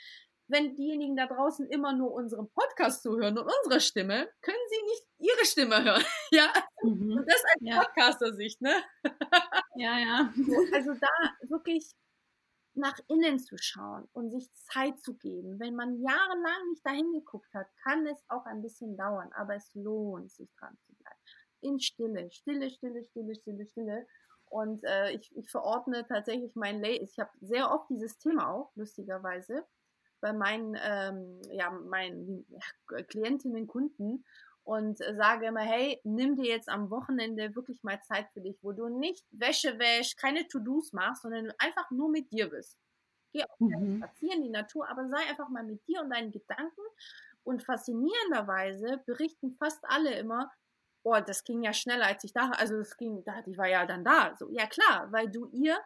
Wenn 0.49 0.75
diejenigen 0.75 1.17
da 1.17 1.27
draußen 1.27 1.69
immer 1.71 1.93
nur 1.93 2.13
unserem 2.13 2.49
Podcast 2.51 3.03
zuhören 3.03 3.37
und 3.39 3.51
unsere 3.65 3.81
Stimme, 3.81 4.29
können 4.43 4.57
sie 4.69 4.83
nicht 4.83 5.07
ihre 5.19 5.45
Stimme 5.45 5.85
hören. 5.85 6.05
ja. 6.31 6.53
Mhm. 6.83 7.19
Und 7.19 7.27
das 7.27 7.43
als 7.45 7.61
ja. 7.61 7.83
Podcaster-Sicht, 7.83 8.61
ne? 8.61 8.75
ja, 9.77 9.99
ja. 9.99 10.33
Also 10.73 10.93
da 10.95 11.49
wirklich 11.49 11.93
nach 12.77 12.99
innen 13.09 13.39
zu 13.39 13.57
schauen 13.59 14.09
und 14.13 14.31
sich 14.31 14.53
Zeit 14.55 15.01
zu 15.01 15.15
geben. 15.15 15.59
Wenn 15.59 15.75
man 15.75 16.01
jahrelang 16.01 16.69
nicht 16.71 16.85
dahin 16.85 17.13
geguckt 17.13 17.53
hat, 17.55 17.67
kann 17.83 18.07
es 18.07 18.23
auch 18.29 18.45
ein 18.47 18.63
bisschen 18.63 18.97
dauern, 18.97 19.31
aber 19.35 19.57
es 19.57 19.75
lohnt 19.75 20.31
sich 20.31 20.49
dran 20.59 20.77
zu 20.87 20.95
bleiben. 20.95 21.19
In 21.61 21.81
Stille, 21.81 22.31
Stille, 22.31 22.71
Stille, 22.71 23.05
Stille, 23.05 23.35
Stille, 23.35 23.67
Stille. 23.67 24.07
Und 24.47 24.85
äh, 24.85 25.13
ich, 25.13 25.35
ich 25.37 25.51
verordne 25.51 26.07
tatsächlich 26.07 26.55
mein 26.55 26.81
Lay. 26.81 26.99
Ich 26.99 27.19
habe 27.19 27.31
sehr 27.41 27.71
oft 27.73 27.89
dieses 27.91 28.19
Thema 28.19 28.51
auch, 28.51 28.71
lustigerweise, 28.77 29.67
bei 30.21 30.33
meinen, 30.33 30.77
ähm, 30.83 31.41
ja, 31.51 31.71
meinen 31.71 32.47
ja, 32.49 33.03
Klientinnen, 33.05 33.67
Kunden 33.67 34.25
und 34.67 34.99
sage 34.99 35.47
immer, 35.47 35.61
hey, 35.61 36.01
nimm 36.03 36.35
dir 36.35 36.47
jetzt 36.47 36.69
am 36.69 36.91
Wochenende 36.91 37.55
wirklich 37.55 37.85
mal 37.85 38.03
Zeit 38.03 38.27
für 38.33 38.41
dich, 38.41 38.59
wo 38.63 38.73
du 38.73 38.89
nicht 38.89 39.25
Wäsche 39.31 39.79
wäschst, 39.79 40.17
keine 40.17 40.49
To-Dos 40.49 40.93
machst, 40.93 41.23
sondern 41.23 41.53
einfach 41.59 41.89
nur 41.93 42.11
mit 42.11 42.33
dir 42.33 42.51
bist. 42.51 42.77
Geh 43.33 43.45
auch 43.45 43.61
mhm. 43.61 43.99
spazieren, 43.99 44.43
die 44.43 44.51
Natur, 44.51 44.89
aber 44.89 45.09
sei 45.09 45.19
einfach 45.31 45.49
mal 45.51 45.63
mit 45.63 45.87
dir 45.87 46.01
und 46.01 46.11
deinen 46.11 46.33
Gedanken. 46.33 46.81
Und 47.45 47.63
faszinierenderweise 47.63 49.05
berichten 49.07 49.53
fast 49.53 49.85
alle 49.85 50.13
immer, 50.19 50.51
boah, 51.05 51.21
das 51.21 51.45
ging 51.45 51.63
ja 51.63 51.73
schneller, 51.73 52.07
als 52.07 52.25
ich 52.25 52.33
dachte. 52.33 52.59
Also 52.59 52.77
das 52.77 52.97
ging, 52.97 53.23
die 53.47 53.57
war 53.57 53.69
ja 53.69 53.87
dann 53.87 54.05
da. 54.05 54.35
So, 54.37 54.51
ja 54.51 54.67
klar, 54.67 55.13
weil 55.13 55.31
du 55.31 55.47
ihr 55.53 55.79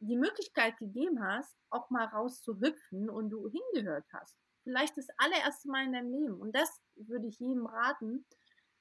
die 0.00 0.16
Möglichkeit 0.16 0.78
gegeben 0.78 1.22
hast, 1.22 1.54
auch 1.68 1.90
mal 1.90 2.06
rauszuhüpfen 2.06 3.10
und 3.10 3.28
du 3.28 3.50
hingehört 3.50 4.06
hast 4.10 4.38
vielleicht 4.66 4.98
das 4.98 5.06
allererste 5.16 5.68
Mal 5.68 5.84
in 5.84 5.92
deinem 5.92 6.10
Leben. 6.10 6.40
Und 6.40 6.54
das 6.56 6.68
würde 6.96 7.28
ich 7.28 7.38
jedem 7.38 7.66
raten. 7.66 8.26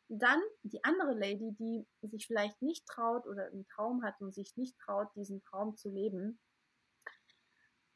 Dann 0.07 0.41
die 0.63 0.83
andere 0.83 1.13
Lady, 1.13 1.55
die 1.59 1.85
sich 2.01 2.25
vielleicht 2.25 2.59
nicht 2.63 2.87
traut 2.87 3.27
oder 3.27 3.45
einen 3.45 3.67
Traum 3.67 4.03
hat 4.03 4.19
und 4.19 4.33
sich 4.33 4.57
nicht 4.57 4.75
traut, 4.79 5.09
diesen 5.15 5.43
Traum 5.43 5.77
zu 5.77 5.89
leben. 5.89 6.39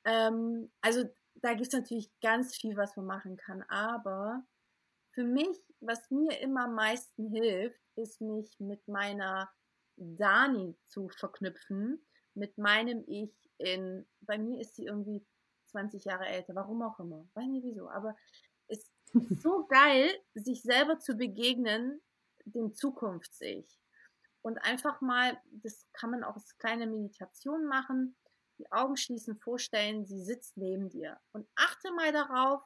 Ähm, 0.06 0.72
also 0.82 1.04
da 1.36 1.54
gibt 1.54 1.68
es 1.68 1.74
natürlich 1.74 2.12
ganz 2.22 2.56
viel, 2.56 2.78
was 2.78 2.96
man 2.96 3.08
machen 3.08 3.38
kann. 3.38 3.64
Aber 3.64 4.44
für 5.14 5.24
mich, 5.24 5.58
was 5.80 6.12
mir 6.12 6.40
immer 6.42 6.66
am 6.66 6.76
meisten 6.76 7.28
hilft, 7.32 7.82
ist 7.96 8.22
mich 8.22 8.60
mit 8.60 8.88
meiner 8.88 9.50
Dani 9.96 10.78
zu 10.86 11.10
verknüpfen, 11.10 12.06
mit 12.36 12.56
meinem 12.60 13.04
Ich 13.08 13.34
in, 13.58 14.08
bei 14.22 14.38
mir 14.38 14.62
ist 14.62 14.76
sie 14.76 14.86
irgendwie 14.86 15.26
20 15.70 16.06
Jahre 16.06 16.26
älter, 16.26 16.56
warum 16.56 16.82
auch 16.82 17.00
immer. 17.00 17.28
Weiß 17.34 17.48
nicht 17.48 17.66
wieso, 17.66 17.90
aber 17.90 18.16
es 18.68 18.80
ist 19.14 19.42
so 19.42 19.66
geil, 19.70 20.10
sich 20.34 20.62
selber 20.62 21.00
zu 21.00 21.16
begegnen, 21.16 22.02
dem 22.46 22.74
Zukunfts-Ich. 22.74 23.80
Und 24.42 24.58
einfach 24.60 25.02
mal, 25.02 25.38
das 25.52 25.86
kann 25.94 26.12
man 26.12 26.24
auch 26.24 26.36
als 26.36 26.58
kleine 26.58 26.88
Meditation 26.88 27.66
machen, 27.66 28.16
die 28.58 28.72
Augen 28.72 28.98
schließen, 28.98 29.38
vorstellen, 29.38 30.06
sie 30.06 30.22
sitzt 30.22 30.58
neben 30.58 30.90
dir 30.90 31.20
und 31.32 31.48
achte 31.56 31.92
mal 31.94 32.12
darauf, 32.12 32.62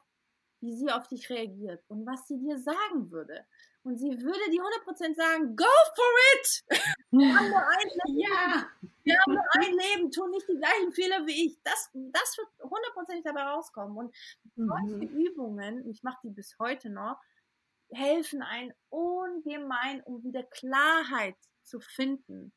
wie 0.60 0.74
sie 0.76 0.90
auf 0.90 1.06
dich 1.08 1.30
reagiert 1.30 1.84
und 1.88 2.06
was 2.06 2.26
sie 2.26 2.38
dir 2.38 2.58
sagen 2.58 3.10
würde. 3.10 3.46
Und 3.84 3.98
sie 3.98 4.18
würde 4.22 4.50
dir 4.50 4.62
100% 4.62 5.14
sagen, 5.14 5.54
go 5.56 5.64
for 5.94 6.12
it! 6.34 6.64
ja! 7.10 8.66
Wir 9.02 9.20
haben 9.20 9.34
nur 9.34 9.44
ein 9.58 9.72
Leben, 9.72 10.10
tu 10.10 10.26
nicht 10.28 10.48
die 10.48 10.56
gleichen 10.56 10.92
Fehler 10.92 11.26
wie 11.26 11.46
ich. 11.46 11.58
Das, 11.62 11.90
das 11.92 12.38
wird 12.38 12.48
hundertprozentig 12.62 13.24
dabei 13.24 13.42
rauskommen. 13.42 13.96
Und 13.96 14.16
solche 14.56 14.96
mhm. 14.96 15.02
Übungen, 15.02 15.90
ich 15.90 16.02
mache 16.02 16.18
die 16.24 16.30
bis 16.30 16.58
heute 16.58 16.88
noch, 16.88 17.20
helfen 17.90 18.42
einen 18.42 18.72
ungemein, 18.88 20.02
um 20.04 20.24
wieder 20.24 20.44
Klarheit 20.44 21.36
zu 21.62 21.78
finden. 21.80 22.54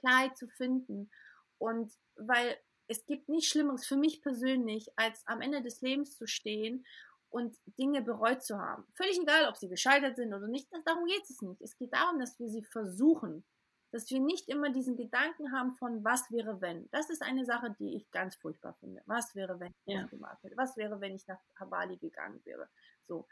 Klarheit 0.00 0.36
zu 0.36 0.46
finden. 0.46 1.10
Und 1.56 1.90
weil 2.16 2.58
es 2.86 3.06
gibt 3.06 3.30
nichts 3.30 3.48
Schlimmeres 3.48 3.86
für 3.86 3.96
mich 3.96 4.20
persönlich, 4.20 4.90
als 4.96 5.26
am 5.26 5.40
Ende 5.40 5.62
des 5.62 5.80
Lebens 5.80 6.18
zu 6.18 6.26
stehen 6.26 6.84
und 7.30 7.56
Dinge 7.78 8.02
bereut 8.02 8.42
zu 8.42 8.58
haben. 8.58 8.84
Völlig 8.94 9.18
egal, 9.18 9.48
ob 9.48 9.56
sie 9.56 9.68
gescheitert 9.68 10.16
sind 10.16 10.34
oder 10.34 10.48
nicht, 10.48 10.68
darum 10.84 11.06
geht 11.06 11.22
es 11.28 11.40
nicht. 11.40 11.62
Es 11.62 11.76
geht 11.76 11.92
darum, 11.94 12.18
dass 12.18 12.38
wir 12.38 12.48
sie 12.48 12.62
versuchen. 12.62 13.44
Dass 13.92 14.08
wir 14.10 14.20
nicht 14.20 14.48
immer 14.48 14.70
diesen 14.70 14.96
Gedanken 14.96 15.50
haben 15.52 15.74
von, 15.74 16.04
was 16.04 16.30
wäre, 16.30 16.60
wenn. 16.60 16.88
Das 16.90 17.10
ist 17.10 17.22
eine 17.22 17.44
Sache, 17.44 17.74
die 17.78 17.96
ich 17.96 18.08
ganz 18.12 18.36
furchtbar 18.36 18.74
finde. 18.74 19.02
Was 19.06 19.34
wäre, 19.34 19.58
wenn 19.58 19.72
ich 19.84 19.94
ja. 19.94 20.02
das 20.02 20.10
gemacht 20.10 20.38
hätte? 20.42 20.56
Was 20.56 20.76
wäre, 20.76 21.00
wenn 21.00 21.16
ich 21.16 21.26
nach 21.26 21.40
Hawaii 21.58 21.96
gegangen 21.96 22.40
wäre? 22.44 22.68
So. 23.08 23.26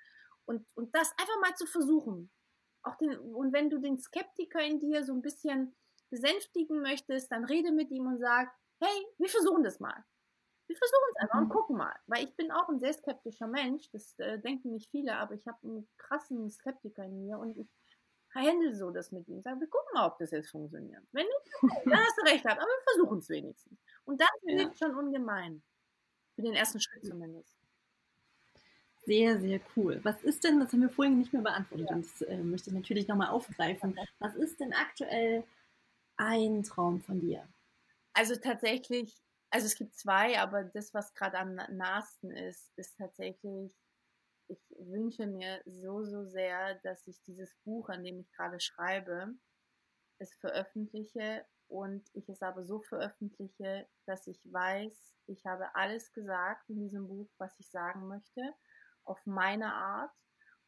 Und, 0.47 0.67
und 0.75 0.93
das 0.95 1.13
einfach 1.13 1.41
mal 1.41 1.55
zu 1.55 1.67
versuchen. 1.67 2.31
Auch 2.83 2.97
den, 2.97 3.17
und 3.19 3.53
wenn 3.53 3.71
du 3.71 3.79
den 3.79 3.99
Skeptiker 3.99 4.61
in 4.61 4.81
dir 4.81 5.05
so 5.05 5.13
ein 5.13 5.23
bisschen 5.23 5.77
besänftigen 6.11 6.81
möchtest, 6.81 7.31
dann 7.31 7.45
rede 7.45 7.71
mit 7.71 7.91
ihm 7.91 8.07
und 8.07 8.19
sag, 8.19 8.51
hey, 8.81 9.07
wir 9.19 9.29
versuchen 9.29 9.63
das 9.63 9.79
mal. 9.79 10.05
Wir 10.69 10.77
versuchen 10.77 11.11
es 11.11 11.23
einfach 11.23 11.35
mhm. 11.37 11.43
und 11.43 11.49
gucken 11.49 11.77
mal. 11.77 11.95
Weil 12.07 12.25
ich 12.25 12.37
bin 12.37 12.51
auch 12.53 12.69
ein 12.69 12.79
sehr 12.79 12.93
skeptischer 12.93 13.47
Mensch. 13.47 13.91
Das 13.91 14.19
äh, 14.19 14.39
denken 14.39 14.73
nicht 14.73 14.91
viele, 14.91 15.16
aber 15.16 15.35
ich 15.35 15.47
habe 15.47 15.59
einen 15.64 15.89
krassen 15.97 16.51
Skeptiker 16.51 17.05
in 17.05 17.27
mir 17.27 17.39
und 17.39 17.57
ich 17.57 17.69
handle 18.35 18.75
so 18.75 18.91
das 18.91 19.11
mit 19.11 19.27
ihm. 19.29 19.43
Sage, 19.43 19.61
wir 19.61 19.69
gucken 19.69 19.89
mal, 19.95 20.07
ob 20.07 20.19
das 20.19 20.31
jetzt 20.31 20.51
funktioniert. 20.51 21.03
Wenn 21.12 21.27
nicht, 21.27 21.85
dann 21.87 21.99
hast 21.99 22.19
du 22.19 22.31
recht 22.31 22.45
gehabt, 22.45 22.61
aber 22.61 22.71
wir 22.71 22.93
versuchen 22.93 23.19
es 23.19 23.29
wenigstens. 23.29 23.79
Und 24.05 24.21
das 24.21 24.29
ja. 24.43 24.59
hilft 24.59 24.79
schon 24.79 24.95
ungemein. 24.95 25.62
Für 26.35 26.43
den 26.43 26.55
ersten 26.55 26.81
Schritt 26.81 27.05
zumindest. 27.05 27.59
Sehr, 29.05 29.41
sehr 29.41 29.61
cool. 29.75 30.01
Was 30.03 30.23
ist 30.23 30.45
denn, 30.45 30.61
das 30.61 30.73
haben 30.73 30.83
wir 30.83 30.91
vorhin 30.91 31.19
nicht 31.19 31.33
mehr 31.33 31.43
beantwortet, 31.43 31.89
ja. 31.89 31.97
und 31.97 32.05
das 32.05 32.23
äh, 32.23 32.37
möchte 32.37 32.71
ich 32.71 32.77
natürlich 32.77 33.09
nochmal 33.09 33.31
aufgreifen. 33.31 33.99
Was 34.19 34.37
ist 34.37 34.61
denn 34.61 34.73
aktuell 34.75 35.45
ein 36.16 36.62
Traum 36.62 37.01
von 37.01 37.19
dir? 37.21 37.49
Also 38.12 38.37
tatsächlich, 38.37 39.14
also 39.51 39.67
es 39.67 39.77
gibt 39.77 39.97
zwei, 39.97 40.39
aber 40.39 40.65
das, 40.65 40.93
was 40.95 41.15
gerade 41.15 41.39
am 41.39 41.55
nahesten 41.55 42.31
ist, 42.31 42.73
ist 42.77 42.97
tatsächlich, 42.97 43.73
ich 44.49 44.75
wünsche 44.79 45.27
mir 45.27 45.63
so, 45.67 46.05
so 46.05 46.25
sehr, 46.25 46.77
dass 46.83 47.07
ich 47.07 47.23
dieses 47.23 47.55
Buch, 47.65 47.89
an 47.89 48.05
dem 48.05 48.19
ich 48.19 48.31
gerade 48.33 48.61
schreibe, 48.61 49.35
es 50.19 50.35
veröffentliche 50.35 51.45
und 51.69 52.09
ich 52.15 52.29
es 52.29 52.43
aber 52.43 52.65
so 52.65 52.81
veröffentliche, 52.81 53.87
dass 54.07 54.27
ich 54.27 54.41
weiß, 54.45 55.15
ich 55.27 55.45
habe 55.45 55.75
alles 55.75 56.13
gesagt 56.13 56.69
in 56.71 56.81
diesem 56.81 57.07
Buch, 57.09 57.29
was 57.39 57.59
ich 57.61 57.71
sagen 57.71 58.09
möchte 58.09 58.55
auf 59.05 59.25
meine 59.27 59.73
Art 59.73 60.13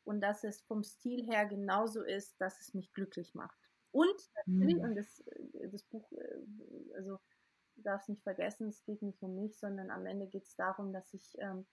und 0.04 0.20
dass 0.20 0.44
es 0.44 0.62
vom 0.62 0.82
Stil 0.82 1.26
her 1.26 1.46
genauso 1.46 2.02
ist, 2.02 2.40
dass 2.40 2.60
es 2.60 2.74
mich 2.74 2.92
glücklich 2.92 3.34
macht. 3.34 3.58
Und 3.92 4.30
natürlich, 4.46 4.76
mhm. 4.76 4.84
und 4.84 4.94
das, 4.94 5.20
äh, 5.20 5.68
das 5.68 5.82
Buch, 5.84 6.10
äh, 6.12 6.96
also 6.96 7.18
du 7.80 7.90
darfst 7.90 8.08
nicht 8.08 8.22
vergessen, 8.22 8.68
es 8.68 8.84
geht 8.84 9.02
nicht 9.02 9.22
um 9.22 9.34
mich, 9.34 9.58
sondern 9.58 9.90
am 9.90 10.06
Ende 10.06 10.26
geht 10.26 10.44
es 10.44 10.56
darum, 10.56 10.92
dass 10.92 11.12
ich 11.14 11.34
ähm, 11.38 11.66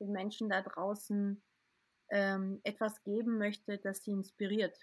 den 0.00 0.12
Menschen 0.12 0.48
da 0.48 0.62
draußen 0.62 1.42
ähm, 2.10 2.60
etwas 2.64 3.02
geben 3.02 3.38
möchte, 3.38 3.78
das 3.78 4.04
sie 4.04 4.12
inspiriert. 4.12 4.78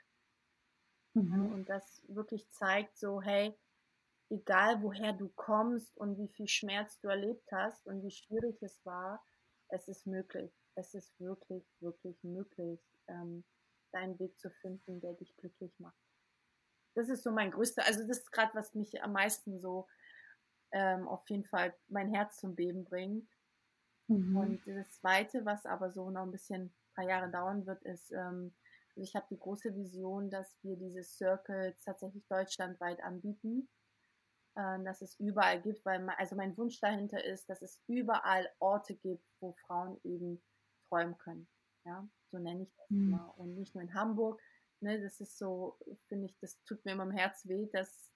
Mhm. 1.14 1.52
Und 1.54 1.70
das 1.70 2.02
wirklich 2.08 2.50
zeigt 2.52 2.98
so, 2.98 3.22
hey, 3.22 3.58
egal 4.30 4.82
woher 4.82 5.14
du 5.14 5.30
kommst 5.36 5.98
und 5.98 6.18
wie 6.18 6.30
viel 6.30 6.48
Schmerz 6.48 7.00
du 7.00 7.10
erlebt 7.10 7.52
hast 7.52 7.86
und 7.86 8.04
wie 8.04 8.12
schwierig 8.12 8.62
es 8.62 8.86
war, 8.86 9.24
es 9.70 9.88
ist 9.88 10.08
möglich 10.08 10.52
es 10.76 10.94
ist 10.94 11.20
wirklich, 11.20 11.64
wirklich 11.80 12.22
möglich, 12.24 12.80
ähm, 13.08 13.44
deinen 13.92 14.18
Weg 14.20 14.40
zu 14.40 14.50
finden, 14.62 15.02
der 15.02 15.14
dich 15.14 15.36
glücklich 15.38 15.78
macht. 15.80 15.98
Das 16.96 17.10
ist 17.10 17.24
so 17.24 17.32
mein 17.32 17.52
größter, 17.52 17.86
also 17.86 18.06
das 18.08 18.20
ist 18.20 18.32
gerade, 18.32 18.54
was 18.54 18.74
mich 18.74 19.02
am 19.02 19.14
meisten 19.14 19.60
so 19.60 19.88
ähm, 20.72 21.08
auf 21.08 21.30
jeden 21.30 21.46
Fall 21.46 21.74
mein 21.88 22.14
Herz 22.14 22.38
zum 22.38 22.56
Beben 22.56 22.84
bringt. 22.84 23.30
Mhm. 24.08 24.36
Und 24.36 24.68
das 24.68 24.92
Zweite, 24.92 25.46
was 25.46 25.66
aber 25.66 25.92
so 25.92 26.10
noch 26.10 26.24
ein 26.24 26.32
bisschen 26.32 26.64
ein 26.64 26.94
paar 26.96 27.06
Jahre 27.06 27.32
dauern 27.32 27.66
wird, 27.66 27.82
ist, 27.84 28.12
ähm, 28.12 28.54
also 28.90 29.02
ich 29.02 29.16
habe 29.16 29.26
die 29.30 29.40
große 29.40 29.76
Vision, 29.76 30.30
dass 30.30 30.58
wir 30.64 30.76
diese 30.76 31.04
Circles 31.04 31.82
tatsächlich 31.84 32.26
deutschlandweit 32.28 33.02
anbieten 33.04 33.70
äh, 34.56 34.84
dass 34.84 35.02
es 35.02 35.18
überall 35.20 35.62
gibt, 35.62 35.86
weil 35.86 36.08
also 36.18 36.36
mein 36.36 36.58
Wunsch 36.58 36.80
dahinter 36.80 37.24
ist, 37.24 37.50
dass 37.50 37.62
es 37.62 37.82
überall 37.88 38.50
Orte 38.60 38.96
gibt, 38.96 39.26
wo 39.40 39.54
Frauen 39.66 39.98
eben 40.04 40.42
träumen 40.90 41.18
können. 41.18 41.48
Ja, 41.86 42.08
so 42.32 42.38
nenne 42.38 42.64
ich 42.64 42.76
das 42.76 42.90
mhm. 42.90 43.14
immer. 43.14 43.34
Und 43.38 43.56
nicht 43.56 43.74
nur 43.76 43.84
in 43.84 43.94
Hamburg. 43.94 44.42
Ne, 44.82 45.00
das 45.00 45.22
ist 45.22 45.38
so, 45.38 45.78
finde 46.08 46.26
ich, 46.26 46.38
das 46.40 46.62
tut 46.64 46.84
mir 46.84 46.94
immer 46.94 47.04
im 47.04 47.12
Herz 47.12 47.48
weh, 47.48 47.70
dass, 47.72 48.12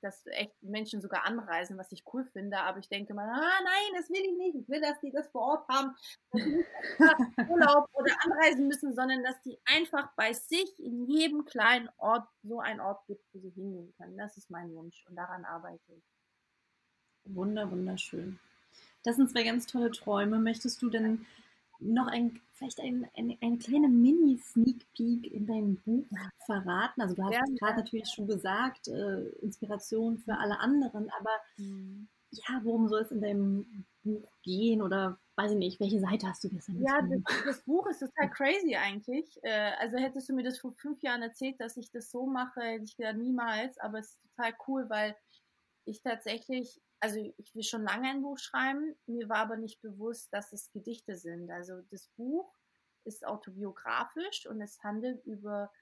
dass 0.00 0.26
echt 0.26 0.60
Menschen 0.62 1.00
sogar 1.00 1.24
anreisen, 1.24 1.78
was 1.78 1.92
ich 1.92 2.04
cool 2.12 2.24
finde. 2.24 2.58
Aber 2.58 2.78
ich 2.78 2.88
denke 2.88 3.14
mal, 3.14 3.28
ah 3.28 3.60
nein, 3.64 3.92
das 3.94 4.10
will 4.10 4.20
ich 4.20 4.36
nicht. 4.36 4.56
Ich 4.56 4.68
will, 4.68 4.80
dass 4.80 5.00
die 5.00 5.12
das 5.12 5.28
vor 5.28 5.42
Ort 5.42 5.68
haben, 5.68 5.94
dass 6.30 6.42
die 6.42 6.56
nicht 6.56 6.68
Urlaub 7.50 7.88
oder 7.92 8.12
anreisen 8.24 8.68
müssen, 8.68 8.94
sondern 8.94 9.22
dass 9.22 9.40
die 9.42 9.58
einfach 9.64 10.10
bei 10.16 10.32
sich 10.32 10.78
in 10.78 11.06
jedem 11.06 11.44
kleinen 11.44 11.88
Ort 11.98 12.28
so 12.42 12.60
einen 12.60 12.80
Ort 12.80 13.06
gibt, 13.06 13.24
wo 13.32 13.38
sie 13.38 13.50
hingehen 13.50 13.94
können. 13.96 14.18
Das 14.18 14.36
ist 14.36 14.50
mein 14.50 14.74
Wunsch 14.74 15.04
und 15.08 15.16
daran 15.16 15.44
arbeite 15.44 15.92
ich. 15.92 16.04
Wunder, 17.24 17.70
wunderschön. 17.70 18.40
Das 19.04 19.16
sind 19.16 19.30
zwei 19.30 19.44
ganz 19.44 19.66
tolle 19.66 19.90
Träume. 19.90 20.38
Möchtest 20.38 20.82
du 20.82 20.90
denn 20.90 21.26
noch 21.84 22.06
ein, 22.06 22.40
vielleicht 22.52 22.80
ein, 22.80 23.08
ein, 23.16 23.36
eine 23.40 23.58
kleine 23.58 23.88
Mini-Sneak 23.88 24.86
Peek 24.92 25.32
in 25.32 25.46
dein 25.46 25.76
Buch 25.76 26.06
verraten? 26.46 27.00
Also 27.00 27.14
du 27.14 27.24
hast 27.24 27.34
ja, 27.34 27.42
gerade 27.58 27.78
natürlich 27.78 28.08
schon 28.08 28.26
gesagt, 28.26 28.88
äh, 28.88 29.28
Inspiration 29.40 30.18
für 30.18 30.38
alle 30.38 30.58
anderen, 30.60 31.10
aber 31.18 31.30
mhm. 31.56 32.08
ja, 32.30 32.60
worum 32.62 32.88
soll 32.88 33.02
es 33.02 33.10
in 33.10 33.20
deinem 33.20 33.84
Buch 34.02 34.28
gehen 34.42 34.82
oder 34.82 35.18
weiß 35.36 35.52
ich 35.52 35.58
nicht, 35.58 35.80
welche 35.80 36.00
Seite 36.00 36.28
hast 36.28 36.44
du 36.44 36.48
gestern 36.48 36.82
Ja, 36.82 37.00
das, 37.02 37.44
das, 37.44 37.62
Buch 37.64 37.86
ist 37.86 38.00
total 38.00 38.30
crazy 38.30 38.76
eigentlich. 38.76 39.38
Äh, 39.42 39.72
also 39.78 39.96
hättest 39.96 40.28
du 40.28 40.34
mir 40.34 40.42
das 40.42 40.58
vor 40.58 40.72
fünf 40.72 41.02
Jahren 41.02 41.22
erzählt, 41.22 41.60
dass 41.60 41.76
ich 41.76 41.90
das 41.90 42.10
so 42.10 42.26
mache, 42.26 42.60
hätte 42.60 42.84
ich 42.84 42.96
gedacht, 42.96 43.16
niemals, 43.16 43.78
aber 43.78 43.98
es 43.98 44.10
ist 44.10 44.20
total 44.36 44.52
cool, 44.66 44.84
weil 44.88 45.16
ich 45.84 46.02
tatsächlich 46.02 46.80
also 47.02 47.18
ich 47.36 47.54
will 47.56 47.64
schon 47.64 47.82
lange 47.82 48.08
ein 48.08 48.22
Buch 48.22 48.38
schreiben, 48.38 48.94
mir 49.06 49.28
war 49.28 49.38
aber 49.38 49.56
nicht 49.56 49.82
bewusst, 49.82 50.32
dass 50.32 50.52
es 50.52 50.70
Gedichte 50.70 51.16
sind. 51.16 51.50
Also 51.50 51.82
das 51.90 52.06
Buch 52.16 52.54
ist 53.04 53.26
autobiografisch 53.26 54.46
und 54.46 54.60
es 54.60 54.80
handelt 54.84 55.24
über 55.26 55.72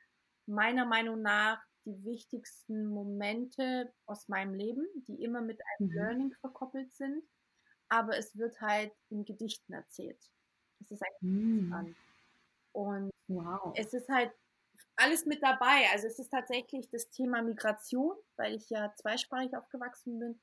meiner 0.46 0.86
Meinung 0.86 1.20
nach 1.20 1.62
die 1.84 2.02
wichtigsten 2.04 2.86
Momente 2.86 3.92
aus 4.06 4.28
meinem 4.28 4.54
Leben, 4.54 4.86
die 5.08 5.22
immer 5.22 5.42
mit 5.42 5.60
einem 5.60 5.90
mhm. 5.90 5.94
Learning 5.94 6.34
verkoppelt 6.40 6.90
sind. 6.94 7.22
Aber 7.90 8.16
es 8.16 8.38
wird 8.38 8.58
halt 8.62 8.92
in 9.10 9.26
Gedichten 9.26 9.74
erzählt. 9.74 10.30
Es 10.80 10.90
ist 10.90 11.02
ein 11.02 11.10
mhm. 11.20 11.96
Und 12.72 13.10
wow. 13.28 13.74
es 13.76 13.92
ist 13.92 14.08
halt 14.08 14.32
alles 15.00 15.26
mit 15.26 15.42
dabei. 15.42 15.84
Also 15.92 16.06
es 16.06 16.18
ist 16.18 16.30
tatsächlich 16.30 16.88
das 16.90 17.10
Thema 17.10 17.42
Migration, 17.42 18.16
weil 18.36 18.54
ich 18.54 18.70
ja 18.70 18.92
zweisprachig 18.96 19.56
aufgewachsen 19.56 20.18
bin. 20.18 20.40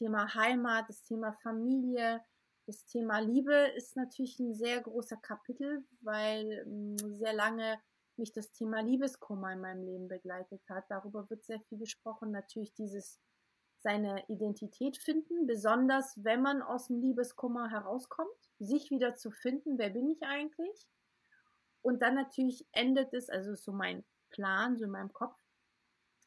Thema 0.00 0.34
Heimat, 0.34 0.88
das 0.88 1.02
Thema 1.02 1.34
Familie, 1.42 2.24
das 2.66 2.86
Thema 2.86 3.18
Liebe 3.18 3.54
ist 3.76 3.96
natürlich 3.96 4.38
ein 4.38 4.54
sehr 4.54 4.80
großer 4.80 5.18
Kapitel, 5.18 5.84
weil 6.00 6.64
mh, 6.64 7.02
hm, 7.02 7.16
sehr 7.18 7.34
lange 7.34 7.78
mich 8.16 8.32
das 8.32 8.50
Thema 8.50 8.80
Liebeskummer 8.80 9.52
in 9.52 9.60
meinem 9.60 9.82
Leben 9.82 10.08
begleitet 10.08 10.62
hat. 10.70 10.84
Darüber 10.88 11.28
wird 11.28 11.44
sehr 11.44 11.60
viel 11.68 11.78
gesprochen. 11.78 12.30
Natürlich 12.30 12.72
dieses 12.72 13.20
seine 13.82 14.24
Identität 14.28 14.96
finden, 14.96 15.46
besonders 15.46 16.14
wenn 16.22 16.40
man 16.40 16.62
aus 16.62 16.86
dem 16.86 17.00
Liebeskummer 17.00 17.70
herauskommt, 17.70 18.30
sich 18.58 18.90
wieder 18.90 19.16
zu 19.16 19.30
finden, 19.30 19.78
wer 19.78 19.90
bin 19.90 20.08
ich 20.08 20.22
eigentlich? 20.22 20.86
Und 21.82 22.02
dann 22.02 22.14
natürlich 22.14 22.66
endet 22.72 23.12
es, 23.14 23.28
also 23.28 23.54
so 23.54 23.72
mein 23.72 24.04
Plan, 24.30 24.76
so 24.76 24.84
in 24.84 24.90
meinem 24.90 25.12
Kopf, 25.12 25.36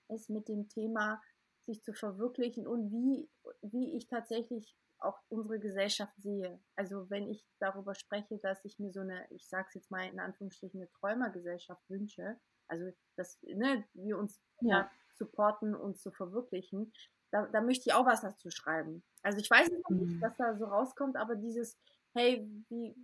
ist 0.09 0.29
mit 0.29 0.47
dem 0.47 0.67
Thema 0.69 1.21
sich 1.65 1.83
zu 1.83 1.93
verwirklichen 1.93 2.67
und 2.67 2.91
wie, 2.91 3.29
wie 3.61 3.95
ich 3.95 4.07
tatsächlich 4.07 4.75
auch 4.99 5.19
unsere 5.29 5.59
Gesellschaft 5.59 6.13
sehe. 6.17 6.61
Also 6.75 7.09
wenn 7.09 7.29
ich 7.29 7.45
darüber 7.59 7.93
spreche, 7.95 8.37
dass 8.39 8.63
ich 8.65 8.79
mir 8.79 8.91
so 8.91 9.01
eine, 9.01 9.25
ich 9.31 9.47
sage 9.47 9.65
es 9.69 9.75
jetzt 9.75 9.91
mal 9.91 10.07
in 10.07 10.19
Anführungsstrichen, 10.19 10.79
eine 10.79 10.89
Träumergesellschaft 10.91 11.81
wünsche, 11.89 12.39
also 12.67 12.89
dass 13.15 13.41
ne, 13.43 13.83
wir 13.93 14.17
uns 14.17 14.41
ja. 14.61 14.89
supporten, 15.15 15.75
uns 15.75 16.01
zu 16.01 16.11
verwirklichen, 16.11 16.93
da, 17.31 17.47
da 17.47 17.61
möchte 17.61 17.89
ich 17.89 17.93
auch 17.93 18.05
was 18.05 18.21
dazu 18.21 18.49
schreiben. 18.49 19.03
Also 19.21 19.39
ich 19.39 19.49
weiß 19.49 19.69
nicht, 19.69 19.89
mhm. 19.89 20.21
was 20.21 20.35
da 20.37 20.55
so 20.55 20.65
rauskommt, 20.65 21.17
aber 21.17 21.35
dieses, 21.35 21.77
hey, 22.13 22.49
wie, 22.69 22.95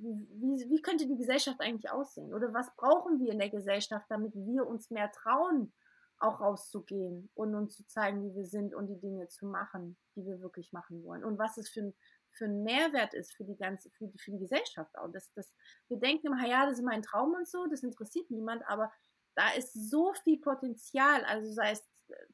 wie, 0.00 0.70
wie 0.70 0.82
könnte 0.82 1.06
die 1.06 1.16
Gesellschaft 1.16 1.60
eigentlich 1.60 1.90
aussehen? 1.90 2.32
Oder 2.34 2.52
was 2.52 2.74
brauchen 2.76 3.20
wir 3.20 3.32
in 3.32 3.38
der 3.38 3.50
Gesellschaft, 3.50 4.06
damit 4.08 4.34
wir 4.34 4.66
uns 4.66 4.90
mehr 4.90 5.10
trauen, 5.10 5.72
auch 6.20 6.40
rauszugehen 6.40 7.30
und 7.34 7.54
uns 7.54 7.76
zu 7.76 7.86
zeigen, 7.86 8.22
wie 8.24 8.34
wir 8.34 8.46
sind 8.46 8.74
und 8.74 8.88
die 8.88 9.00
Dinge 9.00 9.28
zu 9.28 9.46
machen, 9.46 9.96
die 10.16 10.24
wir 10.24 10.40
wirklich 10.40 10.72
machen 10.72 11.04
wollen. 11.04 11.24
Und 11.24 11.38
was 11.38 11.56
es 11.58 11.68
für 11.68 11.80
ein, 11.80 11.94
für 12.32 12.46
ein 12.46 12.62
Mehrwert 12.62 13.14
ist 13.14 13.34
für 13.34 13.44
die 13.44 13.56
ganze, 13.56 13.90
für 13.90 14.06
die, 14.06 14.18
für 14.18 14.32
die 14.32 14.40
Gesellschaft 14.40 14.96
auch. 14.98 15.10
Das, 15.12 15.32
das, 15.34 15.52
wir 15.88 15.98
denken 15.98 16.28
immer, 16.28 16.46
ja, 16.46 16.66
das 16.66 16.78
ist 16.78 16.84
mein 16.84 17.02
Traum 17.02 17.34
und 17.34 17.48
so, 17.48 17.66
das 17.66 17.82
interessiert 17.82 18.30
niemand, 18.30 18.62
aber 18.68 18.92
da 19.34 19.50
ist 19.52 19.72
so 19.72 20.12
viel 20.24 20.40
Potenzial, 20.40 21.24
also 21.24 21.52
sei 21.52 21.72
es 21.72 21.84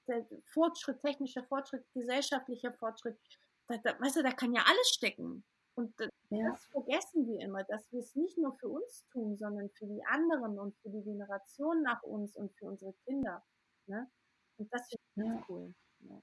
der 0.07 0.27
Fortschritt, 0.47 1.01
technischer 1.03 1.45
Fortschritt, 1.45 1.85
gesellschaftlicher 1.93 2.73
Fortschritt, 2.73 3.19
da, 3.67 3.77
da, 3.79 3.99
weißt 4.01 4.17
du, 4.17 4.23
da 4.23 4.31
kann 4.31 4.55
ja 4.55 4.62
alles 4.67 4.89
stecken. 4.89 5.45
Und 5.77 5.93
das 5.99 6.11
ja. 6.31 6.55
vergessen 6.70 7.27
wir 7.27 7.41
immer, 7.41 7.64
dass 7.64 7.91
wir 7.93 8.01
es 8.01 8.14
nicht 8.14 8.39
nur 8.39 8.55
für 8.59 8.68
uns 8.68 9.05
tun, 9.12 9.37
sondern 9.37 9.70
für 9.70 9.87
die 9.87 10.05
anderen 10.07 10.59
und 10.59 10.77
für 10.79 10.91
die 10.91 11.03
Generation 11.03 11.83
nach 11.83 12.03
uns 12.03 12.37
und 12.37 12.53
für 12.55 12.66
unsere 12.66 12.93
Kinder. 13.05 13.43
Ne? 13.87 14.09
Und 14.57 14.72
das 14.72 14.89
finde 14.89 15.35
ich 15.35 15.41
ja. 15.41 15.45
cool. 15.49 15.75
Ja. 16.01 16.22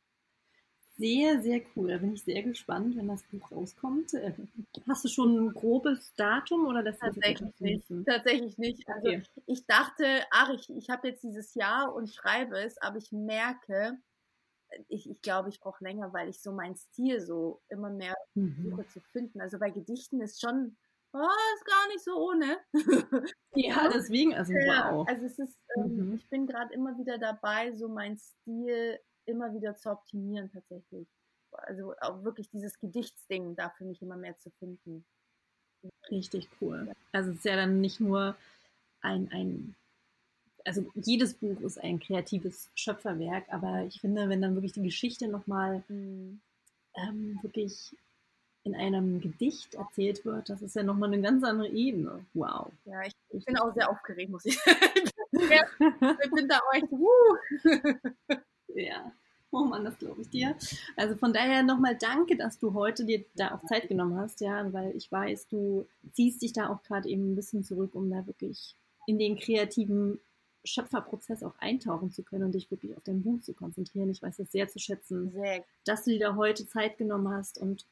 Sehr, 0.97 1.41
sehr 1.41 1.61
cool. 1.75 1.89
Da 1.89 1.97
bin 1.97 2.13
ich 2.13 2.23
sehr 2.23 2.43
gespannt, 2.43 2.95
wenn 2.95 3.07
das 3.07 3.23
Buch 3.23 3.51
rauskommt. 3.51 4.11
Hast 4.87 5.03
du 5.03 5.09
schon 5.09 5.47
ein 5.47 5.53
grobes 5.53 6.13
Datum 6.15 6.67
oder 6.67 6.83
das 6.83 6.99
Tatsächlich 6.99 7.59
nicht. 7.59 7.87
Tatsächlich 8.05 8.57
nicht. 8.57 8.87
Also 8.87 9.07
okay. 9.07 9.23
ich 9.47 9.65
dachte, 9.65 10.05
ach, 10.31 10.49
ich, 10.53 10.69
ich 10.69 10.89
habe 10.89 11.07
jetzt 11.09 11.23
dieses 11.23 11.55
Jahr 11.55 11.93
und 11.93 12.09
schreibe 12.09 12.59
es, 12.59 12.77
aber 12.77 12.97
ich 12.97 13.11
merke, 13.11 13.97
ich, 14.87 15.09
ich 15.09 15.21
glaube, 15.21 15.49
ich 15.49 15.59
brauche 15.59 15.83
länger, 15.83 16.13
weil 16.13 16.29
ich 16.29 16.41
so 16.41 16.51
mein 16.51 16.75
Stil 16.75 17.19
so 17.21 17.61
immer 17.69 17.89
mehr 17.89 18.15
mhm. 18.35 18.71
suche 18.71 18.87
zu 18.87 18.99
finden. 19.11 19.41
Also 19.41 19.59
bei 19.59 19.69
Gedichten 19.69 20.21
ist 20.21 20.41
schon, 20.41 20.77
oh, 21.13 21.27
ist 21.55 21.65
gar 21.65 21.87
nicht 21.87 22.03
so 22.03 22.15
ohne. 22.15 22.59
ja, 23.55 23.89
deswegen, 23.89 24.33
also 24.33 24.53
ja, 24.53 24.93
wow. 24.93 25.07
Also 25.07 25.25
es 25.25 25.39
ist, 25.39 25.57
ähm, 25.77 25.95
mhm. 25.95 26.15
ich 26.15 26.29
bin 26.29 26.47
gerade 26.47 26.73
immer 26.73 26.97
wieder 26.97 27.17
dabei, 27.17 27.75
so 27.75 27.87
mein 27.87 28.17
Stil 28.17 28.99
immer 29.25 29.53
wieder 29.53 29.75
zu 29.75 29.91
optimieren 29.91 30.49
tatsächlich. 30.51 31.07
Also 31.51 31.93
auch 31.99 32.23
wirklich 32.23 32.49
dieses 32.49 32.79
Gedichtsding 32.79 33.55
da 33.55 33.69
für 33.69 33.83
mich 33.83 34.01
immer 34.01 34.15
mehr 34.15 34.37
zu 34.37 34.49
finden. 34.51 35.05
Richtig 36.09 36.47
cool. 36.61 36.93
Also 37.11 37.31
es 37.31 37.37
ist 37.37 37.45
ja 37.45 37.55
dann 37.55 37.81
nicht 37.81 37.99
nur 37.99 38.35
ein, 39.01 39.29
ein 39.31 39.75
also 40.65 40.85
jedes 40.95 41.33
Buch 41.33 41.59
ist 41.61 41.79
ein 41.79 41.99
kreatives 41.99 42.69
Schöpferwerk, 42.75 43.45
aber 43.49 43.83
ich 43.85 43.99
finde, 43.99 44.29
wenn 44.29 44.41
dann 44.41 44.55
wirklich 44.55 44.73
die 44.73 44.83
Geschichte 44.83 45.27
nochmal 45.27 45.83
mhm. 45.87 46.41
ähm, 46.95 47.39
wirklich 47.41 47.95
in 48.63 48.75
einem 48.75 49.21
Gedicht 49.21 49.73
erzählt 49.73 50.23
wird, 50.23 50.49
das 50.49 50.61
ist 50.61 50.75
ja 50.75 50.83
nochmal 50.83 51.11
eine 51.11 51.21
ganz 51.21 51.43
andere 51.43 51.69
Ebene. 51.69 52.25
Wow. 52.33 52.71
Ja, 52.85 53.01
ich, 53.01 53.13
ich 53.29 53.45
bin 53.45 53.57
auch 53.57 53.73
sehr 53.73 53.89
aufgeregt, 53.89 54.29
muss 54.29 54.45
ich 54.45 54.57
sagen. 54.59 56.17
ich 56.23 56.31
bin 56.31 56.47
da 56.47 56.59
echt, 56.73 56.91
uh. 56.91 58.37
Ja. 58.75 59.11
Oh 59.53 59.65
Mann, 59.65 59.83
das 59.83 59.97
glaube 59.97 60.21
ich 60.21 60.29
dir. 60.29 60.55
Also 60.95 61.15
von 61.15 61.33
daher 61.33 61.61
nochmal 61.61 61.97
danke, 61.97 62.37
dass 62.37 62.57
du 62.57 62.73
heute 62.73 63.03
dir 63.03 63.25
da 63.35 63.55
auch 63.55 63.65
Zeit 63.65 63.89
genommen 63.89 64.17
hast, 64.17 64.39
ja, 64.39 64.71
weil 64.71 64.95
ich 64.95 65.11
weiß, 65.11 65.49
du 65.49 65.85
ziehst 66.13 66.41
dich 66.41 66.53
da 66.53 66.69
auch 66.69 66.81
gerade 66.83 67.09
eben 67.09 67.33
ein 67.33 67.35
bisschen 67.35 67.63
zurück, 67.63 67.93
um 67.93 68.09
da 68.09 68.25
wirklich 68.25 68.75
in 69.07 69.19
den 69.19 69.37
kreativen 69.37 70.21
Schöpferprozess 70.63 71.43
auch 71.43 71.57
eintauchen 71.59 72.11
zu 72.11 72.23
können 72.23 72.45
und 72.45 72.55
dich 72.55 72.69
wirklich 72.69 72.95
auf 72.95 73.03
dein 73.03 73.23
Buch 73.23 73.41
zu 73.41 73.53
konzentrieren. 73.53 74.09
Ich 74.09 74.21
weiß 74.21 74.37
das 74.37 74.51
sehr 74.51 74.67
zu 74.67 74.79
schätzen, 74.79 75.31
sehr. 75.31 75.63
dass 75.85 76.03
du 76.03 76.11
dir 76.11 76.19
da 76.19 76.35
heute 76.35 76.67
Zeit 76.67 76.97
genommen 76.97 77.29
hast. 77.29 77.57
Und 77.57 77.85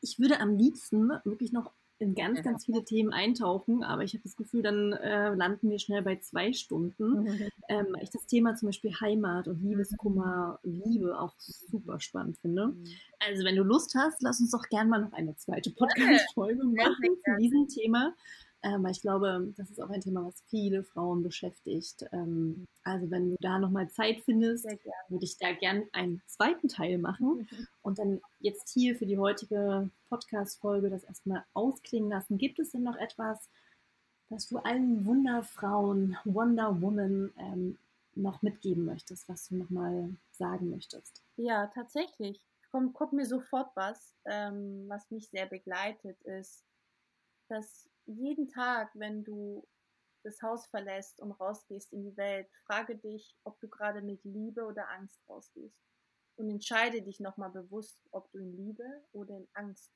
ich 0.00 0.18
würde 0.18 0.40
am 0.40 0.56
liebsten 0.56 1.10
wirklich 1.24 1.52
noch 1.52 1.72
in 2.00 2.14
ganz, 2.14 2.42
ganz 2.42 2.64
viele 2.64 2.82
Themen 2.82 3.12
eintauchen, 3.12 3.84
aber 3.84 4.02
ich 4.04 4.14
habe 4.14 4.22
das 4.22 4.34
Gefühl, 4.34 4.62
dann 4.62 4.94
äh, 4.94 5.34
landen 5.34 5.68
wir 5.68 5.78
schnell 5.78 6.00
bei 6.00 6.16
zwei 6.16 6.52
Stunden. 6.52 7.24
Mhm. 7.24 7.48
Ähm, 7.68 7.94
ich 8.02 8.10
das 8.10 8.26
Thema 8.26 8.56
zum 8.56 8.66
Beispiel 8.66 8.92
Heimat 9.00 9.46
und 9.46 9.62
Liebeskummer, 9.62 10.58
Liebe 10.64 11.20
auch 11.20 11.38
super 11.38 12.00
spannend 12.00 12.36
finde. 12.38 12.68
Mhm. 12.68 12.84
Also 13.20 13.44
wenn 13.44 13.54
du 13.54 13.62
Lust 13.62 13.94
hast, 13.94 14.20
lass 14.22 14.40
uns 14.40 14.50
doch 14.50 14.64
gerne 14.68 14.90
mal 14.90 15.00
noch 15.02 15.12
eine 15.12 15.36
zweite 15.36 15.70
Podcast-Folge 15.70 16.64
machen 16.64 17.16
zu 17.24 17.36
diesem 17.38 17.68
Thema. 17.68 18.12
Ähm, 18.62 18.86
ich 18.86 19.00
glaube, 19.00 19.52
das 19.56 19.70
ist 19.70 19.80
auch 19.80 19.90
ein 19.90 20.00
Thema, 20.00 20.24
was 20.24 20.42
viele 20.48 20.84
Frauen 20.84 21.22
beschäftigt. 21.22 22.04
Ähm, 22.12 22.66
also 22.84 23.10
wenn 23.10 23.30
du 23.30 23.36
da 23.40 23.58
nochmal 23.58 23.88
Zeit 23.90 24.20
findest, 24.24 24.66
würde 25.08 25.24
ich 25.24 25.38
da 25.38 25.52
gern 25.52 25.84
einen 25.92 26.22
zweiten 26.26 26.68
Teil 26.68 26.98
machen 26.98 27.48
mhm. 27.50 27.66
und 27.82 27.98
dann 27.98 28.20
jetzt 28.38 28.70
hier 28.72 28.96
für 28.96 29.06
die 29.06 29.18
heutige 29.18 29.90
Podcast-Folge 30.08 30.90
das 30.90 31.04
erstmal 31.04 31.44
ausklingen 31.54 32.10
lassen. 32.10 32.38
Gibt 32.38 32.58
es 32.58 32.72
denn 32.72 32.82
noch 32.82 32.96
etwas, 32.96 33.48
was 34.28 34.46
du 34.48 34.58
allen 34.58 35.04
Wunderfrauen, 35.06 36.16
Wonder 36.24 36.80
Woman 36.80 37.32
ähm, 37.38 37.78
noch 38.14 38.42
mitgeben 38.42 38.84
möchtest, 38.84 39.28
was 39.28 39.48
du 39.48 39.56
nochmal 39.56 40.14
sagen 40.32 40.70
möchtest? 40.70 41.22
Ja, 41.36 41.68
tatsächlich. 41.68 42.44
Kommt, 42.70 42.94
kommt 42.94 43.12
mir 43.14 43.26
sofort 43.26 43.74
was, 43.74 44.14
ähm, 44.26 44.84
was 44.88 45.10
mich 45.10 45.28
sehr 45.28 45.46
begleitet, 45.46 46.20
ist, 46.22 46.64
dass 47.48 47.88
jeden 48.10 48.48
Tag, 48.48 48.90
wenn 48.94 49.24
du 49.24 49.66
das 50.22 50.42
Haus 50.42 50.66
verlässt 50.66 51.20
und 51.20 51.32
rausgehst 51.32 51.92
in 51.92 52.02
die 52.02 52.16
Welt, 52.16 52.48
frage 52.66 52.96
dich, 52.96 53.36
ob 53.44 53.58
du 53.60 53.68
gerade 53.68 54.02
mit 54.02 54.22
Liebe 54.24 54.64
oder 54.64 54.88
Angst 54.90 55.20
rausgehst. 55.28 55.76
Und 56.36 56.50
entscheide 56.50 57.02
dich 57.02 57.20
nochmal 57.20 57.50
bewusst, 57.50 58.02
ob 58.12 58.30
du 58.32 58.38
in 58.38 58.56
Liebe 58.56 58.84
oder 59.12 59.36
in 59.36 59.48
Angst 59.52 59.92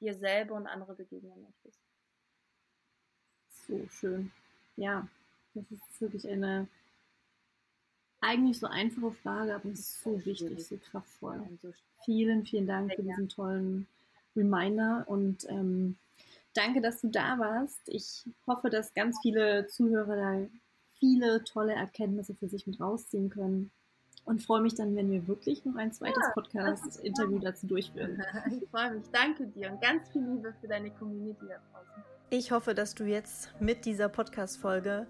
dir 0.00 0.14
selber 0.14 0.54
und 0.54 0.66
andere 0.66 0.94
begegnen 0.94 1.42
möchtest. 1.42 1.80
So 3.66 3.86
schön. 3.88 4.32
Ja, 4.76 5.06
das 5.54 5.64
ist 5.70 6.00
wirklich 6.00 6.28
eine 6.28 6.66
eigentlich 8.20 8.58
so 8.58 8.66
einfache 8.66 9.12
Frage, 9.12 9.54
aber 9.54 9.70
es 9.70 9.80
ist 9.80 10.02
so 10.02 10.24
wichtig, 10.24 10.66
so 10.66 10.76
kraftvoll. 10.76 11.46
Vielen, 12.04 12.44
vielen 12.44 12.66
Dank 12.66 12.94
für 12.94 13.02
diesen 13.02 13.28
tollen 13.28 13.86
Reminder 14.36 15.04
und 15.06 15.48
ähm, 15.48 15.96
Danke, 16.54 16.80
dass 16.80 17.00
du 17.00 17.08
da 17.08 17.38
warst. 17.38 17.80
Ich 17.86 18.24
hoffe, 18.46 18.70
dass 18.70 18.92
ganz 18.94 19.18
viele 19.22 19.66
Zuhörer 19.68 20.16
da 20.16 20.46
viele 20.98 21.42
tolle 21.44 21.72
Erkenntnisse 21.72 22.34
für 22.34 22.48
sich 22.48 22.66
mit 22.66 22.80
rausziehen 22.80 23.30
können. 23.30 23.70
Und 24.24 24.42
freue 24.42 24.60
mich 24.60 24.74
dann, 24.74 24.94
wenn 24.94 25.10
wir 25.10 25.26
wirklich 25.26 25.64
noch 25.64 25.76
ein 25.76 25.92
zweites 25.92 26.22
ja, 26.22 26.32
Podcast-Interview 26.34 27.38
dazu 27.38 27.66
durchführen. 27.66 28.22
Ich 28.50 28.68
freue 28.68 28.94
mich. 28.94 29.06
Danke 29.12 29.46
dir 29.46 29.72
und 29.72 29.80
ganz 29.80 30.08
viel 30.10 30.22
Liebe 30.22 30.54
für 30.60 30.68
deine 30.68 30.90
Community 30.90 31.46
da 31.48 31.56
draußen. 31.72 32.04
Ich 32.28 32.52
hoffe, 32.52 32.74
dass 32.74 32.94
du 32.94 33.04
jetzt 33.04 33.50
mit 33.60 33.86
dieser 33.86 34.08
Podcast-Folge 34.08 35.06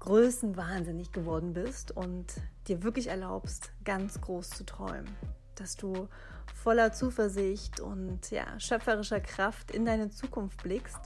größenwahnsinnig 0.00 1.12
geworden 1.12 1.52
bist 1.52 1.94
und 1.94 2.26
dir 2.66 2.82
wirklich 2.82 3.08
erlaubst, 3.08 3.70
ganz 3.84 4.20
groß 4.20 4.50
zu 4.50 4.64
träumen. 4.64 5.08
Dass 5.54 5.76
du 5.76 6.08
voller 6.54 6.92
Zuversicht 6.92 7.80
und 7.80 8.30
ja, 8.30 8.58
schöpferischer 8.58 9.20
Kraft 9.20 9.70
in 9.70 9.84
deine 9.84 10.10
Zukunft 10.10 10.62
blickst. 10.62 11.00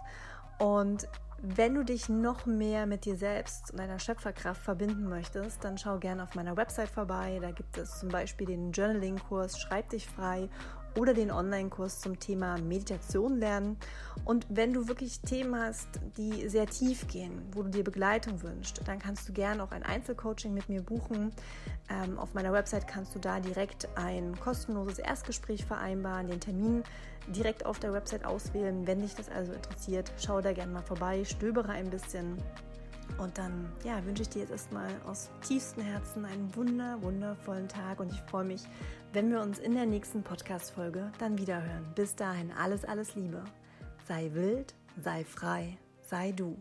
Und 0.58 1.08
wenn 1.42 1.74
du 1.74 1.84
dich 1.84 2.08
noch 2.08 2.46
mehr 2.46 2.86
mit 2.86 3.04
dir 3.04 3.16
selbst 3.16 3.70
und 3.70 3.78
deiner 3.78 3.98
Schöpferkraft 3.98 4.62
verbinden 4.62 5.08
möchtest, 5.08 5.62
dann 5.62 5.76
schau 5.76 5.98
gerne 5.98 6.22
auf 6.22 6.34
meiner 6.34 6.56
Website 6.56 6.88
vorbei. 6.88 7.38
Da 7.40 7.50
gibt 7.50 7.76
es 7.76 8.00
zum 8.00 8.08
Beispiel 8.08 8.46
den 8.46 8.72
Journaling-Kurs 8.72 9.60
Schreib 9.60 9.90
dich 9.90 10.08
frei 10.08 10.48
oder 10.96 11.14
den 11.14 11.30
Online-Kurs 11.30 12.00
zum 12.00 12.18
Thema 12.18 12.58
Meditation 12.58 13.38
lernen. 13.38 13.76
Und 14.24 14.46
wenn 14.48 14.72
du 14.72 14.88
wirklich 14.88 15.20
Themen 15.20 15.56
hast, 15.56 15.88
die 16.16 16.48
sehr 16.48 16.66
tief 16.66 17.06
gehen, 17.08 17.42
wo 17.52 17.62
du 17.62 17.70
dir 17.70 17.84
Begleitung 17.84 18.42
wünschst, 18.42 18.80
dann 18.86 18.98
kannst 18.98 19.28
du 19.28 19.32
gerne 19.32 19.62
auch 19.62 19.72
ein 19.72 19.82
Einzelcoaching 19.82 20.54
mit 20.54 20.68
mir 20.68 20.82
buchen. 20.82 21.32
Ähm, 21.90 22.18
auf 22.18 22.34
meiner 22.34 22.52
Website 22.52 22.86
kannst 22.86 23.14
du 23.14 23.18
da 23.18 23.40
direkt 23.40 23.88
ein 23.96 24.38
kostenloses 24.40 24.98
Erstgespräch 24.98 25.64
vereinbaren, 25.64 26.28
den 26.28 26.40
Termin 26.40 26.82
direkt 27.28 27.66
auf 27.66 27.78
der 27.78 27.92
Website 27.92 28.24
auswählen. 28.24 28.86
Wenn 28.86 29.00
dich 29.00 29.14
das 29.14 29.28
also 29.28 29.52
interessiert, 29.52 30.12
schau 30.18 30.40
da 30.40 30.52
gerne 30.52 30.72
mal 30.72 30.82
vorbei, 30.82 31.24
stöbere 31.24 31.70
ein 31.70 31.90
bisschen 31.90 32.38
und 33.18 33.38
dann 33.38 33.70
ja, 33.84 34.04
wünsche 34.04 34.22
ich 34.22 34.28
dir 34.28 34.40
jetzt 34.40 34.50
erstmal 34.50 34.90
aus 35.06 35.30
tiefstem 35.46 35.84
Herzen 35.84 36.24
einen 36.24 36.54
wunder, 36.56 37.00
wundervollen 37.02 37.68
Tag 37.68 38.00
und 38.00 38.12
ich 38.12 38.20
freue 38.22 38.44
mich, 38.44 38.62
wenn 39.14 39.30
wir 39.30 39.40
uns 39.40 39.60
in 39.60 39.74
der 39.74 39.86
nächsten 39.86 40.24
Podcast-Folge 40.24 41.12
dann 41.20 41.38
wieder 41.38 41.62
hören. 41.62 41.86
Bis 41.94 42.16
dahin 42.16 42.50
alles, 42.50 42.84
alles 42.84 43.14
Liebe. 43.14 43.44
Sei 44.08 44.28
wild, 44.32 44.74
sei 45.00 45.24
frei, 45.24 45.78
sei 46.02 46.32
du. 46.32 46.56